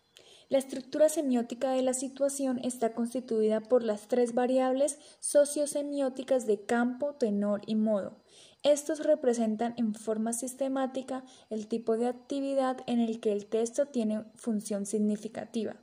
La 0.50 0.58
estructura 0.58 1.08
semiótica 1.08 1.70
de 1.72 1.84
la 1.84 1.94
situación 1.94 2.60
está 2.64 2.94
constituida 2.94 3.62
por 3.62 3.84
las 3.84 4.08
tres 4.08 4.34
variables 4.34 4.98
sociosemióticas 5.20 6.48
de 6.48 6.60
campo, 6.60 7.14
tenor 7.14 7.62
y 7.68 7.76
modo. 7.76 8.18
Estos 8.64 9.06
representan 9.06 9.76
en 9.78 9.94
forma 9.94 10.34
sistemática 10.34 11.24
el 11.52 11.68
tipo 11.68 11.96
de 11.96 12.08
actividad 12.08 12.78
en 12.88 13.00
el 13.00 13.20
que 13.20 13.32
el 13.32 13.46
texto 13.46 13.86
tiene 13.86 14.24
función 14.36 14.88
significativa. 14.88 15.76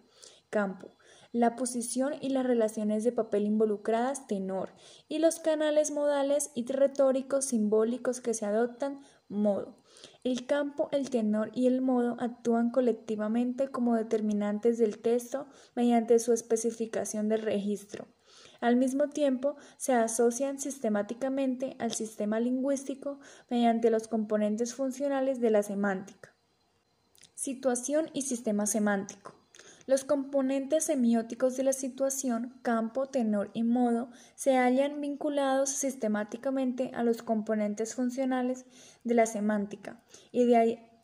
Campo, 0.50 0.88
la 1.37 1.55
posición 1.57 2.14
y 2.20 2.30
las 2.30 2.47
relaciones 2.47 3.05
de 3.05 3.12
papel 3.12 3.45
involucradas 3.45 4.26
tenor, 4.26 4.70
y 5.09 5.18
los 5.18 5.39
canales 5.39 5.91
modales 5.91 6.51
y 6.55 6.64
retóricos 6.66 7.47
simbólicos 7.47 8.20
que 8.20 8.34
se 8.34 8.47
adoptan 8.47 9.01
modo. 9.28 9.76
El 10.24 10.47
campo, 10.47 10.89
el 10.93 11.11
tenor 11.11 11.51
y 11.55 11.66
el 11.66 11.80
modo 11.80 12.16
actúan 12.18 12.70
colectivamente 12.70 13.68
como 13.68 13.95
determinantes 13.95 14.78
del 14.78 14.99
texto 14.99 15.47
mediante 15.74 16.18
su 16.18 16.32
especificación 16.32 17.28
del 17.28 17.43
registro. 17.43 18.07
Al 18.61 18.76
mismo 18.76 19.09
tiempo, 19.09 19.57
se 19.76 19.93
asocian 19.93 20.59
sistemáticamente 20.59 21.76
al 21.78 21.93
sistema 21.93 22.41
lingüístico 22.41 23.20
mediante 23.51 23.91
los 23.91 24.09
componentes 24.09 24.74
funcionales 24.74 25.41
de 25.41 25.51
la 25.51 25.62
semántica. 25.62 26.34
Situación 27.34 28.09
y 28.14 28.22
sistema 28.22 28.66
semántico. 28.66 29.34
Los 29.87 30.03
componentes 30.03 30.82
semióticos 30.82 31.57
de 31.57 31.62
la 31.62 31.72
situación, 31.72 32.59
campo, 32.62 33.07
tenor 33.07 33.53
y 33.55 33.62
modo, 33.62 34.11
se 34.34 34.57
hallan 34.57 35.01
vinculados 35.01 35.70
sistemáticamente 35.70 36.91
a 36.93 37.05
los 37.05 37.22
componentes 37.22 37.95
funcionales 37.95 38.66
de 39.05 39.14
la 39.14 39.26
semántica, 39.26 40.03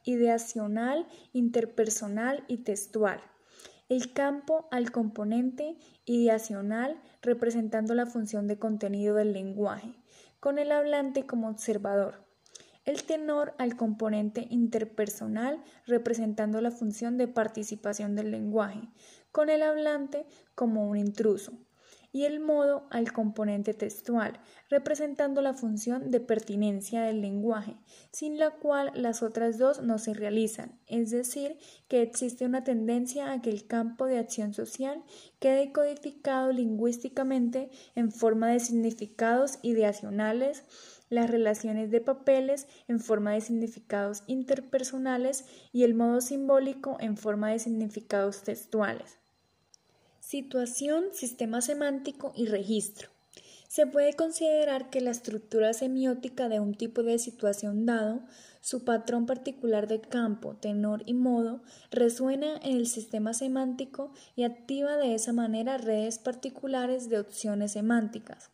ideacional, 0.05 1.07
interpersonal 1.33 2.43
y 2.49 2.59
textual. 2.65 3.21
El 3.89 4.13
campo 4.13 4.67
al 4.73 4.91
componente 4.91 5.77
ideacional 6.05 7.01
representando 7.21 7.95
la 7.95 8.07
función 8.07 8.49
de 8.49 8.59
contenido 8.59 9.15
del 9.15 9.33
lenguaje, 9.33 9.95
con 10.41 10.59
el 10.59 10.73
hablante 10.73 11.25
como 11.25 11.49
observador 11.49 12.32
el 12.85 13.05
tenor 13.05 13.55
al 13.59 13.77
componente 13.77 14.47
interpersonal 14.51 15.63
representando 15.87 16.61
la 16.61 16.71
función 16.71 17.17
de 17.17 17.29
participación 17.29 18.15
del 18.17 18.31
lenguaje, 18.31 18.89
con 19.31 19.51
el 19.51 19.63
hablante 19.63 20.27
como 20.55 20.89
un 20.89 20.97
intruso, 20.97 21.53
y 22.13 22.25
el 22.25 22.41
modo 22.41 22.87
al 22.91 23.13
componente 23.13 23.73
textual, 23.73 24.39
representando 24.69 25.41
la 25.41 25.55
función 25.55 26.11
de 26.11 26.21
pertinencia 26.21 27.03
del 27.03 27.23
lenguaje, 27.23 27.77
sin 28.13 28.39
la 28.39 28.51
cual 28.51 28.93
las 28.95 29.23
otras 29.23 29.59
dos 29.59 29.81
no 29.83 29.99
se 29.99 30.13
realizan, 30.13 30.79
es 30.87 31.11
decir, 31.11 31.57
que 31.89 32.03
existe 32.03 32.45
una 32.45 32.65
tendencia 32.65 33.33
a 33.33 33.41
que 33.41 33.51
el 33.51 33.67
campo 33.67 34.05
de 34.05 34.19
acción 34.19 34.53
social 34.53 35.03
quede 35.39 35.73
codificado 35.73 36.53
lingüísticamente 36.53 37.71
en 37.95 38.13
forma 38.13 38.51
de 38.51 38.61
significados 38.61 39.59
ideacionales, 39.63 40.65
las 41.13 41.31
relaciones 41.31 41.91
de 41.91 42.01
papeles 42.01 42.67
en 42.89 42.99
forma 42.99 43.33
de 43.33 43.43
significados 43.43 44.23
interpersonales 44.27 45.45
y 45.71 45.85
el 45.85 45.93
modo 45.93 46.23
simbólico 46.23 46.97
en 47.01 47.19
forma 47.19 47.51
de 47.51 47.59
significados 47.59 48.45
textuales. 48.45 49.19
Situación, 50.21 51.05
sistema 51.13 51.61
semántico 51.61 52.33
y 52.35 52.47
registro. 52.47 53.11
Se 53.69 53.87
puede 53.87 54.15
considerar 54.15 54.89
que 54.89 55.03
la 55.03 55.11
estructura 55.11 55.75
semiótica 55.75 56.49
de 56.49 56.61
un 56.61 56.75
tipo 56.75 57.03
de 57.03 57.19
situación 57.19 57.85
dado, 57.85 58.23
su 58.63 58.83
patrón 58.85 59.27
particular 59.27 59.89
de 59.89 60.01
campo, 60.01 60.57
tenor 60.57 61.03
y 61.05 61.13
modo, 61.13 61.63
resuena 61.91 62.57
en 62.63 62.79
el 62.79 62.87
sistema 62.87 63.35
semántico 63.35 64.15
y 64.35 64.45
activa 64.45 64.97
de 64.97 65.15
esa 65.15 65.35
manera 65.35 65.77
redes 65.77 66.19
particulares 66.19 67.11
de 67.11 67.19
opciones 67.19 67.73
semánticas. 67.73 68.51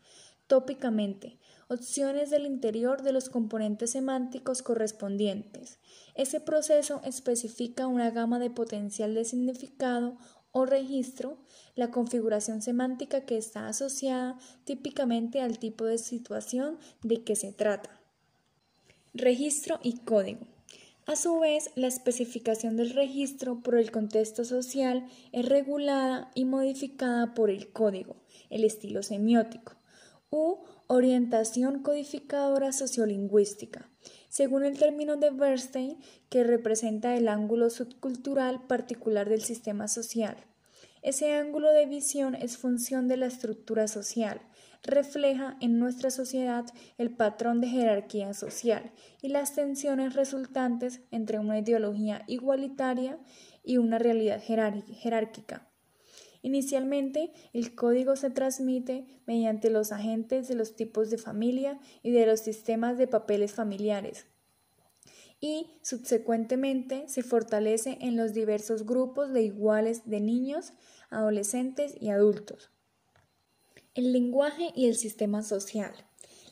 Tópicamente, 0.49 1.39
opciones 1.69 2.31
del 2.31 2.47
interior 2.47 3.03
de 3.03 3.13
los 3.13 3.29
componentes 3.29 3.91
semánticos 3.91 4.63
correspondientes. 4.63 5.79
Ese 6.15 6.41
proceso 6.41 7.01
especifica 7.05 7.87
una 7.87 8.11
gama 8.11 8.39
de 8.39 8.51
potencial 8.51 9.15
de 9.15 9.25
significado 9.25 10.17
o 10.53 10.65
registro, 10.65 11.39
la 11.75 11.91
configuración 11.91 12.63
semántica 12.63 13.27
que 13.27 13.37
está 13.37 13.69
asociada 13.69 14.39
típicamente 14.65 15.41
al 15.41 15.59
tipo 15.59 15.85
de 15.85 15.99
situación 15.99 16.79
de 17.03 17.23
que 17.23 17.37
se 17.37 17.53
trata. 17.53 18.01
Registro 19.15 19.79
y 19.83 19.99
código. 19.99 20.47
A 21.07 21.17
su 21.17 21.39
vez, 21.39 21.71
la 21.75 21.87
especificación 21.87 22.77
del 22.77 22.91
registro 22.91 23.61
por 23.61 23.77
el 23.77 23.91
contexto 23.91 24.45
social 24.45 25.07
es 25.33 25.47
regulada 25.47 26.31
y 26.35 26.45
modificada 26.45 27.35
por 27.35 27.49
el 27.51 27.73
código, 27.73 28.17
el 28.51 28.65
estilo 28.65 29.03
semiótico, 29.03 29.73
u 30.31 30.59
orientación 30.89 31.83
codificadora 31.83 32.73
sociolingüística, 32.73 33.91
según 34.31 34.65
el 34.65 34.79
término 34.79 35.17
de 35.19 35.31
Bernstein, 35.31 35.99
que 36.31 36.45
representa 36.45 37.15
el 37.15 37.29
ángulo 37.29 37.69
subcultural 37.69 38.67
particular 38.67 39.29
del 39.29 39.43
sistema 39.43 39.87
social. 39.87 40.37
Ese 41.03 41.35
ángulo 41.35 41.71
de 41.73 41.85
visión 41.85 42.35
es 42.35 42.57
función 42.57 43.07
de 43.07 43.19
la 43.19 43.27
estructura 43.27 43.87
social, 43.87 44.41
refleja 44.83 45.59
en 45.61 45.79
nuestra 45.79 46.11
sociedad 46.11 46.65
el 46.97 47.11
patrón 47.11 47.61
de 47.61 47.69
jerarquía 47.69 48.33
social 48.33 48.91
y 49.21 49.29
las 49.29 49.55
tensiones 49.55 50.15
resultantes 50.15 51.03
entre 51.11 51.39
una 51.39 51.59
ideología 51.59 52.25
igualitaria 52.27 53.19
y 53.63 53.77
una 53.77 53.99
realidad 53.99 54.43
jerárquica. 54.43 55.68
Inicialmente, 56.43 57.33
el 57.53 57.75
código 57.75 58.17
se 58.17 58.31
transmite 58.31 59.07
mediante 59.27 59.71
los 59.71 59.93
agentes 59.93 60.49
de 60.49 60.55
los 60.55 60.77
tipos 60.77 61.11
de 61.11 61.19
familia 61.19 61.81
y 62.03 62.13
de 62.13 62.27
los 62.27 62.41
sistemas 62.41 62.99
de 62.99 63.07
papeles 63.07 63.53
familiares. 63.53 64.27
y 65.41 65.69
subsecuentemente 65.83 67.07
se 67.09 67.23
fortalece 67.23 67.99
en 68.01 68.17
los 68.17 68.35
diversos 68.35 68.85
grupos 68.85 69.33
de 69.33 69.43
iguales 69.43 70.03
de 70.05 70.21
niños, 70.21 70.73
adolescentes 71.11 71.95
y 72.01 72.11
adultos. 72.11 72.71
El 73.95 74.13
lenguaje 74.13 74.73
y 74.75 74.87
el 74.87 74.97
sistema 74.97 75.45
social. 75.45 75.93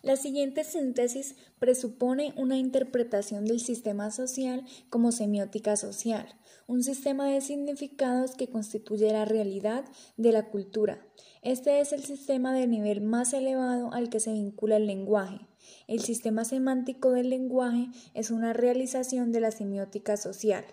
La 0.03 0.15
siguiente 0.15 0.63
síntesis 0.63 1.35
presupone 1.59 2.33
una 2.37 2.57
interpretación 2.57 3.45
del 3.45 3.59
sistema 3.59 4.13
social 4.13 4.65
como 4.89 5.11
semiótica 5.11 5.77
social, 5.77 6.29
un 6.67 6.83
sistema 6.83 7.29
de 7.29 7.41
significados 7.41 8.35
que 8.35 8.49
constituye 8.49 9.13
la 9.13 9.25
realidad 9.25 9.85
de 10.17 10.33
la 10.33 10.49
cultura. 10.51 11.07
Este 11.43 11.81
es 11.81 11.93
el 11.93 12.05
sistema 12.05 12.53
de 12.53 12.67
nivel 12.67 13.01
más 13.03 13.33
elevado 13.33 13.93
al 13.93 14.11
que 14.11 14.19
se 14.19 14.33
vincula 14.33 14.77
el 14.77 14.87
lenguaje. 14.87 15.47
El 15.87 16.01
sistema 16.01 16.45
semántico 16.45 17.13
del 17.13 17.31
lenguaje 17.31 17.89
es 18.15 18.31
una 18.31 18.53
realización 18.53 19.31
de 19.31 19.41
la 19.41 19.53
semiótica 19.53 20.17
social. 20.17 20.65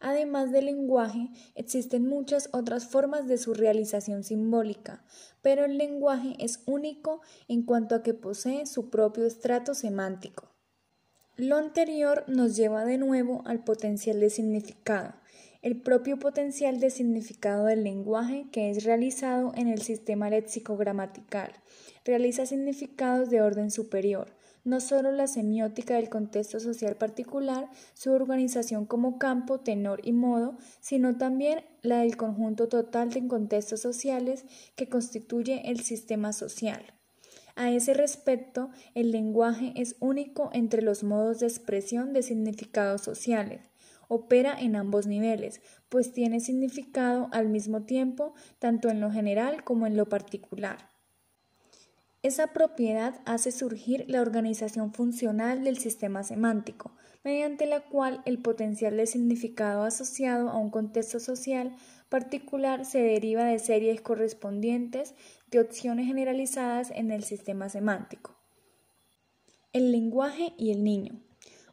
Además 0.00 0.50
del 0.50 0.66
lenguaje, 0.66 1.30
existen 1.54 2.08
muchas 2.08 2.50
otras 2.52 2.86
formas 2.86 3.28
de 3.28 3.38
su 3.38 3.54
realización 3.54 4.24
simbólica, 4.24 5.04
pero 5.40 5.64
el 5.64 5.78
lenguaje 5.78 6.34
es 6.40 6.60
único 6.66 7.22
en 7.46 7.62
cuanto 7.62 7.94
a 7.94 8.02
que 8.02 8.12
posee 8.12 8.66
su 8.66 8.90
propio 8.90 9.24
estrato 9.24 9.74
semántico. 9.74 10.50
Lo 11.36 11.56
anterior 11.56 12.24
nos 12.26 12.56
lleva 12.56 12.84
de 12.84 12.98
nuevo 12.98 13.42
al 13.46 13.64
potencial 13.64 14.20
de 14.20 14.28
significado, 14.28 15.14
el 15.62 15.80
propio 15.80 16.18
potencial 16.18 16.80
de 16.80 16.90
significado 16.90 17.66
del 17.66 17.84
lenguaje 17.84 18.46
que 18.50 18.70
es 18.70 18.82
realizado 18.82 19.52
en 19.54 19.68
el 19.68 19.80
sistema 19.80 20.28
léxico-gramatical. 20.28 21.52
Realiza 22.04 22.46
significados 22.46 23.30
de 23.30 23.40
orden 23.40 23.70
superior, 23.70 24.34
no 24.64 24.80
solo 24.80 25.12
la 25.12 25.28
semiótica 25.28 25.94
del 25.94 26.08
contexto 26.08 26.58
social 26.58 26.96
particular, 26.96 27.70
su 27.94 28.10
organización 28.10 28.86
como 28.86 29.18
campo, 29.18 29.60
tenor 29.60 30.00
y 30.02 30.12
modo, 30.12 30.56
sino 30.80 31.16
también 31.16 31.64
la 31.82 31.98
del 31.98 32.16
conjunto 32.16 32.68
total 32.68 33.10
de 33.10 33.26
contextos 33.28 33.80
sociales 33.80 34.44
que 34.74 34.88
constituye 34.88 35.70
el 35.70 35.80
sistema 35.80 36.32
social. 36.32 36.82
A 37.54 37.70
ese 37.70 37.94
respecto, 37.94 38.70
el 38.94 39.12
lenguaje 39.12 39.72
es 39.76 39.96
único 40.00 40.50
entre 40.52 40.82
los 40.82 41.04
modos 41.04 41.40
de 41.40 41.46
expresión 41.46 42.12
de 42.12 42.22
significados 42.22 43.02
sociales. 43.02 43.71
Opera 44.08 44.56
en 44.58 44.76
ambos 44.76 45.06
niveles, 45.06 45.60
pues 45.88 46.12
tiene 46.12 46.40
significado 46.40 47.28
al 47.32 47.48
mismo 47.48 47.82
tiempo 47.82 48.34
tanto 48.58 48.88
en 48.88 49.00
lo 49.00 49.10
general 49.10 49.64
como 49.64 49.86
en 49.86 49.96
lo 49.96 50.08
particular. 50.08 50.92
Esa 52.22 52.52
propiedad 52.52 53.20
hace 53.24 53.50
surgir 53.50 54.04
la 54.06 54.20
organización 54.20 54.94
funcional 54.94 55.64
del 55.64 55.78
sistema 55.78 56.22
semántico, 56.22 56.92
mediante 57.24 57.66
la 57.66 57.80
cual 57.80 58.22
el 58.26 58.38
potencial 58.38 58.96
de 58.96 59.08
significado 59.08 59.82
asociado 59.82 60.48
a 60.48 60.56
un 60.56 60.70
contexto 60.70 61.18
social 61.18 61.74
particular 62.08 62.84
se 62.84 63.02
deriva 63.02 63.44
de 63.44 63.58
series 63.58 64.00
correspondientes 64.00 65.14
de 65.50 65.60
opciones 65.60 66.06
generalizadas 66.06 66.92
en 66.92 67.10
el 67.10 67.24
sistema 67.24 67.68
semántico. 67.68 68.36
El 69.72 69.90
lenguaje 69.90 70.52
y 70.56 70.70
el 70.70 70.84
niño. 70.84 71.20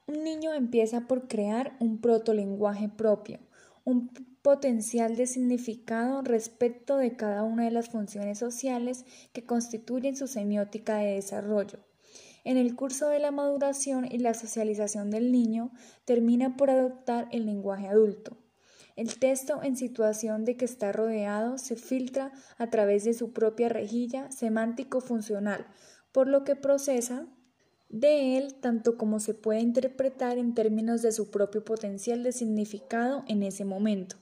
Un 0.09 0.23
niño 0.23 0.55
empieza 0.55 1.01
por 1.01 1.27
crear 1.27 1.77
un 1.79 2.01
protolenguaje 2.01 2.89
propio, 2.89 3.37
un 3.83 4.09
potencial 4.41 5.15
de 5.15 5.27
significado 5.27 6.23
respecto 6.23 6.97
de 6.97 7.15
cada 7.15 7.43
una 7.43 7.65
de 7.65 7.69
las 7.69 7.89
funciones 7.89 8.39
sociales 8.39 9.05
que 9.33 9.45
constituyen 9.45 10.15
su 10.15 10.25
semiótica 10.25 10.97
de 10.97 11.13
desarrollo. 11.13 11.77
En 12.43 12.57
el 12.57 12.75
curso 12.75 13.09
de 13.09 13.19
la 13.19 13.29
maduración 13.29 14.07
y 14.11 14.17
la 14.17 14.33
socialización 14.33 15.11
del 15.11 15.31
niño, 15.31 15.69
termina 16.05 16.57
por 16.57 16.71
adoptar 16.71 17.27
el 17.31 17.45
lenguaje 17.45 17.87
adulto. 17.87 18.35
El 18.95 19.19
texto 19.19 19.61
en 19.61 19.77
situación 19.77 20.43
de 20.43 20.57
que 20.57 20.65
está 20.65 20.91
rodeado 20.91 21.59
se 21.59 21.75
filtra 21.75 22.31
a 22.57 22.71
través 22.71 23.03
de 23.03 23.13
su 23.13 23.31
propia 23.31 23.69
rejilla 23.69 24.31
semántico-funcional, 24.31 25.67
por 26.11 26.27
lo 26.27 26.43
que 26.43 26.55
procesa 26.55 27.27
de 27.89 28.37
él 28.37 28.53
tanto 28.55 28.97
como 28.97 29.19
se 29.19 29.33
puede 29.33 29.61
interpretar 29.61 30.37
en 30.37 30.53
términos 30.53 31.01
de 31.01 31.11
su 31.11 31.31
propio 31.31 31.65
potencial 31.65 32.23
de 32.23 32.31
significado 32.31 33.23
en 33.27 33.43
ese 33.43 33.65
momento. 33.65 34.17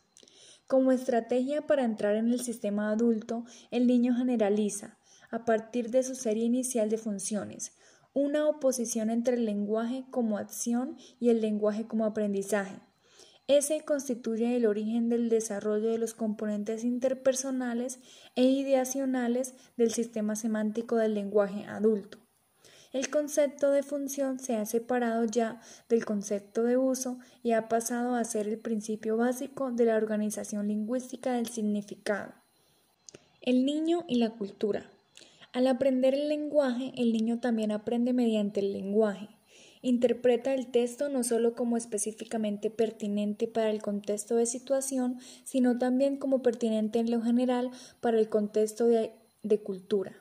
Como 0.68 0.92
estrategia 0.92 1.68
para 1.68 1.84
entrar 1.84 2.16
en 2.16 2.32
el 2.32 2.42
sistema 2.42 2.92
adulto, 2.92 3.46
el 3.72 3.88
niño 3.88 4.16
generaliza, 4.16 4.98
a 5.30 5.46
partir 5.46 5.92
de 5.92 6.04
su 6.04 6.16
serie 6.16 6.46
inicial 6.46 6.90
de 6.90 6.98
funciones, 6.98 7.74
una 8.14 8.48
oposición 8.48 9.10
entre 9.10 9.36
el 9.36 9.46
lenguaje 9.46 10.06
como 10.12 10.38
acción 10.38 10.98
y 11.20 11.30
el 11.30 11.42
lenguaje 11.42 11.86
como 11.86 12.06
aprendizaje. 12.06 12.80
Ese 13.48 13.86
constituye 13.86 14.58
el 14.58 14.66
origen 14.66 15.08
del 15.08 15.30
desarrollo 15.30 15.90
de 15.90 15.98
los 15.98 16.14
componentes 16.14 16.84
interpersonales 16.84 18.00
e 18.36 18.44
ideacionales 18.44 19.54
del 19.78 19.94
sistema 19.94 20.36
semántico 20.36 20.98
del 20.98 21.14
lenguaje 21.14 21.64
adulto. 21.66 22.27
El 22.94 23.10
concepto 23.10 23.72
de 23.72 23.84
función 23.84 24.40
se 24.40 24.56
ha 24.56 24.66
separado 24.66 25.26
ya 25.26 25.60
del 25.90 26.06
concepto 26.06 26.64
de 26.64 26.78
uso 26.78 27.20
y 27.44 27.52
ha 27.52 27.68
pasado 27.68 28.16
a 28.16 28.24
ser 28.24 28.48
el 28.48 28.60
principio 28.60 29.18
básico 29.18 29.72
de 29.72 29.86
la 29.86 29.98
organización 29.98 30.70
lingüística 30.70 31.34
del 31.34 31.48
significado. 31.48 32.34
El 33.42 33.66
niño 33.66 34.06
y 34.08 34.16
la 34.16 34.30
cultura. 34.30 34.90
Al 35.52 35.68
aprender 35.68 36.14
el 36.14 36.30
lenguaje, 36.30 36.94
el 36.98 37.12
niño 37.12 37.40
también 37.40 37.72
aprende 37.72 38.14
mediante 38.14 38.62
el 38.62 38.74
lenguaje. 38.74 39.30
Interpreta 39.82 40.54
el 40.54 40.68
texto 40.68 41.10
no 41.10 41.24
solo 41.24 41.56
como 41.56 41.78
específicamente 41.78 42.70
pertinente 42.70 43.48
para 43.48 43.70
el 43.70 43.82
contexto 43.82 44.36
de 44.36 44.46
situación, 44.46 45.20
sino 45.44 45.78
también 45.78 46.18
como 46.18 46.42
pertinente 46.42 47.00
en 47.00 47.12
lo 47.12 47.22
general 47.22 47.72
para 48.02 48.20
el 48.20 48.30
contexto 48.30 48.88
de, 48.88 49.12
de 49.44 49.60
cultura. 49.60 50.16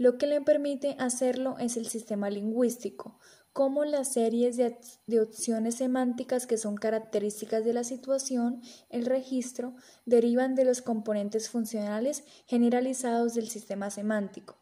Lo 0.00 0.16
que 0.16 0.26
le 0.26 0.40
permite 0.40 0.96
hacerlo 0.98 1.58
es 1.58 1.76
el 1.76 1.86
sistema 1.86 2.30
lingüístico, 2.30 3.18
como 3.52 3.84
las 3.84 4.14
series 4.14 4.56
de, 4.56 5.20
opciones 5.20 5.74
semánticas 5.74 6.46
que 6.46 6.56
son 6.56 6.76
características 6.76 7.66
de 7.66 7.74
la 7.74 7.84
situación, 7.84 8.62
el 8.88 9.04
registro, 9.04 9.74
derivan 10.06 10.54
de 10.54 10.64
los 10.64 10.80
componentes 10.80 11.50
funcionales 11.50 12.24
generalizados 12.46 13.34
del 13.34 13.50
sistema 13.50 13.90
semántico. 13.90 14.59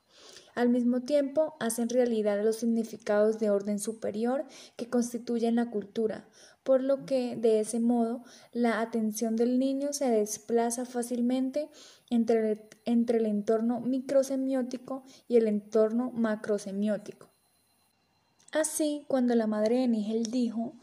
Al 0.55 0.69
mismo 0.69 1.01
tiempo, 1.03 1.57
hacen 1.61 1.89
realidad 1.89 2.43
los 2.45 2.57
significados 2.57 3.39
de 3.39 3.51
orden 3.51 3.79
superior 3.79 4.45
que 4.77 4.89
constituyen 4.89 5.57
la 5.57 5.71
cultura, 5.71 6.29
por 6.63 6.83
lo 6.83 7.07
que, 7.07 7.37
de 7.37 7.61
ese 7.61 7.81
modo, 7.81 8.23
la 8.53 8.81
atención 8.81 9.37
del 9.37 9.59
niño 9.59 9.93
se 9.93 10.11
desplaza 10.11 10.85
fácilmente 10.85 11.71
entre 12.11 12.69
el, 12.85 13.27
entorno 13.27 13.81
microsemiótico 13.81 15.05
y 15.29 15.37
el 15.37 15.47
entorno 15.47 16.11
macrosemiótico. 16.11 17.31
Así, 18.53 19.05
cuando 19.09 19.35
la 19.35 19.47
madre 19.47 19.79
de 19.79 19.89
Nigel 19.89 20.25
dijo, 20.25 20.75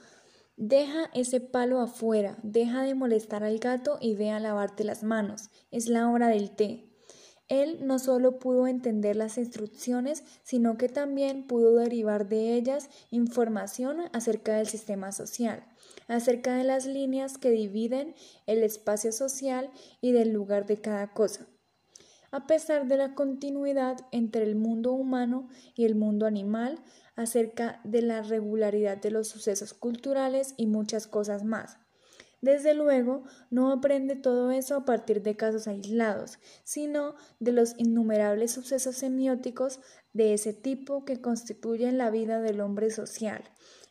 Deja 0.58 1.10
ese 1.14 1.42
palo 1.42 1.82
afuera, 1.82 2.38
deja 2.42 2.84
de 2.84 2.96
molestar 2.96 3.44
al 3.44 3.60
gato 3.60 3.98
y 4.00 4.16
ve 4.16 4.32
a 4.32 4.40
lavarte 4.40 4.86
las 4.86 5.04
manos, 5.04 5.50
es 5.70 5.90
la 5.90 6.10
hora 6.10 6.30
del 6.30 6.52
té. 6.52 6.85
Él 7.48 7.86
no 7.86 8.00
solo 8.00 8.40
pudo 8.40 8.66
entender 8.66 9.16
las 9.16 9.38
instrucciones, 9.38 10.24
sino 10.44 10.78
que 10.78 10.90
también 10.90 11.46
pudo 11.46 11.76
derivar 11.76 12.28
de 12.28 12.56
ellas 12.56 12.90
información 13.12 14.02
acerca 14.14 14.56
del 14.56 14.66
sistema 14.66 15.12
social, 15.12 15.64
acerca 16.08 16.56
de 16.56 16.64
las 16.64 16.88
líneas 16.88 17.38
que 17.38 17.52
dividen 17.52 18.16
el 18.48 18.64
espacio 18.64 19.12
social 19.12 19.70
y 20.02 20.12
del 20.12 20.32
lugar 20.32 20.66
de 20.66 20.82
cada 20.82 21.14
cosa. 21.14 21.48
A 22.32 22.48
pesar 22.48 22.88
de 22.88 22.98
la 22.98 23.14
continuidad 23.14 23.98
entre 24.12 24.44
el 24.44 24.56
mundo 24.56 24.92
humano 24.94 25.48
y 25.76 25.86
el 25.86 25.96
mundo 25.96 26.26
animal, 26.26 26.82
acerca 27.16 27.80
de 27.84 28.02
la 28.02 28.24
regularidad 28.24 28.98
de 28.98 29.12
los 29.12 29.28
sucesos 29.28 29.74
culturales 29.74 30.54
y 30.58 30.68
muchas 30.68 31.08
cosas 31.08 31.44
más. 31.44 31.85
Desde 32.46 32.76
luego, 32.76 33.24
no 33.50 33.72
aprende 33.72 34.16
todo 34.16 34.52
eso 34.52 34.76
a 34.76 34.86
partir 34.86 35.24
de 35.24 35.36
casos 35.36 35.68
aislados, 35.68 36.38
sino 36.64 37.16
de 37.40 37.52
los 37.52 37.74
innumerables 37.80 38.52
sucesos 38.52 38.98
semióticos 38.98 39.80
de 40.14 40.36
ese 40.36 40.54
tipo 40.54 41.06
que 41.06 41.20
constituyen 41.20 41.98
la 41.98 42.12
vida 42.12 42.42
del 42.42 42.62
hombre 42.62 42.92
social 42.92 43.44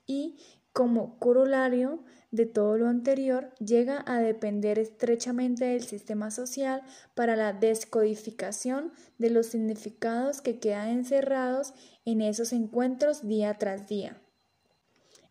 y, 0.06 0.36
como 0.72 1.18
corolario 1.18 2.04
de 2.30 2.46
todo 2.46 2.78
lo 2.78 2.86
anterior, 2.86 3.52
llega 3.58 4.04
a 4.06 4.20
depender 4.20 4.78
estrechamente 4.78 5.64
del 5.64 5.82
sistema 5.82 6.30
social 6.30 6.82
para 7.16 7.34
la 7.34 7.54
descodificación 7.54 8.92
de 9.18 9.30
los 9.30 9.46
significados 9.46 10.42
que 10.42 10.60
quedan 10.60 10.90
encerrados 10.90 11.74
en 12.04 12.20
esos 12.20 12.52
encuentros 12.52 13.26
día 13.26 13.54
tras 13.54 13.88
día. 13.88 14.23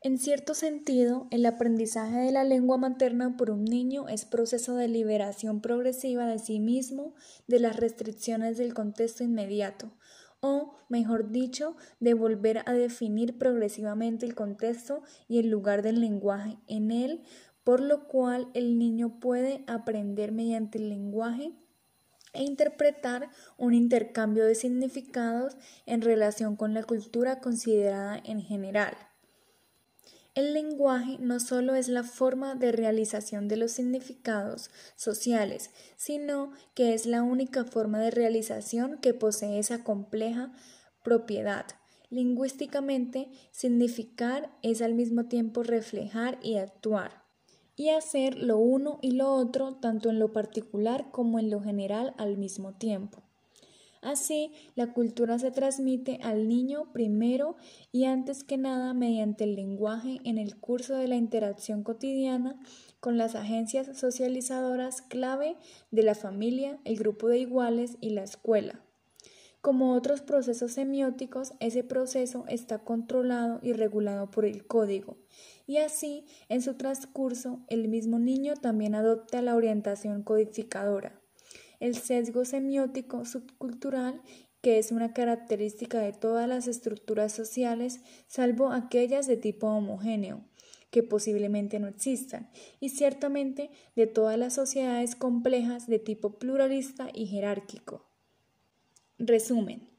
En 0.05 0.17
cierto 0.17 0.53
sentido, 0.53 1.27
el 1.31 1.45
aprendizaje 1.45 2.17
de 2.17 2.33
la 2.33 2.43
lengua 2.43 2.75
materna 2.75 3.37
por 3.37 3.49
un 3.49 3.63
niño 3.63 4.09
es 4.09 4.25
proceso 4.25 4.75
de 4.75 4.89
liberación 4.89 5.61
progresiva 5.61 6.27
de 6.27 6.39
sí 6.39 6.59
mismo 6.59 7.15
de 7.47 7.61
las 7.61 7.77
restricciones 7.77 8.57
del 8.57 8.73
contexto 8.73 9.23
inmediato, 9.23 9.93
o, 10.41 10.75
mejor 10.89 11.31
dicho, 11.31 11.77
de 12.01 12.15
volver 12.15 12.63
a 12.65 12.73
definir 12.73 13.37
progresivamente 13.37 14.25
el 14.25 14.35
contexto 14.35 15.03
y 15.29 15.39
el 15.39 15.47
lugar 15.47 15.83
del 15.83 16.01
lenguaje 16.01 16.57
en 16.67 16.91
él, 16.91 17.23
por 17.63 17.79
lo 17.79 18.09
cual 18.09 18.49
el 18.53 18.77
niño 18.77 19.21
puede 19.21 19.63
aprender 19.67 20.33
mediante 20.33 20.79
el 20.79 20.89
lenguaje 20.89 21.53
e 22.33 22.43
interpretar 22.43 23.29
un 23.57 23.73
intercambio 23.73 24.43
de 24.43 24.55
significados 24.55 25.55
en 25.85 26.01
relación 26.01 26.57
con 26.57 26.73
la 26.73 26.83
cultura 26.83 27.39
considerada 27.39 28.21
en 28.25 28.41
general. 28.41 28.97
El 30.35 30.53
lenguaje 30.53 31.17
no 31.19 31.39
solo 31.39 31.75
es 31.75 31.89
la 31.89 32.03
forma 32.03 32.55
de 32.55 32.71
realización 32.71 33.47
de 33.47 33.55
los 33.55 33.71
significados 33.71 34.71
sociales, 34.95 35.69
sino 35.95 36.51
que 36.73 36.95
es 36.95 37.05
la 37.05 37.21
única 37.21 37.65
forma 37.65 37.99
de 37.99 38.09
realización 38.09 38.97
que 38.97 39.13
posee 39.13 39.59
esa 39.59 39.83
compleja 39.83 40.51
propiedad. 41.03 41.65
Lingüísticamente, 42.09 43.29
significar 43.51 44.49
es 44.63 44.81
al 44.81 44.95
mismo 44.95 45.25
tiempo 45.25 45.61
reflejar 45.61 46.39
y 46.41 46.57
actuar 46.57 47.23
y 47.75 47.89
hacer 47.89 48.37
lo 48.37 48.57
uno 48.57 48.99
y 49.01 49.11
lo 49.11 49.33
otro 49.33 49.75
tanto 49.75 50.09
en 50.09 50.19
lo 50.19 50.31
particular 50.31 51.09
como 51.11 51.39
en 51.39 51.49
lo 51.49 51.61
general 51.61 52.13
al 52.17 52.37
mismo 52.37 52.73
tiempo. 52.73 53.22
Así, 54.03 54.51
la 54.75 54.91
cultura 54.91 55.39
se 55.39 55.49
transmite 55.49 56.19
al 56.23 56.49
niño 56.49 56.91
primero 56.91 57.55
y 57.93 58.03
antes 58.03 58.43
que 58.43 58.57
nada 58.57 58.93
mediante 58.93 59.45
el 59.45 59.55
lenguaje 59.55 60.19
en 60.25 60.37
el 60.37 60.59
curso 60.59 60.95
de 60.95 61.07
la 61.07 61.15
interacción 61.15 61.83
cotidiana 61.83 62.59
con 62.99 63.17
las 63.17 63.33
agencias 63.35 63.97
socializadoras 63.97 65.01
clave 65.01 65.55
de 65.91 66.03
la 66.03 66.15
familia, 66.15 66.79
el 66.83 66.97
grupo 66.97 67.29
de 67.29 67.39
iguales 67.39 67.97
y 68.01 68.09
la 68.09 68.23
escuela. 68.23 68.81
Como 69.61 69.93
otros 69.93 70.19
procesos 70.21 70.73
semióticos, 70.73 71.53
ese 71.61 71.85
proceso 71.85 72.43
está 72.49 72.79
controlado 72.79 73.61
y 73.63 73.71
regulado 73.71 74.29
por 74.29 74.43
el 74.43 74.67
código, 74.67 75.15
y 75.65 75.77
así, 75.77 76.25
en 76.49 76.61
su 76.61 76.73
transcurso, 76.73 77.61
el 77.69 77.87
mismo 77.87 78.19
niño 78.19 78.55
también 78.55 78.95
adopta 78.95 79.41
la 79.41 79.55
orientación 79.55 80.23
codificadora. 80.23 81.22
El 81.83 81.95
sesgo 81.95 82.45
semiótico 82.45 83.25
subcultural, 83.25 84.21
que 84.61 84.79
es 84.79 84.93
una 84.93 85.11
característica 85.11 85.99
de 85.99 86.13
todas 86.13 86.47
las 86.47 86.69
estructuras 86.69 87.33
sociales, 87.33 87.99
salvo 88.25 88.69
aquellas 88.71 89.27
de 89.27 89.35
tipo 89.35 89.67
homogéneo, 89.67 90.45
que 90.91 91.03
posiblemente 91.03 91.81
no 91.81 91.89
existan, 91.89 92.49
y 92.79 92.87
ciertamente 92.87 93.69
de 93.97 94.07
todas 94.07 94.39
las 94.39 94.53
sociedades 94.53 95.17
complejas 95.17 95.85
de 95.85 95.99
tipo 95.99 96.39
pluralista 96.39 97.09
y 97.13 97.25
jerárquico. 97.25 98.05
Resumen. 99.19 99.89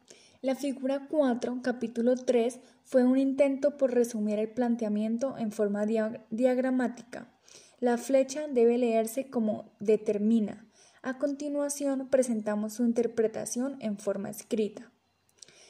La 0.40 0.54
figura 0.54 1.06
4, 1.10 1.60
capítulo 1.62 2.16
3, 2.16 2.60
fue 2.84 3.04
un 3.04 3.18
intento 3.18 3.76
por 3.76 3.92
resumir 3.92 4.38
el 4.38 4.48
planteamiento 4.48 5.36
en 5.36 5.52
forma 5.52 5.84
diagramática. 6.30 7.30
La 7.78 7.98
flecha 7.98 8.48
debe 8.48 8.78
leerse 8.78 9.28
como 9.28 9.76
determina. 9.80 10.66
A 11.06 11.18
continuación 11.18 12.08
presentamos 12.08 12.72
su 12.72 12.82
interpretación 12.82 13.76
en 13.80 13.98
forma 13.98 14.30
escrita. 14.30 14.90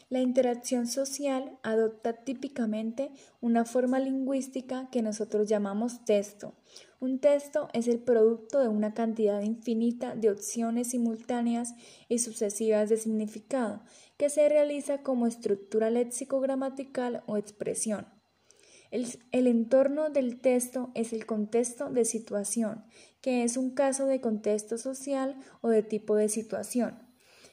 La 0.09 0.21
interacción 0.21 0.87
social 0.87 1.59
adopta 1.65 2.13
típicamente 2.13 3.11
una 3.41 3.65
forma 3.65 3.99
lingüística 3.99 4.89
que 4.93 5.03
nosotros 5.03 5.49
llamamos 5.49 6.05
texto. 6.05 6.55
Un 7.01 7.19
texto 7.19 7.69
es 7.73 7.89
el 7.89 7.99
producto 7.99 8.61
de 8.61 8.69
una 8.69 8.95
cantidad 8.95 9.43
infinita 9.43 10.15
de 10.15 10.31
opciones 10.31 10.91
simultáneas 10.91 11.75
y 12.09 12.21
sucesivas 12.21 12.89
de 12.89 12.97
significado 12.97 13.83
que 14.17 14.31
se 14.31 14.49
realiza 14.49 15.03
como 15.03 15.27
estructura 15.27 15.91
léxico-gramatical 15.91 17.25
o 17.27 17.39
expresión. 17.39 18.07
El, 18.93 19.09
el, 19.33 19.49
entorno 19.49 20.11
del 20.11 20.41
texto 20.41 20.93
es 20.95 21.13
el 21.13 21.27
contexto 21.27 21.91
de 21.91 22.05
situación, 22.05 22.85
que 23.25 23.43
es 23.43 23.57
un 23.57 23.71
caso 23.71 24.05
de 24.05 24.21
contexto 24.21 24.77
social 24.77 25.35
o 25.63 25.71
de 25.71 25.83
tipo 25.83 26.15
de 26.15 26.29
situación. 26.29 26.99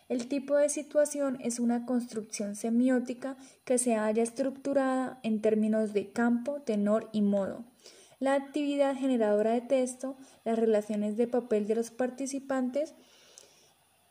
El 0.10 0.28
tipo 0.28 0.58
de 0.58 0.68
situación 0.68 1.38
es 1.40 1.60
una 1.60 1.86
construcción 1.86 2.58
semiótica 2.58 3.38
que 3.64 3.78
se 3.78 3.96
halla 3.96 4.22
estructurada 4.22 5.22
en 5.24 5.42
términos 5.42 5.94
de 5.94 6.12
campo, 6.12 6.62
tenor 6.62 7.08
y 7.14 7.22
modo. 7.22 7.64
La 8.20 8.34
actividad 8.34 8.98
generadora 8.98 9.52
de 9.52 9.62
texto, 9.62 10.18
las 10.44 10.60
relaciones 10.60 11.16
de 11.16 11.28
papel 11.28 11.68
de 11.68 11.76
los 11.76 11.90
participantes, 11.90 12.94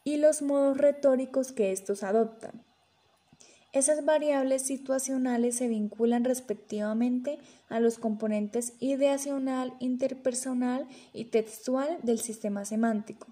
y 0.03 0.17
los 0.17 0.41
modos 0.41 0.79
retóricos 0.79 1.53
que 1.53 1.73
estos 1.73 2.03
adoptan. 2.03 2.65
Esas 3.73 4.05
variables 4.05 4.63
situacionales 4.63 5.55
se 5.55 5.69
vinculan 5.69 6.25
respectivamente 6.25 7.39
a 7.69 7.79
los 7.79 7.99
componentes 7.99 8.73
ideacional, 8.81 9.75
interpersonal 9.79 10.89
y 11.13 11.27
textual 11.27 11.99
del 12.03 12.19
sistema 12.19 12.65
semántico. 12.65 13.29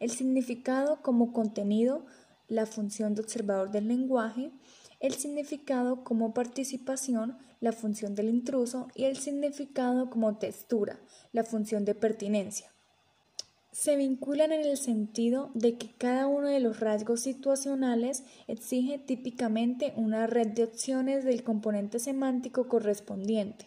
El 0.00 0.10
significado 0.10 1.02
como 1.02 1.34
contenido, 1.34 2.06
la 2.48 2.64
función 2.64 3.14
de 3.14 3.20
observador 3.20 3.72
del 3.72 3.88
lenguaje, 3.88 4.52
el 5.00 5.12
significado 5.12 6.02
como 6.02 6.32
participación, 6.32 7.36
la 7.60 7.72
función 7.72 8.14
del 8.14 8.30
intruso 8.30 8.88
y 8.94 9.04
el 9.04 9.18
significado 9.18 10.08
como 10.08 10.38
textura, 10.38 10.98
la 11.32 11.44
función 11.44 11.84
de 11.84 11.94
pertinencia 11.94 12.73
se 13.74 13.96
vinculan 13.96 14.52
en 14.52 14.60
el 14.60 14.76
sentido 14.76 15.50
de 15.54 15.76
que 15.76 15.90
cada 15.98 16.28
uno 16.28 16.46
de 16.46 16.60
los 16.60 16.78
rasgos 16.78 17.20
situacionales 17.20 18.22
exige 18.46 18.98
típicamente 18.98 19.92
una 19.96 20.28
red 20.28 20.46
de 20.46 20.62
opciones 20.62 21.24
del 21.24 21.42
componente 21.42 21.98
semántico 21.98 22.68
correspondiente. 22.68 23.66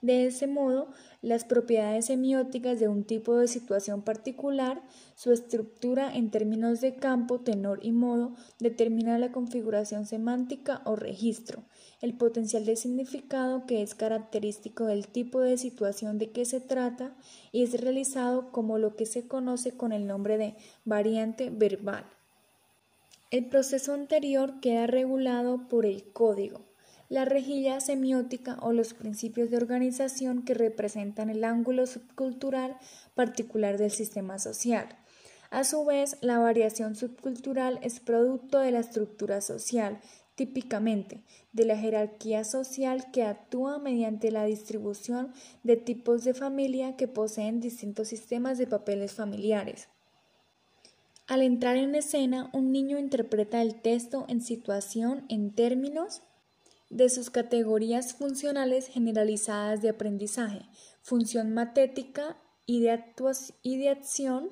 De 0.00 0.26
ese 0.26 0.46
modo, 0.46 0.88
las 1.20 1.44
propiedades 1.44 2.06
semióticas 2.06 2.80
de 2.80 2.88
un 2.88 3.04
tipo 3.04 3.36
de 3.36 3.46
situación 3.46 4.00
particular, 4.00 4.82
su 5.16 5.32
estructura 5.32 6.12
en 6.12 6.30
términos 6.30 6.80
de 6.80 6.94
campo, 6.94 7.40
tenor 7.40 7.78
y 7.82 7.92
modo, 7.92 8.34
determina 8.58 9.18
la 9.18 9.32
configuración 9.32 10.06
semántica 10.06 10.80
o 10.86 10.96
registro, 10.96 11.62
el 12.02 12.14
potencial 12.14 12.66
de 12.66 12.76
significado 12.76 13.64
que 13.64 13.80
es 13.80 13.94
característico 13.94 14.84
del 14.84 15.06
tipo 15.06 15.40
de 15.40 15.56
situación 15.56 16.18
de 16.18 16.30
que 16.30 16.44
se 16.44 16.60
trata 16.60 17.14
y 17.52 17.62
es 17.62 17.80
realizado 17.80 18.50
como 18.50 18.76
lo 18.76 18.96
que 18.96 19.06
se 19.06 19.26
conoce 19.26 19.76
con 19.76 19.92
el 19.92 20.06
nombre 20.06 20.36
de 20.36 20.56
variante 20.84 21.48
verbal. 21.48 22.04
El 23.30 23.46
proceso 23.46 23.94
anterior 23.94 24.60
queda 24.60 24.86
regulado 24.86 25.68
por 25.68 25.86
el 25.86 26.04
código, 26.12 26.60
la 27.08 27.24
rejilla 27.24 27.80
semiótica 27.80 28.58
o 28.60 28.72
los 28.72 28.94
principios 28.94 29.50
de 29.50 29.58
organización 29.58 30.42
que 30.42 30.54
representan 30.54 31.30
el 31.30 31.44
ángulo 31.44 31.86
subcultural 31.86 32.76
particular 33.14 33.78
del 33.78 33.90
sistema 33.90 34.38
social. 34.38 34.88
A 35.50 35.64
su 35.64 35.84
vez, 35.84 36.16
la 36.22 36.38
variación 36.38 36.96
subcultural 36.96 37.78
es 37.82 38.00
producto 38.00 38.58
de 38.58 38.70
la 38.70 38.78
estructura 38.80 39.42
social, 39.42 40.00
típicamente 40.34 41.22
de 41.52 41.64
la 41.64 41.76
jerarquía 41.76 42.44
social 42.44 43.10
que 43.12 43.24
actúa 43.24 43.78
mediante 43.78 44.30
la 44.30 44.44
distribución 44.44 45.32
de 45.62 45.76
tipos 45.76 46.24
de 46.24 46.34
familia 46.34 46.96
que 46.96 47.08
poseen 47.08 47.60
distintos 47.60 48.08
sistemas 48.08 48.58
de 48.58 48.66
papeles 48.66 49.12
familiares. 49.12 49.88
Al 51.26 51.42
entrar 51.42 51.76
en 51.76 51.94
escena, 51.94 52.50
un 52.52 52.72
niño 52.72 52.98
interpreta 52.98 53.62
el 53.62 53.80
texto 53.80 54.26
en 54.28 54.42
situación 54.42 55.24
en 55.28 55.54
términos 55.54 56.22
de 56.90 57.08
sus 57.08 57.30
categorías 57.30 58.12
funcionales 58.12 58.86
generalizadas 58.88 59.80
de 59.80 59.88
aprendizaje, 59.88 60.66
función 61.00 61.54
matética 61.54 62.36
y 62.66 62.80
de, 62.80 63.88
acción, 63.88 64.50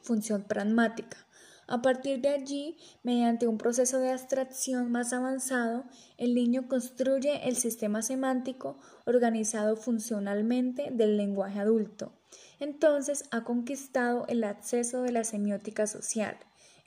función 0.00 0.44
pragmática. 0.44 1.26
A 1.72 1.80
partir 1.80 2.20
de 2.20 2.28
allí, 2.28 2.76
mediante 3.02 3.46
un 3.46 3.56
proceso 3.56 3.98
de 3.98 4.10
abstracción 4.10 4.92
más 4.92 5.14
avanzado, 5.14 5.86
el 6.18 6.34
niño 6.34 6.68
construye 6.68 7.48
el 7.48 7.56
sistema 7.56 8.02
semántico 8.02 8.76
organizado 9.06 9.76
funcionalmente 9.76 10.90
del 10.92 11.16
lenguaje 11.16 11.60
adulto. 11.60 12.12
Entonces 12.60 13.24
ha 13.30 13.44
conquistado 13.44 14.26
el 14.28 14.44
acceso 14.44 15.00
de 15.00 15.12
la 15.12 15.24
semiótica 15.24 15.86
social. 15.86 16.36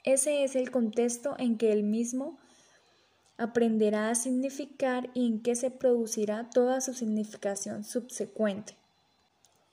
Ese 0.04 0.44
es 0.44 0.54
el 0.54 0.70
contexto 0.70 1.34
en 1.36 1.58
que 1.58 1.72
él 1.72 1.82
mismo 1.82 2.38
aprenderá 3.38 4.10
a 4.10 4.14
significar 4.14 5.10
y 5.14 5.26
en 5.26 5.42
qué 5.42 5.56
se 5.56 5.72
producirá 5.72 6.48
toda 6.48 6.80
su 6.80 6.94
significación 6.94 7.82
subsecuente. 7.82 8.76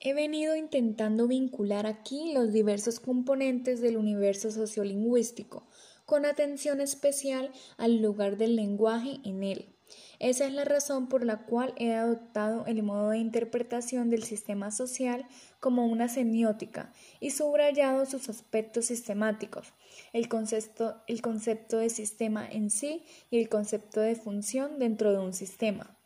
He 0.06 0.14
venido 0.14 0.58
intentando 0.58 1.30
vincular 1.30 1.88
aquí 1.88 2.34
los 2.34 2.51
diversos 2.51 2.99
componentes 2.99 3.80
del 3.80 3.95
universo 3.95 4.51
sociolingüístico, 4.51 5.66
con 6.06 6.26
atención 6.26 6.82
especial 6.82 7.54
al 7.78 8.01
lugar 8.01 8.36
del 8.36 8.58
lenguaje 8.58 9.22
en 9.24 9.43
él. 9.43 9.70
Esa 10.20 10.45
es 10.45 10.51
la 10.51 10.66
razón 10.66 11.08
por 11.08 11.24
la 11.24 11.45
cual 11.45 11.74
he 11.78 11.93
adoptado 11.93 12.66
el 12.66 12.84
modo 12.84 13.12
de 13.12 13.20
interpretación 13.20 14.10
del 14.10 14.24
sistema 14.24 14.72
social 14.72 15.26
como 15.62 15.86
una 15.86 16.10
semiótica 16.10 16.91
y 17.22 17.30
subrayado 17.30 18.06
sus 18.06 18.28
aspectos 18.28 18.88
sistemáticos, 18.88 19.72
el 20.12 20.28
concepto, 20.28 21.01
el 21.08 21.22
concepto 21.22 21.78
de 21.78 21.89
sistema 21.89 22.45
en 22.45 22.72
sí 22.72 23.06
y 23.32 23.39
el 23.39 23.47
concepto 23.47 24.01
de 24.01 24.16
función 24.16 24.80
dentro 24.80 25.14
de 25.14 25.20
un 25.20 25.32
sistema. 25.32 25.97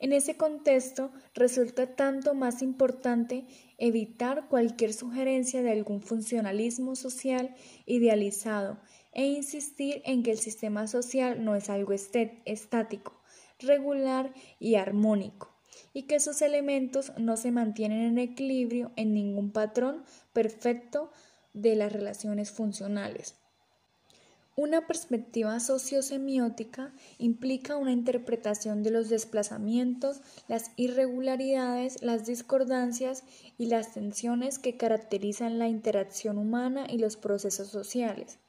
En 0.00 0.12
ese 0.12 0.36
contexto 0.36 1.10
resulta 1.34 1.96
tanto 1.96 2.34
más 2.34 2.62
importante 2.62 3.44
evitar 3.78 4.48
cualquier 4.48 4.92
sugerencia 4.92 5.60
de 5.62 5.72
algún 5.72 6.02
funcionalismo 6.02 6.94
social 6.94 7.54
idealizado 7.84 8.78
e 9.12 9.26
insistir 9.26 10.02
en 10.04 10.22
que 10.22 10.30
el 10.30 10.38
sistema 10.38 10.86
social 10.86 11.44
no 11.44 11.56
es 11.56 11.68
algo 11.68 11.92
estático, 11.92 13.20
regular 13.58 14.32
y 14.60 14.76
armónico, 14.76 15.52
y 15.92 16.04
que 16.04 16.20
sus 16.20 16.42
elementos 16.42 17.12
no 17.18 17.36
se 17.36 17.50
mantienen 17.50 18.02
en 18.02 18.18
equilibrio 18.18 18.92
en 18.94 19.14
ningún 19.14 19.50
patrón 19.50 20.04
perfecto 20.32 21.10
de 21.54 21.74
las 21.74 21.92
relaciones 21.92 22.52
funcionales. 22.52 23.34
Una 24.58 24.88
perspectiva 24.88 25.60
sociosemiótica 25.60 26.92
implica 27.18 27.76
una 27.76 27.92
interpretación 27.92 28.82
de 28.82 28.90
los 28.90 29.08
desplazamientos, 29.08 30.20
las 30.48 30.72
irregularidades, 30.74 32.02
las 32.02 32.26
discordancias 32.26 33.22
y 33.56 33.66
las 33.66 33.94
tensiones 33.94 34.58
que 34.58 34.76
caracterizan 34.76 35.60
la 35.60 35.68
interacción 35.68 36.38
humana 36.38 36.88
y 36.90 36.98
los 36.98 37.16
procesos 37.16 37.68
sociales. 37.68 38.40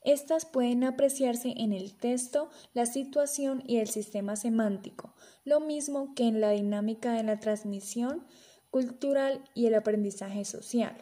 Estas 0.05 0.47
pueden 0.47 0.85
apreciarse 0.85 1.53
en 1.59 1.75
el 1.75 1.95
texto, 1.95 2.49
la 2.73 2.87
situación 2.87 3.63
y 3.67 3.77
el 3.77 3.89
sistema 3.89 4.37
semántico, 4.37 5.15
lo 5.45 5.61
mismo 5.61 6.15
que 6.15 6.27
en 6.27 6.41
la 6.41 6.51
dinámica 6.51 7.13
de 7.13 7.25
la 7.25 7.41
transmisión 7.41 8.25
cultural 8.71 9.45
y 9.55 9.67
el 9.67 9.75
aprendizaje 9.75 10.47
social. 10.47 10.97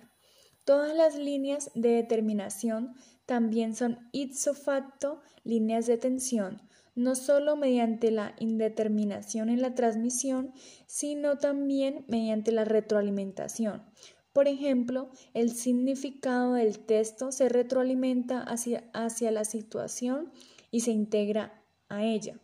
Todas 0.64 0.96
las 0.96 1.16
líneas 1.16 1.70
de 1.76 1.90
determinación 1.90 2.96
también 3.26 3.76
son 3.76 4.08
ipso 4.10 4.54
facto 4.54 5.20
líneas 5.44 5.86
de 5.86 5.98
tensión, 5.98 6.62
no 6.96 7.14
solo 7.14 7.54
mediante 7.54 8.10
la 8.10 8.34
indeterminación 8.40 9.48
en 9.48 9.62
la 9.62 9.76
transmisión, 9.76 10.52
sino 10.86 11.38
también 11.38 12.04
mediante 12.08 12.50
la 12.50 12.64
retroalimentación. 12.64 13.84
Por 14.32 14.48
ejemplo, 14.48 15.10
el 15.32 15.52
significado 15.52 16.54
del 16.54 16.80
texto 16.80 17.30
se 17.30 17.48
retroalimenta 17.48 18.42
hacia, 18.42 18.90
hacia 18.92 19.30
la 19.30 19.44
situación 19.44 20.32
y 20.72 20.80
se 20.80 20.90
integra 20.90 21.62
a 21.88 22.04
ella 22.04 22.40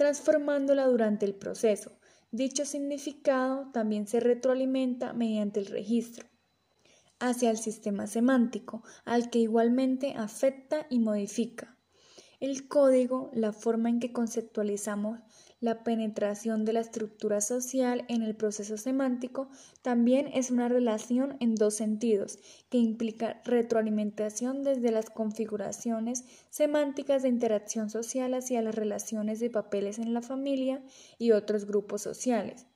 transformándola 0.00 0.86
durante 0.86 1.26
el 1.26 1.34
proceso. 1.34 1.92
Dicho 2.30 2.64
significado 2.64 3.70
también 3.70 4.06
se 4.06 4.18
retroalimenta 4.18 5.12
mediante 5.12 5.60
el 5.60 5.66
registro 5.66 6.26
hacia 7.18 7.50
el 7.50 7.58
sistema 7.58 8.06
semántico, 8.06 8.82
al 9.04 9.28
que 9.28 9.40
igualmente 9.40 10.14
afecta 10.16 10.86
y 10.88 11.00
modifica. 11.00 11.76
El 12.40 12.68
código, 12.68 13.30
la 13.34 13.52
forma 13.52 13.90
en 13.90 14.00
que 14.00 14.12
conceptualizamos 14.12 15.20
la 15.60 15.84
penetración 15.84 16.64
de 16.64 16.72
la 16.72 16.80
estructura 16.80 17.42
social 17.42 18.06
en 18.08 18.22
el 18.22 18.34
proceso 18.34 18.78
semántico 18.78 19.50
también 19.82 20.26
es 20.32 20.50
una 20.50 20.70
relación 20.70 21.36
en 21.40 21.54
dos 21.54 21.74
sentidos, 21.74 22.38
que 22.70 22.78
implica 22.78 23.42
retroalimentación 23.44 24.62
desde 24.62 24.90
las 24.90 25.10
configuraciones 25.10 26.24
semánticas 26.48 27.22
de 27.22 27.28
interacción 27.28 27.90
social 27.90 28.32
hacia 28.32 28.62
las 28.62 28.74
relaciones 28.74 29.38
de 29.38 29.50
papeles 29.50 29.98
en 29.98 30.14
la 30.14 30.22
familia 30.22 30.82
y 31.18 31.32
otros 31.32 31.66
grupos 31.66 32.00
sociales. 32.00 32.66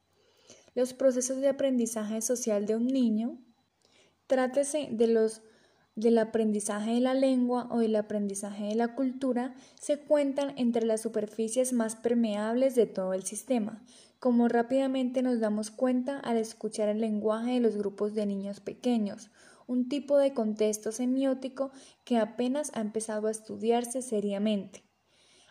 Los 0.74 0.92
procesos 0.92 1.38
de 1.38 1.48
aprendizaje 1.48 2.20
social 2.20 2.66
de 2.66 2.76
un 2.76 2.86
niño, 2.86 3.38
trátese 4.26 4.88
de 4.90 5.06
los 5.06 5.40
del 5.96 6.18
aprendizaje 6.18 6.92
de 6.92 7.00
la 7.00 7.14
lengua 7.14 7.68
o 7.70 7.78
del 7.78 7.96
aprendizaje 7.96 8.64
de 8.64 8.74
la 8.74 8.94
cultura 8.94 9.54
se 9.80 9.98
cuentan 10.00 10.52
entre 10.56 10.84
las 10.86 11.02
superficies 11.02 11.72
más 11.72 11.94
permeables 11.96 12.74
de 12.74 12.86
todo 12.86 13.14
el 13.14 13.22
sistema, 13.24 13.82
como 14.18 14.48
rápidamente 14.48 15.22
nos 15.22 15.38
damos 15.38 15.70
cuenta 15.70 16.18
al 16.18 16.36
escuchar 16.36 16.88
el 16.88 17.00
lenguaje 17.00 17.52
de 17.52 17.60
los 17.60 17.76
grupos 17.76 18.14
de 18.14 18.26
niños 18.26 18.60
pequeños, 18.60 19.30
un 19.66 19.88
tipo 19.88 20.18
de 20.18 20.34
contexto 20.34 20.92
semiótico 20.92 21.70
que 22.04 22.18
apenas 22.18 22.70
ha 22.74 22.80
empezado 22.80 23.28
a 23.28 23.30
estudiarse 23.30 24.02
seriamente. 24.02 24.82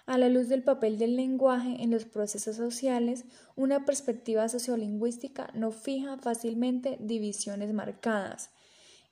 A 0.06 0.18
la 0.18 0.28
luz 0.28 0.50
del 0.50 0.64
papel 0.64 0.98
del 0.98 1.16
lenguaje 1.16 1.82
en 1.82 1.90
los 1.90 2.04
procesos 2.04 2.58
sociales, 2.58 3.24
una 3.56 3.86
perspectiva 3.86 4.50
sociolingüística 4.50 5.50
no 5.54 5.72
fija 5.72 6.18
fácilmente 6.18 6.98
divisiones 7.00 7.74
marcadas, 7.74 8.50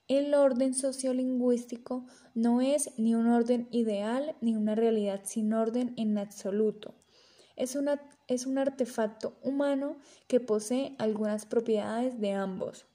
el 0.08 0.34
orden 0.34 0.74
sociolingüístico 0.74 2.06
no 2.34 2.60
es 2.60 2.90
ni 2.98 3.14
un 3.14 3.28
orden 3.28 3.68
ideal 3.70 4.36
ni 4.40 4.56
una 4.56 4.74
realidad 4.74 5.22
sin 5.24 5.52
orden 5.52 5.94
en 5.96 6.18
absoluto. 6.18 6.94
Es, 7.56 7.78
es 8.28 8.46
un 8.46 8.58
artefacto 8.58 9.38
humano 9.42 9.96
que 10.26 10.40
posee 10.40 10.96
algunas 10.98 11.46
propiedades 11.46 12.20
de 12.20 12.32
ambos. 12.32 12.86